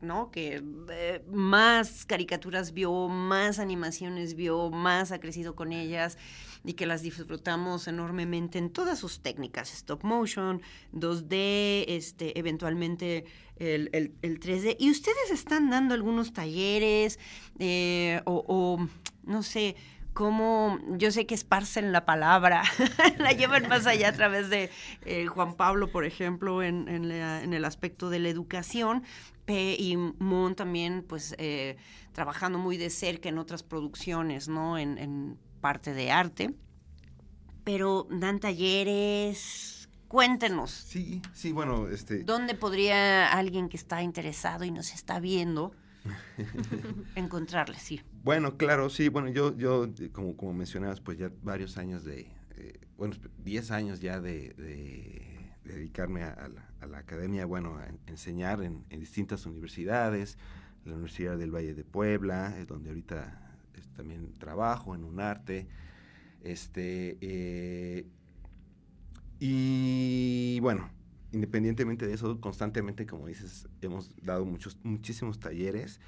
¿no? 0.00 0.30
Que 0.30 0.62
eh, 0.90 1.22
más 1.30 2.06
caricaturas 2.06 2.72
vio, 2.72 3.08
más 3.08 3.58
animaciones 3.58 4.34
vio, 4.34 4.70
más 4.70 5.12
ha 5.12 5.20
crecido 5.20 5.54
con 5.54 5.72
ellas 5.72 6.16
y 6.64 6.74
que 6.74 6.86
las 6.86 7.02
disfrutamos 7.02 7.88
enormemente 7.88 8.58
en 8.58 8.70
todas 8.70 8.98
sus 8.98 9.20
técnicas, 9.20 9.72
stop 9.72 10.04
motion, 10.04 10.60
2D, 10.92 11.84
este, 11.88 12.38
eventualmente 12.38 13.24
el, 13.56 13.88
el- 13.92 14.14
el 14.22 14.40
3D. 14.40 14.76
Y 14.78 14.90
ustedes 14.90 15.30
están 15.32 15.70
dando 15.70 15.94
algunos 15.94 16.32
talleres 16.32 17.18
eh, 17.58 18.20
o, 18.26 18.86
no 19.24 19.42
sé, 19.42 19.76
cómo 20.12 20.78
yo 20.98 21.12
sé 21.12 21.24
que 21.24 21.34
esparcen 21.34 21.92
la 21.92 22.04
palabra, 22.04 22.62
la 23.18 23.32
llevan 23.32 23.68
más 23.68 23.86
allá 23.86 24.08
a 24.08 24.12
través 24.12 24.50
de 24.50 24.68
eh, 25.06 25.26
Juan 25.26 25.54
Pablo, 25.54 25.90
por 25.90 26.04
ejemplo, 26.04 26.62
en, 26.62 26.88
en 26.88 27.52
el 27.54 27.64
aspecto 27.64 28.10
de 28.10 28.18
la 28.18 28.28
educación, 28.28 29.02
y 29.48 29.96
Moon 29.96 30.54
también, 30.54 31.04
pues, 31.08 31.34
eh, 31.38 31.76
trabajando 32.12 32.58
muy 32.58 32.76
de 32.76 32.88
cerca 32.88 33.28
en 33.28 33.38
otras 33.38 33.64
producciones, 33.64 34.46
¿no? 34.46 34.78
En 34.78 35.36
parte 35.60 35.92
de 35.94 36.10
arte. 36.10 36.54
Pero 37.64 38.06
dan 38.10 38.40
talleres, 38.40 39.88
cuéntenos. 40.08 40.70
Sí, 40.70 41.20
sí, 41.32 41.52
bueno, 41.52 41.88
este... 41.88 42.24
¿Dónde 42.24 42.54
podría 42.54 43.32
alguien 43.32 43.68
que 43.68 43.76
está 43.76 44.02
interesado 44.02 44.64
y 44.64 44.70
nos 44.70 44.92
está 44.92 45.20
viendo 45.20 45.72
encontrarle? 47.14 47.78
Sí. 47.78 48.00
Bueno, 48.22 48.56
claro, 48.56 48.90
sí, 48.90 49.08
bueno, 49.08 49.28
yo, 49.28 49.56
yo 49.56 49.84
eh, 50.00 50.10
como, 50.10 50.36
como 50.36 50.52
mencionabas, 50.52 51.00
pues 51.00 51.18
ya 51.18 51.30
varios 51.42 51.76
años 51.78 52.04
de, 52.04 52.32
eh, 52.56 52.80
bueno, 52.96 53.14
10 53.38 53.70
años 53.70 54.00
ya 54.00 54.20
de, 54.20 54.54
de- 54.54 55.50
de 55.64 55.74
dedicarme 55.74 56.22
a, 56.24 56.32
a 56.32 56.48
la, 56.48 56.68
a 56.80 56.86
la 56.86 56.98
academia, 56.98 57.44
bueno, 57.46 57.76
a 57.76 57.86
en- 57.86 58.00
enseñar 58.06 58.62
en, 58.62 58.84
en 58.90 59.00
distintas 59.00 59.44
universidades, 59.46 60.38
la 60.84 60.92
Universidad 60.94 61.36
del 61.36 61.54
Valle 61.54 61.74
de 61.74 61.84
Puebla, 61.84 62.56
es 62.58 62.66
donde 62.66 62.88
ahorita 62.88 63.49
es- 63.74 63.88
también 63.92 64.32
trabajo 64.38 64.94
en 64.94 65.04
un 65.04 65.20
arte, 65.20 65.66
este, 66.42 67.16
eh, 67.20 68.06
y 69.38 70.58
bueno, 70.60 70.90
independientemente 71.32 72.06
de 72.06 72.14
eso, 72.14 72.40
constantemente, 72.40 73.06
como 73.06 73.26
dices, 73.26 73.68
hemos 73.80 74.14
dado 74.22 74.44
muchos, 74.44 74.76
muchísimos 74.82 75.38
talleres 75.40 76.00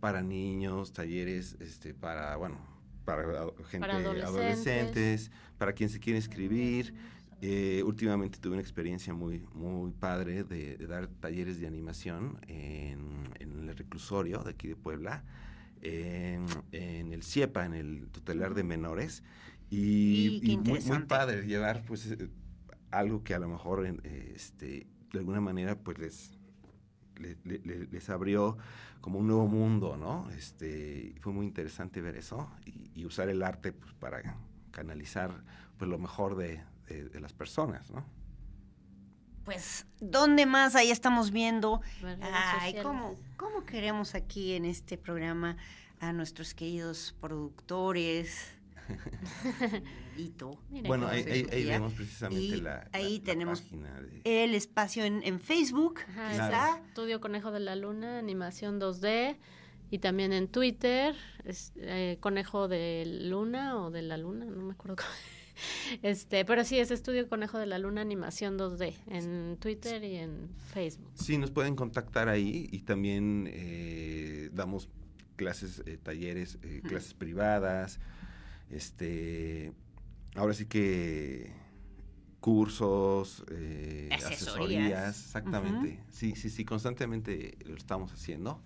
para 0.00 0.22
niños, 0.22 0.92
talleres 0.92 1.56
este, 1.60 1.94
para, 1.94 2.36
bueno, 2.36 2.58
para 3.04 3.22
gente, 3.68 3.78
Para 3.80 3.94
adolescentes. 3.98 4.24
adolescentes, 4.28 5.30
para 5.58 5.72
quien 5.72 5.88
se 5.88 6.00
quiere 6.00 6.18
inscribir. 6.18 6.94
Eh, 7.42 7.82
últimamente 7.84 8.38
tuve 8.38 8.54
una 8.54 8.62
experiencia 8.62 9.12
muy, 9.12 9.44
muy 9.54 9.90
padre 9.92 10.42
de, 10.42 10.76
de 10.78 10.86
dar 10.86 11.06
talleres 11.06 11.60
de 11.60 11.66
animación 11.66 12.38
en, 12.48 13.28
en 13.40 13.68
el 13.68 13.76
reclusorio 13.76 14.42
de 14.42 14.50
aquí 14.50 14.68
de 14.68 14.76
Puebla, 14.76 15.22
en, 15.82 16.46
en 16.72 17.12
el 17.12 17.22
CIEPA, 17.22 17.66
en 17.66 17.74
el 17.74 18.08
tutelar 18.10 18.54
de 18.54 18.64
menores. 18.64 19.22
Y 19.70 20.40
Y, 20.42 20.56
muy, 20.58 20.80
padre 21.06 21.42
llevar 21.46 21.82
pues 21.86 22.06
eh, 22.10 22.28
algo 22.90 23.22
que 23.24 23.34
a 23.34 23.38
lo 23.38 23.48
mejor 23.48 23.86
eh, 23.86 24.32
este, 24.34 24.86
de 25.12 25.18
alguna 25.18 25.40
manera 25.40 25.76
pues 25.78 25.98
les, 25.98 26.38
le- 27.16 27.36
le- 27.44 27.60
le- 27.64 27.86
les 27.86 28.10
abrió 28.10 28.56
como 29.00 29.18
un 29.18 29.26
nuevo 29.26 29.46
mundo, 29.46 29.96
¿no? 29.96 30.28
Este, 30.30 31.14
fue 31.20 31.32
muy 31.32 31.46
interesante 31.46 32.00
ver 32.00 32.16
eso 32.16 32.48
y, 32.64 32.90
y 32.94 33.04
usar 33.04 33.28
el 33.28 33.42
arte 33.42 33.72
pues, 33.72 33.92
para 33.94 34.36
canalizar 34.70 35.42
pues 35.78 35.90
lo 35.90 35.98
mejor 35.98 36.36
de, 36.36 36.62
de- 36.88 37.08
de 37.08 37.20
las 37.20 37.32
personas, 37.32 37.90
¿no? 37.90 38.04
Pues, 39.44 39.86
¿dónde 40.00 40.44
más? 40.44 40.74
Ahí 40.74 40.90
estamos 40.90 41.30
viendo. 41.30 41.80
Ay, 42.22 42.72
sociales. 42.72 43.18
¿Cómo, 43.36 43.52
¿cómo 43.52 43.66
queremos 43.66 44.14
aquí 44.14 44.52
en 44.54 44.64
este 44.64 44.96
programa 44.98 45.56
a 46.00 46.12
nuestros 46.12 46.54
queridos 46.54 47.14
productores? 47.20 48.52
Hito. 50.16 50.58
Miren 50.70 50.86
Bueno, 50.88 51.08
ahí, 51.08 51.24
ahí- 51.50 51.64
vemos 51.64 51.92
precisamente 51.94 52.40
Y 52.42 52.60
la, 52.60 52.88
ahí 52.92 53.18
la 53.18 53.24
tenemos 53.24 53.60
página 53.62 54.00
de- 54.00 54.44
El 54.44 54.54
espacio 54.54 55.04
en, 55.04 55.22
en 55.24 55.40
Facebook. 55.40 56.00
Ajá, 56.10 56.32
está. 56.32 56.82
Estudio 56.88 57.20
Conejo 57.20 57.50
de 57.50 57.60
la 57.60 57.76
Luna, 57.76 58.18
animación 58.18 58.80
2D. 58.80 59.36
Y 59.90 59.98
también 60.00 60.32
en 60.32 60.48
Twitter, 60.48 61.14
es, 61.44 61.72
eh, 61.76 62.16
Conejo 62.20 62.66
de 62.66 63.04
Luna 63.06 63.80
o 63.80 63.90
de 63.92 64.02
la 64.02 64.16
Luna, 64.16 64.44
no 64.46 64.62
me 64.64 64.72
acuerdo 64.72 64.96
cómo. 64.96 65.08
Este, 66.02 66.44
pero 66.44 66.64
sí, 66.64 66.78
es 66.78 66.90
Estudio 66.90 67.28
Conejo 67.28 67.58
de 67.58 67.66
la 67.66 67.78
Luna, 67.78 68.00
animación 68.00 68.58
2D, 68.58 68.94
en 69.08 69.56
Twitter 69.58 70.02
y 70.04 70.16
en 70.16 70.48
Facebook. 70.72 71.10
Sí, 71.14 71.38
nos 71.38 71.50
pueden 71.50 71.76
contactar 71.76 72.28
ahí 72.28 72.68
y 72.70 72.80
también 72.80 73.48
eh, 73.52 74.50
damos 74.52 74.88
clases, 75.36 75.82
eh, 75.86 75.98
talleres, 76.02 76.58
eh, 76.62 76.82
clases 76.84 77.14
privadas, 77.14 78.00
este, 78.70 79.72
ahora 80.34 80.54
sí 80.54 80.66
que 80.66 81.52
cursos, 82.40 83.44
eh, 83.50 84.08
Asesorías. 84.12 84.42
asesorías, 84.42 85.20
exactamente. 85.26 86.00
Sí, 86.10 86.34
sí, 86.36 86.48
sí, 86.48 86.64
constantemente 86.64 87.58
lo 87.64 87.76
estamos 87.76 88.12
haciendo. 88.12 88.60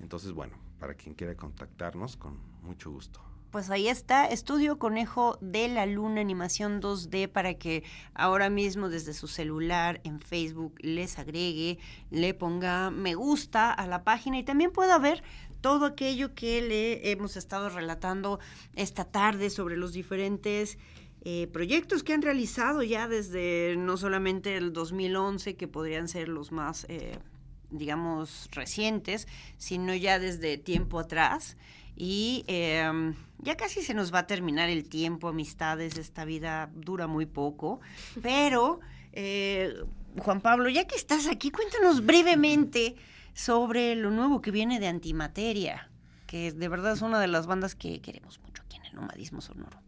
Entonces, 0.00 0.32
bueno, 0.32 0.58
para 0.78 0.94
quien 0.94 1.14
quiera 1.14 1.34
contactarnos, 1.34 2.16
con 2.16 2.38
mucho 2.62 2.90
gusto. 2.90 3.22
Pues 3.56 3.70
ahí 3.70 3.88
está, 3.88 4.26
Estudio 4.26 4.78
Conejo 4.78 5.38
de 5.40 5.68
la 5.68 5.86
Luna 5.86 6.20
Animación 6.20 6.82
2D 6.82 7.26
para 7.26 7.54
que 7.54 7.84
ahora 8.12 8.50
mismo 8.50 8.90
desde 8.90 9.14
su 9.14 9.28
celular 9.28 10.02
en 10.04 10.20
Facebook 10.20 10.74
les 10.80 11.18
agregue, 11.18 11.78
le 12.10 12.34
ponga 12.34 12.90
me 12.90 13.14
gusta 13.14 13.72
a 13.72 13.86
la 13.86 14.04
página 14.04 14.38
y 14.38 14.42
también 14.42 14.72
pueda 14.72 14.98
ver 14.98 15.22
todo 15.62 15.86
aquello 15.86 16.34
que 16.34 16.60
le 16.60 17.10
hemos 17.10 17.38
estado 17.38 17.70
relatando 17.70 18.40
esta 18.74 19.06
tarde 19.06 19.48
sobre 19.48 19.78
los 19.78 19.94
diferentes 19.94 20.76
eh, 21.24 21.46
proyectos 21.50 22.02
que 22.02 22.12
han 22.12 22.20
realizado 22.20 22.82
ya 22.82 23.08
desde 23.08 23.74
no 23.78 23.96
solamente 23.96 24.58
el 24.58 24.74
2011, 24.74 25.56
que 25.56 25.66
podrían 25.66 26.08
ser 26.08 26.28
los 26.28 26.52
más, 26.52 26.84
eh, 26.90 27.18
digamos, 27.70 28.50
recientes, 28.52 29.26
sino 29.56 29.94
ya 29.94 30.18
desde 30.18 30.58
tiempo 30.58 30.98
atrás. 30.98 31.56
Y 31.96 32.44
em, 32.46 33.14
ya 33.38 33.56
casi 33.56 33.82
se 33.82 33.94
nos 33.94 34.12
va 34.12 34.20
a 34.20 34.26
terminar 34.26 34.68
el 34.68 34.88
tiempo, 34.88 35.28
amistades, 35.28 35.96
esta 35.98 36.24
vida 36.24 36.70
dura 36.74 37.06
muy 37.06 37.26
poco, 37.26 37.80
pero 38.22 38.80
eh, 39.12 39.74
Juan 40.18 40.40
Pablo, 40.40 40.68
ya 40.68 40.86
que 40.86 40.96
estás 40.96 41.26
aquí, 41.26 41.50
cuéntanos 41.50 42.04
brevemente 42.04 42.96
sobre 43.32 43.94
lo 43.96 44.10
nuevo 44.10 44.40
que 44.40 44.50
viene 44.50 44.80
de 44.80 44.88
Antimateria, 44.88 45.90
que 46.26 46.52
de 46.52 46.68
verdad 46.68 46.92
es 46.92 47.02
una 47.02 47.20
de 47.20 47.26
las 47.26 47.46
bandas 47.46 47.74
que 47.74 48.00
queremos 48.00 48.40
mucho 48.40 48.62
aquí 48.62 48.76
en 48.76 48.86
el 48.86 48.94
nomadismo 48.94 49.40
sonoro. 49.40 49.78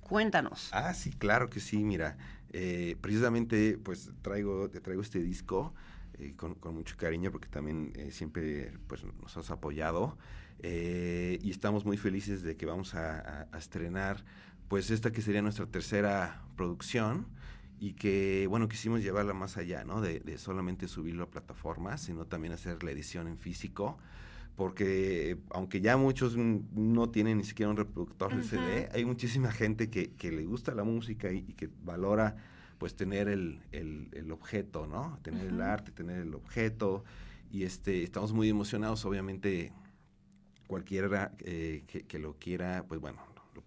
Cuéntanos. 0.00 0.70
Ah, 0.72 0.94
sí, 0.94 1.10
claro 1.10 1.50
que 1.50 1.58
sí, 1.58 1.78
mira. 1.78 2.16
Eh, 2.52 2.96
precisamente, 3.00 3.76
pues 3.76 4.10
traigo, 4.22 4.70
te 4.70 4.80
traigo 4.80 5.02
este 5.02 5.20
disco 5.20 5.74
eh, 6.18 6.34
con, 6.36 6.56
mucho 6.74 6.96
cariño 6.96 7.30
porque 7.32 7.48
también 7.48 7.92
eh, 7.96 8.10
siempre 8.12 8.72
pues, 8.86 9.04
nos 9.04 9.36
has 9.36 9.50
apoyado 9.50 10.16
y 10.62 11.50
estamos 11.50 11.84
muy 11.84 11.96
felices 11.96 12.42
de 12.42 12.56
que 12.56 12.66
vamos 12.66 12.94
a, 12.94 13.48
estrenar 13.56 14.24
pues 14.68 14.90
esta 14.90 15.12
que 15.12 15.22
sería 15.22 15.42
nuestra 15.42 15.66
tercera 15.66 16.42
producción 16.56 17.26
y 17.78 17.92
que, 17.92 18.46
bueno, 18.48 18.68
quisimos 18.68 19.02
llevarla 19.02 19.34
más 19.34 19.56
allá, 19.56 19.84
¿no? 19.84 20.00
De, 20.00 20.20
de 20.20 20.38
solamente 20.38 20.88
subirlo 20.88 21.24
a 21.24 21.30
plataformas, 21.30 22.00
sino 22.00 22.24
también 22.26 22.52
hacer 22.52 22.82
la 22.82 22.90
edición 22.90 23.28
en 23.28 23.38
físico 23.38 23.98
porque 24.56 25.38
aunque 25.50 25.82
ya 25.82 25.96
muchos 25.98 26.34
no 26.36 27.10
tienen 27.10 27.38
ni 27.38 27.44
siquiera 27.44 27.70
un 27.70 27.76
reproductor 27.76 28.34
de 28.34 28.42
CD, 28.42 28.88
hay 28.92 29.04
muchísima 29.04 29.52
gente 29.52 29.90
que, 29.90 30.12
que, 30.12 30.32
le 30.32 30.46
gusta 30.46 30.74
la 30.74 30.82
música 30.82 31.30
y, 31.30 31.42
que 31.42 31.68
valora 31.84 32.36
pues 32.78 32.96
tener 32.96 33.28
el, 33.28 33.60
el, 33.72 34.32
objeto, 34.32 34.86
¿no? 34.86 35.18
Tener 35.22 35.46
el 35.46 35.60
arte, 35.60 35.92
tener 35.92 36.20
el 36.20 36.34
objeto. 36.34 37.04
Y 37.52 37.64
este, 37.64 38.02
estamos 38.02 38.32
muy 38.32 38.48
emocionados, 38.48 39.04
obviamente 39.04 39.72
cualquiera 40.66 41.32
eh, 41.40 41.84
que, 41.86 42.18
lo 42.18 42.34
quiera, 42.34 42.84
pues 42.88 43.00
bueno, 43.00 43.22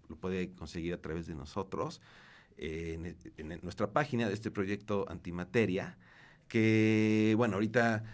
lo, 0.08 0.16
puede 0.16 0.52
conseguir 0.52 0.94
a 0.94 1.00
través 1.00 1.26
de 1.26 1.34
nosotros. 1.34 2.00
en, 2.56 3.16
en, 3.36 3.60
nuestra 3.62 3.92
página 3.92 4.28
de 4.28 4.34
este 4.34 4.50
proyecto 4.50 5.06
Antimateria, 5.08 5.96
que 6.48 7.34
bueno, 7.36 7.54
ahorita 7.54 8.04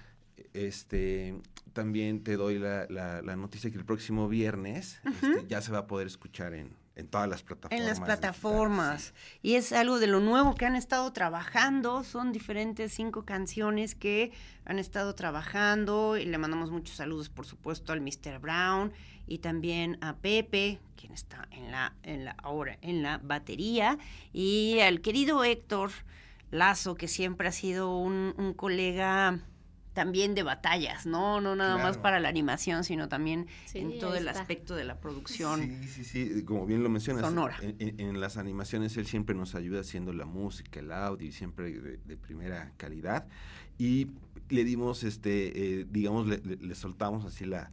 este 0.52 1.34
también 1.72 2.22
te 2.22 2.36
doy 2.36 2.58
la, 2.58 2.86
la, 2.88 3.36
noticia 3.36 3.70
que 3.70 3.76
el 3.76 3.84
próximo 3.84 4.28
viernes 4.28 5.00
este, 5.04 5.46
ya 5.46 5.60
se 5.60 5.72
va 5.72 5.78
a 5.80 5.86
poder 5.86 6.06
escuchar 6.06 6.54
en, 6.54 6.70
en 6.96 7.08
todas 7.08 7.28
las 7.28 7.42
plataformas. 7.42 7.80
En 7.80 7.86
las 7.86 8.00
plataformas. 8.00 9.14
Y 9.42 9.54
es 9.54 9.72
algo 9.72 9.98
de 9.98 10.06
lo 10.06 10.20
nuevo 10.20 10.54
que 10.54 10.64
han 10.64 10.74
estado 10.74 11.12
trabajando. 11.12 12.02
Son 12.02 12.32
diferentes 12.32 12.92
cinco 12.92 13.24
canciones 13.24 13.94
que 13.94 14.32
han 14.64 14.78
estado 14.78 15.14
trabajando. 15.14 16.16
Y 16.16 16.24
le 16.24 16.38
mandamos 16.38 16.70
muchos 16.70 16.96
saludos, 16.96 17.28
por 17.28 17.46
supuesto, 17.46 17.92
al 17.92 18.00
Mr. 18.00 18.38
Brown 18.40 18.92
y 19.26 19.38
también 19.38 19.98
a 20.00 20.16
Pepe, 20.16 20.78
quien 20.96 21.12
está 21.12 21.46
en 21.50 21.70
la, 21.70 21.94
en 22.02 22.24
la, 22.24 22.32
ahora 22.42 22.78
en 22.80 23.02
la 23.02 23.18
batería. 23.18 23.98
Y 24.32 24.80
al 24.80 25.02
querido 25.02 25.44
Héctor 25.44 25.90
Lazo, 26.50 26.94
que 26.94 27.08
siempre 27.08 27.48
ha 27.48 27.52
sido 27.52 27.94
un, 27.94 28.34
un 28.38 28.54
colega 28.54 29.40
también 29.96 30.34
de 30.34 30.42
batallas, 30.42 31.06
¿no? 31.06 31.40
No 31.40 31.56
nada 31.56 31.78
más 31.78 31.96
para 31.96 32.20
la 32.20 32.28
animación, 32.28 32.84
sino 32.84 33.08
también 33.08 33.46
en 33.72 33.98
todo 33.98 34.14
el 34.14 34.28
aspecto 34.28 34.76
de 34.76 34.84
la 34.84 35.00
producción. 35.00 35.62
Sí, 35.62 35.88
sí, 35.88 36.04
sí, 36.04 36.42
como 36.44 36.66
bien 36.66 36.82
lo 36.82 36.90
mencionas. 36.90 37.22
Sonora. 37.22 37.56
En, 37.62 38.20
las 38.20 38.36
animaciones 38.36 38.94
él 38.98 39.06
siempre 39.06 39.34
nos 39.34 39.54
ayuda 39.54 39.80
haciendo 39.80 40.12
la 40.12 40.26
música, 40.26 40.80
el 40.80 40.92
audio, 40.92 41.26
y 41.26 41.32
siempre 41.32 41.72
de, 41.72 42.16
primera 42.18 42.72
calidad. 42.76 43.26
Y 43.78 44.08
le 44.50 44.64
dimos, 44.64 45.02
este, 45.02 45.80
eh, 45.80 45.86
digamos, 45.90 46.26
le, 46.26 46.74
soltamos 46.74 47.24
así 47.24 47.46
la, 47.46 47.70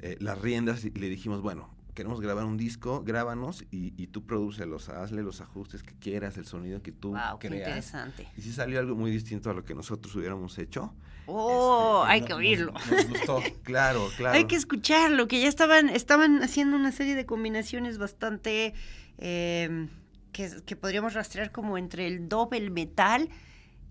eh, 0.00 0.16
las 0.18 0.40
riendas 0.40 0.86
y 0.86 0.90
le 0.92 1.10
dijimos, 1.10 1.42
bueno, 1.42 1.68
queremos 1.92 2.22
grabar 2.22 2.46
un 2.46 2.56
disco, 2.56 3.02
grábanos 3.04 3.66
y, 3.70 3.92
y 4.02 4.06
tú 4.06 4.24
prodúcelos, 4.24 4.88
hazle 4.88 5.22
los 5.22 5.42
ajustes 5.42 5.82
que 5.82 5.92
quieras, 5.92 6.38
el 6.38 6.46
sonido 6.46 6.80
que 6.80 6.92
tú 6.92 7.10
wow, 7.10 7.38
creas. 7.38 7.40
Qué 7.40 7.46
interesante. 7.48 8.28
Y 8.38 8.40
si 8.40 8.50
salió 8.50 8.78
algo 8.78 8.96
muy 8.96 9.10
distinto 9.10 9.50
a 9.50 9.52
lo 9.52 9.62
que 9.62 9.74
nosotros 9.74 10.16
hubiéramos 10.16 10.56
hecho. 10.58 10.94
Oh, 11.26 12.02
este, 12.02 12.12
hay 12.12 12.22
que 12.22 12.34
oírlo. 12.34 12.72
Nos, 12.72 13.08
gustó, 13.08 13.42
claro, 13.62 14.08
claro. 14.16 14.36
Hay 14.36 14.44
que 14.44 14.56
escucharlo, 14.56 15.28
que 15.28 15.40
ya 15.40 15.48
estaban, 15.48 15.88
estaban 15.88 16.42
haciendo 16.42 16.76
una 16.76 16.92
serie 16.92 17.14
de 17.14 17.26
combinaciones 17.26 17.98
bastante 17.98 18.74
em, 19.18 19.88
que, 20.32 20.50
que 20.64 20.76
podríamos 20.76 21.14
rastrear 21.14 21.52
como 21.52 21.78
entre 21.78 22.06
el 22.06 22.28
doble 22.28 22.70
metal 22.70 23.28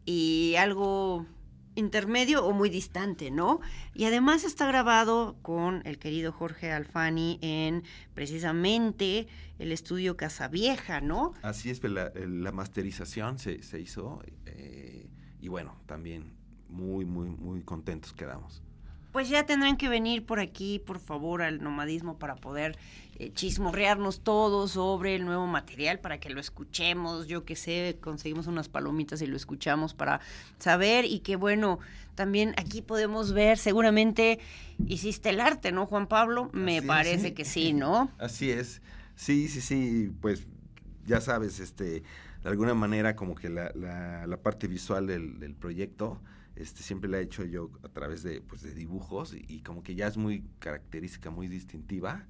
y 0.06 0.56
algo 0.58 1.26
intermedio 1.76 2.46
o 2.46 2.52
muy 2.52 2.70
distante, 2.70 3.32
¿no? 3.32 3.60
Y 3.96 4.06
además 4.06 4.44
está 4.44 4.68
grabado 4.68 5.38
con 5.42 5.82
el 5.86 5.98
querido 5.98 6.32
Jorge 6.32 6.72
Alfani 6.72 7.40
en 7.42 7.84
precisamente 8.14 9.28
el 9.58 9.72
estudio 9.72 10.18
Casavieja, 10.18 11.02
¿no? 11.02 11.34
Así 11.42 11.70
es, 11.70 11.80
pues, 11.80 11.94
la, 11.94 12.12
la 12.16 12.52
masterización 12.52 13.40
se, 13.40 13.64
se 13.64 13.80
hizo 13.80 14.22
eh, 14.46 15.10
y 15.42 15.48
bueno, 15.48 15.82
también 15.86 16.39
muy, 16.70 17.06
muy, 17.06 17.30
muy 17.30 17.62
contentos 17.62 18.14
quedamos. 18.14 18.62
Pues 19.12 19.28
ya 19.28 19.46
tendrán 19.46 19.76
que 19.78 19.90
venir 19.90 20.24
por 20.24 20.40
aquí, 20.40 20.78
por 20.78 21.00
favor, 21.00 21.42
al 21.42 21.64
nomadismo 21.64 22.20
para 22.20 22.36
poder 22.36 22.78
eh, 23.18 23.34
chismorrearnos 23.34 24.22
todos 24.22 24.72
sobre 24.72 25.16
el 25.16 25.26
nuevo 25.26 25.48
material, 25.48 26.00
para 26.00 26.20
que 26.20 26.30
lo 26.30 26.40
escuchemos. 26.40 27.28
Yo 27.28 27.44
que 27.44 27.56
sé, 27.56 27.98
conseguimos 28.00 28.46
unas 28.46 28.70
palomitas 28.70 29.24
y 29.24 29.26
lo 29.26 29.36
escuchamos 29.36 29.96
para 29.96 30.22
saber 30.60 31.06
y 31.06 31.22
que 31.22 31.36
bueno, 31.38 31.80
también 32.14 32.54
aquí 32.58 32.84
podemos 32.84 33.34
ver, 33.34 33.58
seguramente 33.58 34.40
hiciste 34.86 35.30
el 35.30 35.42
arte, 35.42 35.72
¿no, 35.72 35.88
Juan 35.88 36.08
Pablo? 36.08 36.52
Me 36.54 36.84
parece 36.84 37.34
que 37.34 37.46
sí, 37.46 37.74
¿no? 37.74 38.12
Así 38.20 38.52
es. 38.52 38.82
Sí, 39.16 39.48
sí, 39.48 39.60
sí, 39.60 40.12
pues 40.22 40.46
ya 41.08 41.20
sabes, 41.20 41.60
este, 41.60 42.04
de 42.44 42.50
alguna 42.50 42.76
manera 42.76 43.16
como 43.16 43.34
que 43.34 43.50
la, 43.50 43.72
la, 43.74 44.38
parte 44.38 44.68
visual 44.68 45.08
del, 45.08 45.40
del 45.40 45.56
proyecto 45.56 46.22
este, 46.60 46.84
siempre 46.84 47.10
la 47.10 47.20
he 47.20 47.24
hecho 47.24 47.46
yo 47.46 47.72
a 47.84 47.88
través 47.88 48.22
de, 48.22 48.42
pues, 48.42 48.62
de 48.62 48.74
dibujos 48.74 49.34
y, 49.34 49.62
como 49.62 49.82
que 49.82 49.96
ya 49.96 50.08
es 50.08 50.18
muy 50.18 50.44
característica, 50.60 51.30
muy 51.30 51.48
distintiva. 51.48 52.28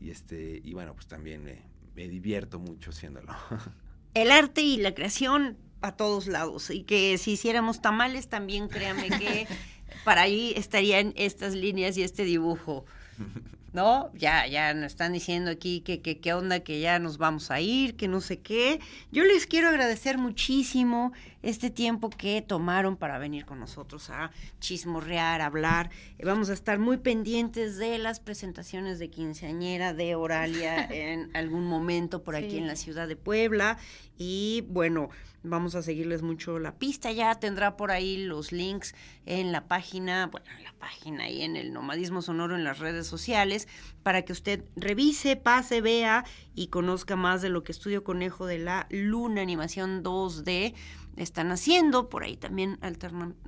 Y, 0.00 0.10
este, 0.10 0.60
y 0.64 0.74
bueno, 0.74 0.94
pues 0.94 1.06
también 1.06 1.44
me, 1.44 1.62
me 1.94 2.08
divierto 2.08 2.58
mucho 2.58 2.90
haciéndolo. 2.90 3.32
El 4.14 4.32
arte 4.32 4.62
y 4.62 4.78
la 4.78 4.94
creación 4.94 5.56
a 5.80 5.92
todos 5.92 6.26
lados. 6.26 6.70
Y 6.70 6.82
que 6.82 7.18
si 7.18 7.32
hiciéramos 7.32 7.80
tamales, 7.80 8.28
también 8.28 8.68
créanme 8.68 9.10
que 9.10 9.46
para 10.04 10.22
ahí 10.22 10.52
estarían 10.56 11.12
estas 11.16 11.54
líneas 11.54 11.96
y 11.96 12.02
este 12.02 12.24
dibujo. 12.24 12.84
¿no? 13.72 14.10
Ya, 14.14 14.46
ya 14.46 14.72
nos 14.74 14.86
están 14.86 15.12
diciendo 15.12 15.50
aquí 15.50 15.80
que, 15.80 16.00
que, 16.00 16.18
qué 16.18 16.32
onda, 16.32 16.60
que 16.60 16.80
ya 16.80 16.98
nos 16.98 17.18
vamos 17.18 17.50
a 17.50 17.60
ir, 17.60 17.96
que 17.96 18.08
no 18.08 18.20
sé 18.20 18.40
qué. 18.40 18.80
Yo 19.12 19.24
les 19.24 19.46
quiero 19.46 19.68
agradecer 19.68 20.18
muchísimo 20.18 21.12
este 21.42 21.70
tiempo 21.70 22.10
que 22.10 22.42
tomaron 22.42 22.96
para 22.96 23.18
venir 23.18 23.44
con 23.44 23.60
nosotros 23.60 24.10
a 24.10 24.30
chismorrear, 24.60 25.40
a 25.40 25.46
hablar. 25.46 25.90
Vamos 26.22 26.50
a 26.50 26.52
estar 26.52 26.78
muy 26.78 26.96
pendientes 26.96 27.76
de 27.76 27.98
las 27.98 28.20
presentaciones 28.20 28.98
de 28.98 29.10
quinceañera 29.10 29.94
de 29.94 30.14
Oralia 30.14 30.84
en 30.90 31.34
algún 31.36 31.64
momento 31.64 32.22
por 32.22 32.36
aquí 32.36 32.58
en 32.58 32.66
la 32.66 32.76
ciudad 32.76 33.06
de 33.06 33.16
Puebla. 33.16 33.78
Y 34.16 34.64
bueno, 34.68 35.10
vamos 35.42 35.74
a 35.74 35.82
seguirles 35.82 36.22
mucho 36.22 36.58
la 36.58 36.74
pista. 36.74 37.12
Ya 37.12 37.34
tendrá 37.36 37.76
por 37.76 37.90
ahí 37.90 38.24
los 38.24 38.52
links 38.52 38.94
en 39.26 39.52
la 39.52 39.68
página, 39.68 40.26
bueno, 40.26 40.46
en 40.56 40.64
la 40.64 40.72
página 40.72 41.30
y 41.30 41.42
en 41.42 41.56
el 41.56 41.72
Nomadismo 41.72 42.22
Sonoro 42.22 42.56
en 42.56 42.64
las 42.64 42.78
redes 42.78 43.06
sociales, 43.06 43.57
para 44.02 44.22
que 44.22 44.32
usted 44.32 44.64
revise, 44.76 45.36
pase, 45.36 45.80
vea 45.80 46.24
y 46.54 46.68
conozca 46.68 47.16
más 47.16 47.42
de 47.42 47.48
lo 47.48 47.64
que 47.64 47.72
Estudio 47.72 48.04
Conejo 48.04 48.46
de 48.46 48.58
la 48.58 48.86
Luna 48.90 49.42
Animación 49.42 50.04
2D 50.04 50.74
están 51.16 51.50
haciendo, 51.50 52.08
por 52.08 52.22
ahí 52.22 52.36
también 52.36 52.78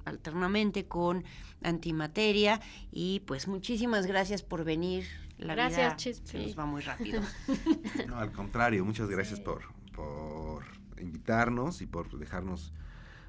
alternamente 0.04 0.86
con 0.86 1.24
antimateria. 1.62 2.60
Y 2.90 3.20
pues 3.20 3.48
muchísimas 3.48 4.06
gracias 4.06 4.42
por 4.42 4.64
venir. 4.64 5.06
La 5.38 5.54
gracias, 5.54 6.20
vida 6.20 6.30
se 6.30 6.38
nos 6.38 6.58
va 6.58 6.66
muy 6.66 6.82
rápido. 6.82 7.22
No, 8.06 8.18
al 8.18 8.32
contrario, 8.32 8.84
muchas 8.84 9.08
gracias 9.08 9.40
por, 9.40 9.62
por 9.94 10.64
invitarnos 10.98 11.80
y 11.80 11.86
por 11.86 12.10
dejarnos 12.18 12.72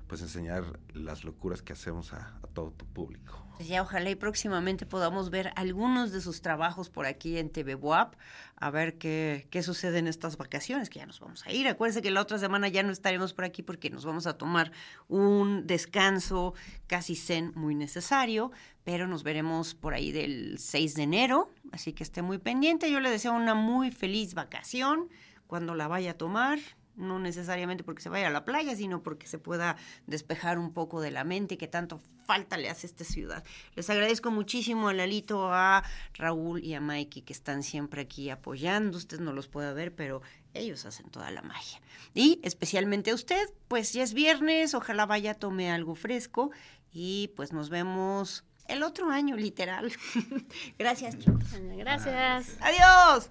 pues 0.08 0.22
enseñar 0.22 0.80
las 0.94 1.24
locuras 1.24 1.62
que 1.62 1.72
hacemos 1.72 2.14
a, 2.14 2.38
a 2.44 2.48
todo 2.48 2.72
tu 2.72 2.86
público. 2.86 3.48
Ya 3.60 3.82
ojalá 3.82 4.10
y 4.10 4.16
próximamente 4.16 4.86
podamos 4.86 5.30
ver 5.30 5.52
algunos 5.56 6.12
de 6.12 6.22
sus 6.22 6.42
trabajos 6.42 6.90
por 6.90 7.06
aquí 7.06 7.38
en 7.38 7.50
TV 7.50 7.76
WAP, 7.76 8.16
a 8.56 8.72
ver 8.72 8.98
qué, 8.98 9.48
qué 9.52 9.62
sucede 9.62 10.00
en 10.00 10.08
estas 10.08 10.38
vacaciones, 10.38 10.90
que 10.90 11.00
ya 11.00 11.06
nos 11.06 11.20
vamos 11.20 11.46
a 11.46 11.52
ir. 11.52 11.68
Acuérdense 11.68 12.02
que 12.02 12.12
la 12.12 12.22
otra 12.22 12.40
semana 12.40 12.68
ya 12.70 12.82
no 12.84 12.92
estaremos 12.92 13.34
por 13.34 13.46
aquí 13.46 13.62
porque 13.62 13.90
nos 13.90 14.04
vamos 14.04 14.26
a 14.26 14.38
tomar 14.38 14.72
un 15.08 15.68
descanso 15.68 16.54
casi 16.88 17.16
zen 17.16 17.52
muy 17.56 17.76
necesario, 17.76 18.52
pero 18.84 19.08
nos 19.08 19.24
veremos 19.24 19.76
por 19.76 19.94
ahí 19.94 20.12
del 20.12 20.58
6 20.58 20.96
de 20.96 21.04
enero, 21.04 21.52
así 21.72 21.94
que 21.94 22.04
esté 22.04 22.22
muy 22.22 22.40
pendiente. 22.40 22.92
Yo 22.92 23.00
le 23.00 23.12
deseo 23.12 23.34
una 23.34 23.54
muy 23.54 23.92
feliz 23.92 24.34
vacación 24.34 25.10
cuando 25.46 25.76
la 25.76 25.88
vaya 25.88 26.12
a 26.12 26.18
tomar, 26.18 26.60
no 26.96 27.20
necesariamente 27.20 27.84
porque 27.84 28.02
se 28.02 28.10
vaya 28.10 28.28
a 28.28 28.32
la 28.32 28.46
playa, 28.46 28.76
sino 28.76 29.02
porque 29.02 29.28
se 29.28 29.40
pueda 29.40 29.78
despejar 30.08 30.60
un 30.60 30.74
poco 30.74 31.02
de 31.02 31.12
la 31.12 31.24
mente 31.24 31.58
que 31.58 31.68
tanto 31.68 32.00
falta 32.26 32.58
le 32.58 32.70
hace 32.70 32.88
a 32.88 32.90
esta 32.90 33.04
ciudad. 33.04 33.44
Les 33.76 33.90
agradezco 33.90 34.32
muchísimo 34.32 34.90
a 34.90 34.94
Lalito, 34.94 35.54
a 35.54 35.84
Raúl 36.14 36.64
y 36.64 36.74
a 36.74 36.82
Mikey 36.82 37.24
que 37.24 37.34
están 37.34 37.64
siempre 37.64 38.02
aquí 38.02 38.30
apoyando. 38.30 38.98
Usted 38.98 39.20
no 39.20 39.34
los 39.34 39.48
puede 39.48 39.74
ver, 39.74 39.94
pero 39.94 40.22
ellos 40.54 40.86
hacen 40.86 41.10
toda 41.10 41.32
la 41.32 41.42
magia. 41.42 41.82
Y 42.14 42.40
especialmente 42.44 43.12
a 43.12 43.16
usted, 43.16 43.50
pues 43.68 43.94
ya 43.94 44.04
es 44.04 44.14
viernes, 44.14 44.74
ojalá 44.74 45.06
vaya, 45.06 45.34
tome 45.34 45.72
algo 45.72 45.96
fresco 45.96 46.52
y 46.92 47.32
pues 47.36 47.54
nos 47.54 47.70
vemos 47.70 48.46
el 48.68 48.84
otro 48.84 49.10
año, 49.10 49.36
literal. 49.36 49.92
Gracias, 50.80 51.18
chicos. 51.20 51.44
Gracias. 51.78 52.58
Adiós. 52.62 53.30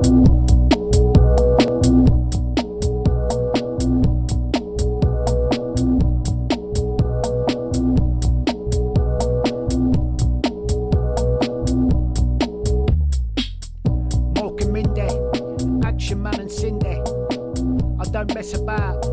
Don't 18.26 18.34
mess 18.34 18.54
about. 18.54 19.04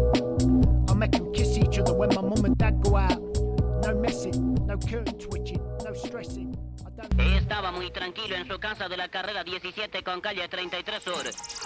I 0.89 0.93
make 0.95 1.11
them 1.11 1.31
kiss 1.33 1.57
each 1.57 1.77
other 1.77 1.93
when 1.93 2.09
my 2.15 2.21
mum 2.21 2.45
and 2.45 2.57
dad 2.57 2.81
go 2.81 2.95
out. 2.95 3.21
No 3.83 3.93
messing, 3.95 4.55
no 4.65 4.77
curtain 4.77 5.17
twitching, 5.19 5.61
no 5.83 5.93
stressing. 5.93 6.57
I 6.85 6.89
don't 7.01 7.37
Estaba 7.37 7.71
muy 7.71 7.91
tranquilo 7.91 8.35
en 8.35 8.47
su 8.47 8.57
casa 8.59 8.89
de 8.89 8.97
la 8.97 9.09
carrera 9.09 9.43
17 9.43 10.03
con 10.03 10.19
calle 10.21 10.47
33 10.47 11.03
Sur. 11.03 11.13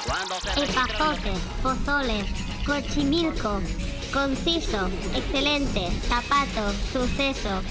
Cuando 0.05 0.35
se 0.35 0.55
registró... 0.55 0.83
Epazote, 0.83 1.31
pozole, 1.63 2.25
cochimilco, 2.65 3.61
conciso, 4.11 4.89
excelente, 5.15 5.89
zapato, 6.07 6.73
suceso, 6.91 7.61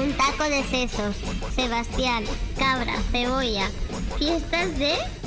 un 0.00 0.12
taco 0.14 0.44
de 0.44 0.62
sesos, 0.64 1.16
Sebastián, 1.54 2.24
cabra, 2.56 2.94
cebolla, 3.10 3.68
fiestas 4.18 4.78
de... 4.78 5.23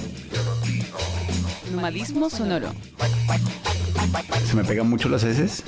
Nomadismo 1.72 2.30
sonoro. 2.30 2.70
Se 4.46 4.56
me 4.56 4.64
pegan 4.64 4.90
mucho 4.90 5.10
las 5.10 5.24
heces. 5.24 5.64